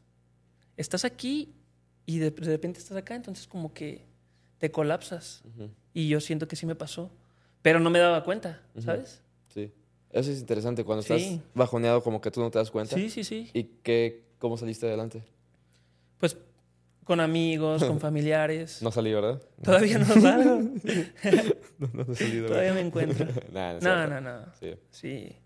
Estás 0.76 1.04
aquí 1.04 1.54
y 2.06 2.18
de, 2.18 2.30
de 2.30 2.46
repente 2.50 2.78
estás 2.78 2.96
acá, 2.96 3.14
entonces 3.14 3.46
como 3.46 3.72
que 3.72 4.04
te 4.58 4.70
colapsas. 4.70 5.42
Ujú. 5.54 5.70
Y 5.94 6.08
yo 6.08 6.20
siento 6.20 6.46
que 6.48 6.56
sí 6.56 6.66
me 6.66 6.74
pasó. 6.74 7.10
Pero 7.62 7.78
no 7.80 7.90
me 7.90 7.98
daba 7.98 8.24
cuenta, 8.24 8.62
Ujú. 8.74 8.82
¿sabes? 8.84 9.22
Sí. 9.48 9.72
Eso 10.10 10.30
es 10.32 10.40
interesante. 10.40 10.82
Cuando 10.84 11.02
Sí. 11.02 11.12
estás 11.14 11.40
bajoneado, 11.54 12.02
como 12.02 12.20
que 12.20 12.30
tú 12.30 12.40
no 12.40 12.50
te 12.50 12.58
das 12.58 12.70
cuenta. 12.70 12.96
Sí, 12.96 13.10
sí, 13.10 13.22
sí. 13.22 13.50
¿Y 13.52 13.64
qué, 13.82 14.24
cómo 14.38 14.56
saliste 14.56 14.86
adelante? 14.86 15.22
Pues 16.18 16.36
con 17.04 17.20
amigos, 17.20 17.84
con 17.84 18.00
familiares. 18.00 18.82
No 18.82 18.90
salí, 18.90 19.12
¿verdad? 19.12 19.42
Todavía 19.62 19.98
no 19.98 20.04
salgo. 20.20 20.60
No, 21.78 21.88
no 21.92 22.12
he 22.12 22.16
salido. 22.16 22.46
Todavía 22.48 22.72
me 22.74 22.80
encuentro. 22.80 23.26
Nah, 23.52 23.74
no, 23.74 23.80
No, 23.80 24.06
no, 24.06 24.20
no. 24.20 24.46
Sí. 24.58 24.74
Sí. 24.90 25.36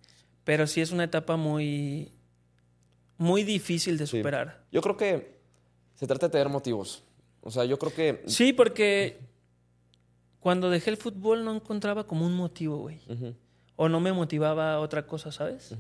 Pero 0.45 0.67
sí 0.67 0.81
es 0.81 0.93
una 0.93 1.05
etapa 1.05 1.37
muy, 1.37 2.13
muy 3.19 3.43
difícil 3.45 3.97
de 3.99 4.07
Sí. 4.07 4.19
superar. 4.19 4.65
Yo 4.73 4.81
creo 4.83 4.97
que 4.97 5.39
se 5.95 6.07
trata 6.07 6.27
de 6.27 6.33
tener 6.33 6.49
motivos. 6.49 7.05
O 7.43 7.51
sea, 7.51 7.65
yo 7.65 7.79
creo 7.79 7.95
que... 7.95 8.23
Sí, 8.27 8.53
porque 8.53 9.19
cuando 10.41 10.71
dejé 10.71 10.91
el 10.91 10.97
fútbol 10.97 11.45
no 11.45 11.55
encontraba 11.55 12.07
como 12.07 12.27
un 12.27 12.35
motivo, 12.35 12.79
güey. 12.79 13.01
O 13.77 13.89
no 13.89 14.01
me 14.01 14.13
motivaba 14.13 14.81
otra 14.81 15.07
cosa, 15.07 15.33
¿sabes? 15.33 15.75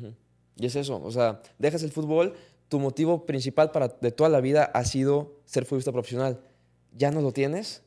Y 0.56 0.66
es 0.66 0.76
eso. 0.76 1.00
O 1.02 1.10
sea, 1.10 1.40
dejas 1.58 1.82
el 1.82 1.90
fútbol, 1.90 2.34
tu 2.68 2.78
motivo 2.78 3.24
principal 3.26 3.70
para 3.70 3.88
de 3.88 4.10
toda 4.12 4.28
la 4.30 4.40
vida 4.40 4.64
ha 4.64 4.84
sido 4.84 5.40
ser 5.44 5.64
futbolista 5.64 5.92
profesional. 5.92 6.40
¿Ya 6.96 7.10
no 7.10 7.20
lo 7.20 7.32
tienes? 7.32 7.82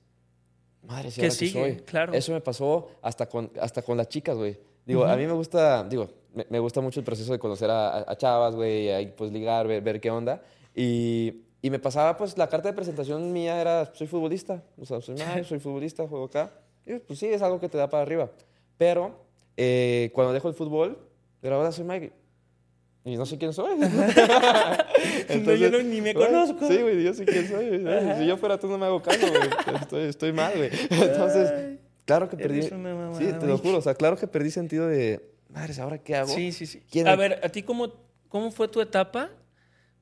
Madre, 0.83 1.11
¿sí 1.11 1.21
¿Qué 1.21 1.31
sigue? 1.31 1.51
soy? 1.51 1.75
Claro. 1.83 2.13
Eso 2.13 2.31
me 2.31 2.41
pasó 2.41 2.89
hasta 3.01 3.27
con, 3.27 3.51
hasta 3.59 3.81
con 3.81 3.97
las 3.97 4.07
chicas, 4.09 4.35
güey. 4.37 4.59
Digo, 4.85 5.05
a 5.05 5.15
mí 5.17 5.25
me 5.25 5.33
gusta, 5.33 5.83
digo, 5.83 6.09
me, 6.33 6.45
me 6.49 6.59
gusta 6.59 6.81
mucho 6.81 6.99
el 6.99 7.05
proceso 7.05 7.31
de 7.31 7.39
conocer 7.39 7.69
a, 7.69 7.97
a- 8.09 8.17
chavas, 8.17 8.55
güey, 8.55 8.89
ahí 8.91 9.13
pues 9.15 9.31
ligar, 9.31 9.67
ver, 9.67 9.81
ver 9.81 9.99
qué 10.01 10.09
onda. 10.11 10.41
Y, 10.75 11.41
y 11.61 11.69
me 11.69 11.79
pasaba, 11.79 12.15
pues, 12.17 12.37
la 12.37 12.47
carta 12.47 12.69
de 12.69 12.73
presentación 12.73 13.33
mía 13.33 13.59
era, 13.59 13.91
soy 13.93 14.07
futbolista. 14.07 14.63
O 14.79 14.85
sea, 14.85 15.01
soy, 15.01 15.15
"Ay, 15.21 15.43
soy 15.43 15.59
futbolista, 15.59 16.07
juego 16.07 16.25
acá. 16.25 16.51
Y 16.85 16.95
pues 16.99 17.19
sí, 17.19 17.25
es 17.27 17.41
algo 17.41 17.59
que 17.59 17.67
te 17.69 17.77
da 17.77 17.89
para 17.89 18.03
arriba. 18.03 18.29
Pero 18.77 19.25
eh, 19.57 20.11
cuando 20.13 20.33
dejo 20.33 20.47
el 20.47 20.53
fútbol, 20.53 20.97
pero 21.41 21.55
ahora 21.55 21.71
soy 21.71 21.83
Mike. 21.85 22.13
Y 23.05 23.15
no 23.17 23.25
sé 23.25 23.37
quién 23.37 23.53
soy. 23.53 23.71
No, 25.43 25.53
yo 25.53 25.69
no- 25.71 25.81
ni 25.81 26.01
me 26.01 26.13
conozco. 26.13 26.67
Sí, 26.67 26.77
güey, 26.81 27.03
yo 27.03 27.13
sé 27.13 27.25
quién 27.25 27.47
soy. 27.47 27.83
Si 28.19 28.25
yo 28.27 28.37
fuera 28.37 28.57
tú, 28.59 28.67
no 28.67 28.77
me 28.77 28.85
hago 28.85 29.01
caso, 29.01 29.27
güey. 29.27 29.77
Estoy, 29.81 30.03
estoy 30.05 30.31
mal, 30.33 30.53
güey. 30.55 30.69
Entonces, 30.89 31.77
claro 32.05 32.29
que 32.29 32.37
perdí. 32.37 32.69
mamada, 32.71 33.15
sí, 33.17 33.25
te 33.39 33.45
lo 33.45 33.57
juro. 33.57 33.77
O 33.77 33.81
sea, 33.81 33.95
claro 33.95 34.17
que 34.17 34.27
perdí 34.27 34.51
sentido 34.51 34.87
de. 34.87 35.21
Madres, 35.49 35.79
¿ahora 35.79 35.97
qué 35.99 36.15
hago? 36.15 36.29
Sí, 36.33 36.51
sí, 36.51 36.65
sí. 36.65 36.81
¿Quién 36.89 37.07
A 37.07 37.11
me- 37.11 37.17
ver, 37.17 37.39
¿a 37.43 37.49
ti 37.49 37.63
cómo, 37.63 37.93
cómo 38.29 38.51
fue 38.51 38.67
tu 38.67 38.81
etapa 38.81 39.29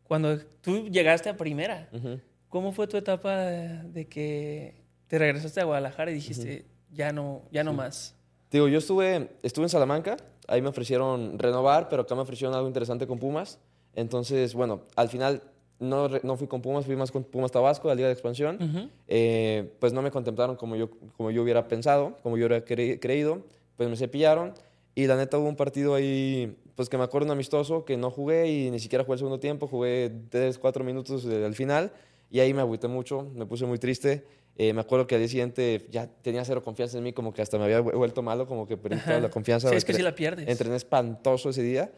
cuando 0.03 0.37
tú 0.61 0.87
llegaste 0.89 1.29
a 1.29 1.37
primera? 1.37 1.89
Ujú. 1.93 2.19
¿Cómo 2.49 2.71
fue 2.71 2.87
tu 2.87 2.97
etapa 2.97 3.35
de 3.37 4.07
que 4.07 4.83
te 5.07 5.19
regresaste 5.19 5.59
a 5.61 5.65
Guadalajara 5.65 6.11
y 6.11 6.15
dijiste, 6.15 6.65
ya 6.91 7.11
no, 7.11 7.43
ya 7.51 7.63
no 7.63 7.73
más? 7.73 8.15
Digo, 8.51 8.67
yo 8.67 8.77
estuve, 8.77 9.29
estuve 9.43 9.65
en 9.65 9.69
Salamanca, 9.69 10.17
ahí 10.47 10.61
me 10.61 10.69
ofrecieron 10.69 11.37
renovar, 11.37 11.89
pero 11.89 12.03
acá 12.03 12.15
me 12.15 12.21
ofrecieron 12.21 12.55
algo 12.55 12.67
interesante 12.67 13.05
con 13.07 13.19
Pumas. 13.19 13.59
Entonces, 13.93 14.53
bueno, 14.53 14.83
al 14.95 15.09
final 15.09 15.43
no, 15.79 16.07
no 16.07 16.37
fui 16.37 16.47
con 16.47 16.61
Pumas, 16.61 16.85
fui 16.85 16.95
más 16.95 17.11
con 17.11 17.23
Pumas 17.23 17.51
Tabasco, 17.51 17.87
la 17.89 17.95
Liga 17.95 18.07
de 18.07 18.13
Expansión. 18.13 18.91
Eh, 19.07 19.73
pues 19.79 19.91
no 19.91 20.01
me 20.01 20.11
contemplaron 20.11 20.55
como 20.55 20.75
yo, 20.77 20.89
como 21.17 21.31
yo 21.31 21.43
hubiera 21.43 21.67
pensado, 21.67 22.17
como 22.23 22.37
yo 22.37 22.45
hubiera 22.47 22.63
cre- 22.65 22.99
creído, 22.99 23.45
pues 23.75 23.89
me 23.89 23.97
cepillaron. 23.97 24.53
Y 24.95 25.07
la 25.07 25.17
neta 25.17 25.37
hubo 25.37 25.47
un 25.49 25.55
partido 25.57 25.93
ahí, 25.93 26.57
pues 26.75 26.87
que 26.89 26.97
me 26.97 27.03
acuerdo 27.03 27.25
un 27.25 27.31
amistoso, 27.31 27.83
que 27.83 27.97
no 27.97 28.09
jugué 28.09 28.49
y 28.49 28.71
ni 28.71 28.79
siquiera 28.79 29.03
jugué 29.03 29.15
el 29.15 29.19
segundo 29.19 29.39
tiempo, 29.39 29.67
jugué 29.67 30.09
3, 30.29 30.57
4 30.57 30.83
minutos 30.85 31.25
al 31.25 31.53
final 31.53 31.91
y 32.31 32.39
ahí 32.39 32.53
me 32.53 32.61
agüité 32.61 32.87
mucho, 32.87 33.23
me 33.35 33.45
puse 33.45 33.65
muy 33.65 33.77
triste. 33.77 34.25
Eh, 34.57 34.71
me 34.71 34.79
acuerdo 34.79 35.05
que 35.05 35.15
al 35.15 35.19
día 35.21 35.27
siguiente 35.27 35.85
ya 35.91 36.07
tenía 36.07 36.45
cero 36.45 36.63
confianza 36.63 36.97
en 36.97 37.03
mí, 37.03 37.11
como 37.11 37.33
que 37.33 37.41
hasta 37.41 37.57
me 37.57 37.65
había 37.65 37.81
vu- 37.81 37.91
vuelto 37.97 38.21
malo, 38.21 38.47
como 38.47 38.65
que 38.65 38.77
perdí 38.77 38.97
toda 39.05 39.19
la 39.19 39.29
confianza. 39.29 39.69
Sí, 39.69 39.75
es 39.75 39.83
que 39.83 39.93
sí 39.93 40.01
la 40.01 40.15
pierdes. 40.15 40.47
Entrené 40.47 40.77
espantoso 40.77 41.49
ese 41.49 41.61
día 41.61 41.91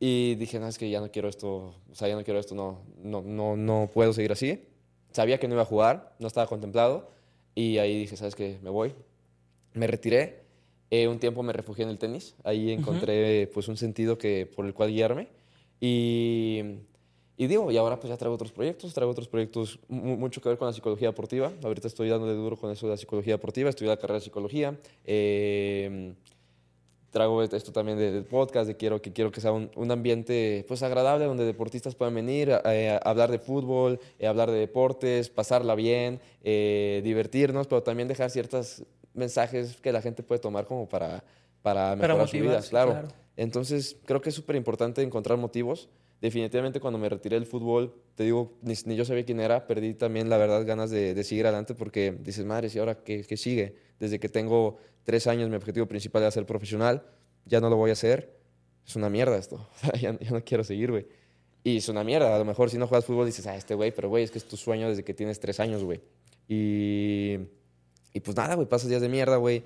y 0.00 0.34
dije, 0.34 0.58
no, 0.58 0.66
es 0.66 0.76
que 0.76 0.90
ya 0.90 1.00
no 1.00 1.12
quiero 1.12 1.28
esto, 1.28 1.72
o 1.88 1.94
sea, 1.94 2.08
ya 2.08 2.16
no 2.16 2.24
quiero 2.24 2.40
esto, 2.40 2.56
no, 2.56 2.82
no, 3.00 3.22
no, 3.22 3.56
no 3.56 3.88
puedo 3.94 4.12
seguir 4.12 4.32
así. 4.32 4.64
Sabía 5.12 5.38
que 5.38 5.46
no 5.46 5.54
iba 5.54 5.62
a 5.62 5.66
jugar, 5.66 6.16
no 6.18 6.26
estaba 6.26 6.48
contemplado 6.48 7.10
y 7.54 7.78
ahí 7.78 7.96
dije, 8.00 8.16
¿sabes 8.16 8.34
qué? 8.34 8.58
Me 8.60 8.70
voy. 8.70 8.92
Me 9.74 9.86
retiré. 9.86 10.42
Eh, 10.90 11.08
un 11.08 11.18
tiempo 11.18 11.42
me 11.42 11.52
refugié 11.52 11.84
en 11.84 11.90
el 11.90 11.98
tenis. 11.98 12.34
Ahí 12.44 12.70
encontré 12.70 13.50
pues 13.52 13.68
un 13.68 13.76
sentido 13.76 14.16
que, 14.18 14.46
por 14.46 14.64
el 14.66 14.74
cual 14.74 14.90
guiarme. 14.90 15.28
Y, 15.80 16.60
y 17.36 17.46
digo, 17.48 17.70
y 17.72 17.76
ahora 17.76 17.98
pues 17.98 18.08
ya 18.10 18.16
traigo 18.16 18.34
otros 18.36 18.52
proyectos, 18.52 18.94
traigo 18.94 19.10
otros 19.10 19.26
proyectos 19.28 19.80
mu- 19.88 20.16
mucho 20.16 20.40
que 20.40 20.48
ver 20.48 20.58
con 20.58 20.66
la 20.66 20.72
psicología 20.72 21.08
deportiva. 21.08 21.52
Ahorita 21.64 21.88
estoy 21.88 22.08
dándole 22.08 22.34
duro 22.34 22.56
con 22.56 22.70
eso 22.70 22.86
de 22.86 22.92
la 22.92 22.96
psicología 22.96 23.34
deportiva, 23.34 23.70
estudié 23.70 23.88
la 23.90 23.96
carrera 23.96 24.18
de 24.20 24.24
psicología. 24.24 24.78
Eh, 25.04 26.14
traigo 27.10 27.42
esto 27.42 27.70
también 27.72 27.96
de- 27.98 28.10
del 28.12 28.24
podcast, 28.24 28.66
de 28.66 28.76
quiero, 28.76 29.00
que 29.00 29.12
quiero 29.12 29.30
que 29.30 29.40
sea 29.40 29.52
un, 29.52 29.70
un 29.76 29.90
ambiente 29.90 30.64
pues 30.66 30.82
agradable 30.82 31.24
donde 31.26 31.44
deportistas 31.44 31.94
puedan 31.94 32.14
venir 32.14 32.50
eh, 32.64 32.90
a 32.90 33.08
hablar 33.08 33.30
de 33.30 33.38
fútbol, 33.38 34.00
eh, 34.18 34.26
hablar 34.26 34.50
de 34.50 34.58
deportes, 34.58 35.28
pasarla 35.30 35.74
bien, 35.76 36.20
eh, 36.42 37.00
divertirnos, 37.04 37.66
pero 37.68 37.82
también 37.84 38.08
dejar 38.08 38.30
ciertos 38.30 38.82
mensajes 39.14 39.76
que 39.76 39.92
la 39.92 40.02
gente 40.02 40.22
puede 40.22 40.40
tomar 40.40 40.66
como 40.66 40.88
para, 40.88 41.24
para 41.62 41.96
mejorar 41.96 42.28
su 42.28 42.36
vida, 42.36 42.60
claro. 42.68 42.90
claro. 42.92 43.08
Entonces 43.36 43.96
creo 44.04 44.20
que 44.20 44.28
es 44.28 44.34
súper 44.34 44.56
importante 44.56 45.02
encontrar 45.02 45.38
motivos. 45.38 45.88
Definitivamente 46.20 46.80
cuando 46.80 46.98
me 46.98 47.08
retiré 47.08 47.36
del 47.36 47.46
fútbol, 47.46 47.94
te 48.14 48.24
digo, 48.24 48.54
ni, 48.62 48.74
ni 48.86 48.96
yo 48.96 49.04
sabía 49.04 49.24
quién 49.24 49.40
era, 49.40 49.66
perdí 49.66 49.94
también 49.94 50.30
la 50.30 50.38
verdad 50.38 50.64
ganas 50.64 50.90
de, 50.90 51.14
de 51.14 51.24
seguir 51.24 51.46
adelante 51.46 51.74
porque 51.74 52.16
dices, 52.20 52.44
madre, 52.44 52.68
¿y 52.72 52.78
ahora 52.78 53.02
qué, 53.02 53.24
qué 53.24 53.36
sigue? 53.36 53.76
Desde 53.98 54.18
que 54.18 54.28
tengo 54.28 54.78
tres 55.02 55.26
años 55.26 55.50
mi 55.50 55.56
objetivo 55.56 55.86
principal 55.86 56.22
era 56.22 56.30
ser 56.30 56.46
profesional, 56.46 57.04
ya 57.44 57.60
no 57.60 57.68
lo 57.68 57.76
voy 57.76 57.90
a 57.90 57.94
hacer. 57.94 58.38
Es 58.86 58.96
una 58.96 59.10
mierda 59.10 59.36
esto. 59.36 59.56
O 59.74 59.78
sea, 59.78 59.92
ya, 60.00 60.18
ya 60.18 60.30
no 60.30 60.44
quiero 60.44 60.64
seguir, 60.64 60.90
güey. 60.90 61.06
Y 61.62 61.78
es 61.78 61.88
una 61.88 62.04
mierda. 62.04 62.34
A 62.34 62.38
lo 62.38 62.44
mejor 62.44 62.70
si 62.70 62.78
no 62.78 62.86
juegas 62.86 63.06
fútbol 63.06 63.26
dices, 63.26 63.46
ah, 63.46 63.56
este 63.56 63.74
güey, 63.74 63.90
pero 63.90 64.08
güey, 64.08 64.24
es 64.24 64.30
que 64.30 64.38
es 64.38 64.44
tu 64.44 64.56
sueño 64.56 64.88
desde 64.88 65.02
que 65.02 65.14
tienes 65.14 65.40
tres 65.40 65.60
años, 65.60 65.82
güey. 65.82 66.00
Y, 66.46 67.38
y 68.14 68.20
pues 68.20 68.34
nada, 68.36 68.54
güey, 68.54 68.66
pasas 68.66 68.88
días 68.88 69.02
de 69.02 69.10
mierda, 69.10 69.36
güey. 69.36 69.62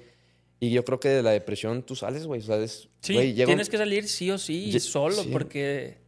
Y 0.58 0.70
yo 0.70 0.84
creo 0.84 0.98
que 0.98 1.08
de 1.08 1.22
la 1.22 1.30
depresión 1.30 1.84
tú 1.84 1.94
sales, 1.94 2.26
güey. 2.26 2.40
O 2.40 2.44
sea, 2.44 2.56
es, 2.56 2.88
Sí, 3.00 3.14
güey, 3.14 3.32
llega 3.32 3.44
un- 3.46 3.50
tienes 3.50 3.68
que 3.68 3.78
salir 3.78 4.08
sí 4.08 4.28
o 4.32 4.38
sí, 4.38 4.80
solo, 4.80 5.22
sí. 5.22 5.28
porque 5.32 5.98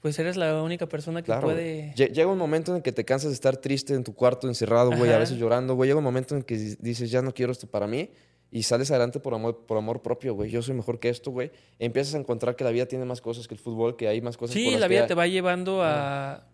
pues 0.00 0.18
eres 0.18 0.36
la 0.36 0.62
única 0.62 0.88
persona 0.88 1.20
que 1.22 1.26
Claro, 1.26 1.48
puede... 1.48 1.92
Lle- 1.96 2.10
Llega 2.12 2.28
un 2.28 2.38
momento 2.38 2.70
en 2.70 2.76
el 2.78 2.82
que 2.82 2.92
te 2.92 3.04
cansas 3.04 3.30
de 3.30 3.34
estar 3.34 3.56
triste 3.58 3.92
en 3.94 4.04
tu 4.04 4.14
cuarto, 4.14 4.46
encerrado, 4.48 4.92
güey, 4.96 5.12
a 5.12 5.18
veces 5.18 5.36
llorando, 5.36 5.74
güey. 5.74 5.88
Llega 5.88 5.98
un 5.98 6.04
momento 6.04 6.34
en 6.34 6.38
el 6.38 6.44
que 6.46 6.56
dices, 6.78 7.10
ya 7.10 7.20
no 7.20 7.34
quiero 7.34 7.52
esto 7.52 7.66
para 7.66 7.86
mí. 7.86 8.08
Y 8.50 8.62
sales 8.62 8.90
adelante 8.90 9.20
por 9.20 9.34
amor, 9.34 9.66
por 9.66 9.76
amor 9.76 10.00
propio, 10.00 10.32
güey. 10.34 10.50
Yo 10.50 10.62
soy 10.62 10.74
mejor 10.74 10.98
que 11.00 11.10
esto, 11.10 11.30
güey. 11.32 11.50
Empiezas 11.78 12.14
a 12.14 12.18
encontrar 12.18 12.56
que 12.56 12.64
la 12.64 12.70
vida 12.70 12.86
tiene 12.86 13.04
más 13.04 13.20
cosas 13.20 13.46
que 13.48 13.54
el 13.54 13.60
fútbol, 13.60 13.96
que 13.96 14.08
hay 14.08 14.22
más 14.22 14.38
cosas 14.38 14.54
por 14.54 14.62
Sí, 14.62 14.70
las 14.70 14.80
la 14.80 14.86
que 14.88 14.94
vida 14.94 15.02
hay- 15.02 15.08
te 15.08 15.14
va 15.14 15.26
llevando 15.26 15.82
a... 15.82 16.47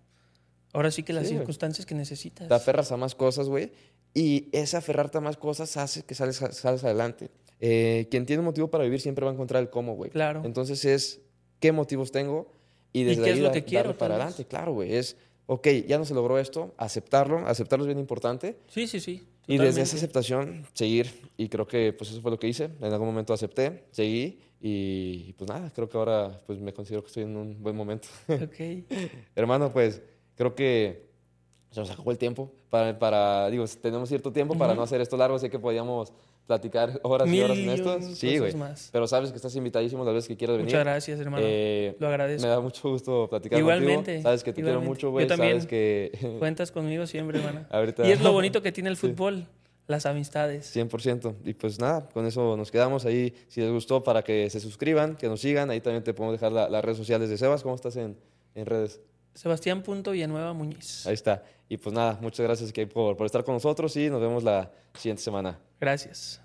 Ahora 0.74 0.90
sí 0.90 1.02
que 1.02 1.12
las 1.14 1.26
Sí, 1.28 1.34
circunstancias 1.34 1.86
que 1.86 1.94
necesitas. 1.94 2.48
te 2.48 2.54
aferras 2.54 2.92
a 2.92 2.96
más 2.98 3.14
cosas, 3.14 3.48
güey. 3.48 3.72
Y 4.12 4.48
ese 4.52 4.76
aferrarte 4.76 5.18
a 5.18 5.20
más 5.22 5.36
cosas 5.38 5.76
hace 5.76 6.02
que 6.04 6.14
sales, 6.14 6.36
sales 6.36 6.84
adelante. 6.84 7.30
Eh, 7.60 8.08
quien 8.10 8.26
tiene 8.26 8.40
un 8.40 8.46
motivo 8.46 8.68
para 8.68 8.84
vivir 8.84 9.00
siempre 9.00 9.24
va 9.24 9.30
a 9.30 9.34
encontrar 9.34 9.62
el 9.62 9.70
cómo, 9.70 9.94
güey. 9.94 10.10
Claro. 10.10 10.42
Entonces 10.44 10.84
es 10.84 11.22
qué 11.60 11.72
motivos 11.72 12.12
tengo 12.12 12.50
y 12.92 13.04
desde 13.04 13.22
qué 13.22 13.30
ahí 13.30 13.36
es 13.38 13.42
lo 13.42 13.52
que 13.52 13.64
quiero, 13.64 13.84
darle 13.88 13.98
para 13.98 14.14
adelante. 14.16 14.44
Claro, 14.44 14.72
güey. 14.74 14.94
Es, 14.94 15.16
ok, 15.46 15.66
ya 15.88 15.96
no 15.98 16.04
se 16.04 16.14
logró 16.14 16.38
esto, 16.38 16.74
aceptarlo. 16.76 17.46
Aceptarlo 17.46 17.84
es 17.84 17.88
bien 17.88 17.98
importante. 17.98 18.58
Sí, 18.68 18.86
sí, 18.86 19.00
sí. 19.00 19.26
Y 19.46 19.58
desde 19.58 19.82
esa 19.82 19.96
aceptación, 19.96 20.66
seguir. 20.72 21.30
Y 21.36 21.48
creo 21.48 21.66
que 21.66 21.92
pues 21.92 22.10
eso 22.10 22.20
fue 22.22 22.30
lo 22.30 22.38
que 22.38 22.48
hice. 22.48 22.70
En 22.80 22.92
algún 22.92 23.06
momento 23.08 23.32
acepté, 23.32 23.84
seguí. 23.90 24.40
Y, 24.66 25.34
pues 25.34 25.48
nada, 25.50 25.70
creo 25.74 25.88
que 25.90 25.98
ahora 25.98 26.40
pues 26.46 26.58
me 26.58 26.72
considero 26.72 27.02
que 27.02 27.08
estoy 27.08 27.24
en 27.24 27.36
un 27.36 27.62
buen 27.62 27.76
momento. 27.76 28.08
Ok. 28.28 28.86
Hermano, 29.36 29.70
pues 29.72 30.00
creo 30.36 30.54
que 30.54 31.06
se 31.70 31.80
nos 31.80 31.90
acabó 31.90 32.10
el 32.10 32.18
tiempo. 32.18 32.52
Para, 32.70 32.98
para 32.98 33.50
digo, 33.50 33.64
tenemos 33.80 34.08
cierto 34.08 34.32
tiempo 34.32 34.54
para 34.56 34.72
Ujú. 34.72 34.78
no 34.80 34.84
hacer 34.84 35.00
esto 35.00 35.16
largo. 35.16 35.38
Sé 35.38 35.50
que 35.50 35.58
podíamos 35.58 36.12
platicar 36.46 37.00
horas 37.04 37.26
y 37.26 37.30
Mil 37.30 37.44
horas 37.44 37.56
en 37.58 37.64
y 37.64 37.68
esto. 37.72 38.00
Sí, 38.14 38.38
güey. 38.38 38.52
Pero 38.92 39.06
sabes 39.06 39.30
que 39.30 39.36
estás 39.36 39.54
invitadísimo 39.56 40.04
las 40.04 40.12
veces 40.14 40.28
que 40.28 40.36
quieras 40.36 40.56
venir. 40.56 40.66
Muchas 40.72 40.84
gracias, 40.84 41.18
hermano. 41.20 41.44
Eh, 41.46 41.96
Lo 41.98 42.08
agradezco. 42.08 42.42
me 42.46 42.48
da 42.52 42.60
mucho 42.60 42.90
gusto 42.90 43.28
platicar 43.30 43.58
Igualmente, 43.58 43.94
contigo. 43.96 44.22
Sabes 44.22 44.44
que 44.44 44.52
te 44.52 44.56
quiero 44.56 44.70
igualmente. 44.70 44.88
mucho, 44.94 45.06
Yo 45.06 45.10
güey. 45.12 45.26
también. 45.26 45.52
Sabes 45.52 45.66
que... 45.66 46.36
Cuentas 46.38 46.70
conmigo 46.70 47.06
siempre, 47.06 47.38
hermano. 47.38 47.66
Ahorita- 47.70 48.06
Y 48.06 48.12
es 48.12 48.20
lo 48.20 48.32
bonito 48.32 48.60
que 48.62 48.72
tiene 48.72 48.90
el 48.90 48.96
fútbol. 48.98 49.46
las 49.86 50.04
amistades. 50.06 50.74
100%. 50.76 51.34
Y 51.44 51.54
pues 51.54 51.78
nada, 51.78 52.08
con 52.10 52.26
eso 52.26 52.56
nos 52.56 52.70
quedamos 52.70 53.04
ahí. 53.06 53.34
Si 53.48 53.60
les 53.60 53.70
gustó, 53.70 54.02
para 54.02 54.22
que 54.22 54.48
se 54.50 54.60
suscriban, 54.60 55.16
que 55.16 55.28
nos 55.28 55.40
sigan. 55.40 55.70
Ahí 55.70 55.80
también 55.80 56.04
te 56.04 56.12
podemos 56.14 56.32
dejar 56.38 56.52
la- 56.52 56.68
las 56.68 56.84
redes 56.84 56.98
sociales 56.98 57.28
de 57.30 57.36
Sebas. 57.38 57.62
¿Cómo 57.62 57.74
estás 57.74 57.96
en, 57.96 58.16
en 58.54 58.66
redes? 58.66 59.00
Sebastián 59.34 59.82
Punto 59.82 60.12
Villanueva 60.12 60.52
Muñiz. 60.52 61.06
Ahí 61.06 61.14
está. 61.14 61.42
Y 61.68 61.76
pues 61.76 61.94
nada, 61.94 62.18
muchas 62.20 62.44
gracias 62.44 62.72
por 62.92 63.24
estar 63.26 63.44
con 63.44 63.54
nosotros 63.54 63.96
y 63.96 64.10
nos 64.10 64.20
vemos 64.20 64.42
la 64.44 64.70
siguiente 64.94 65.22
semana. 65.22 65.58
Gracias. 65.80 66.43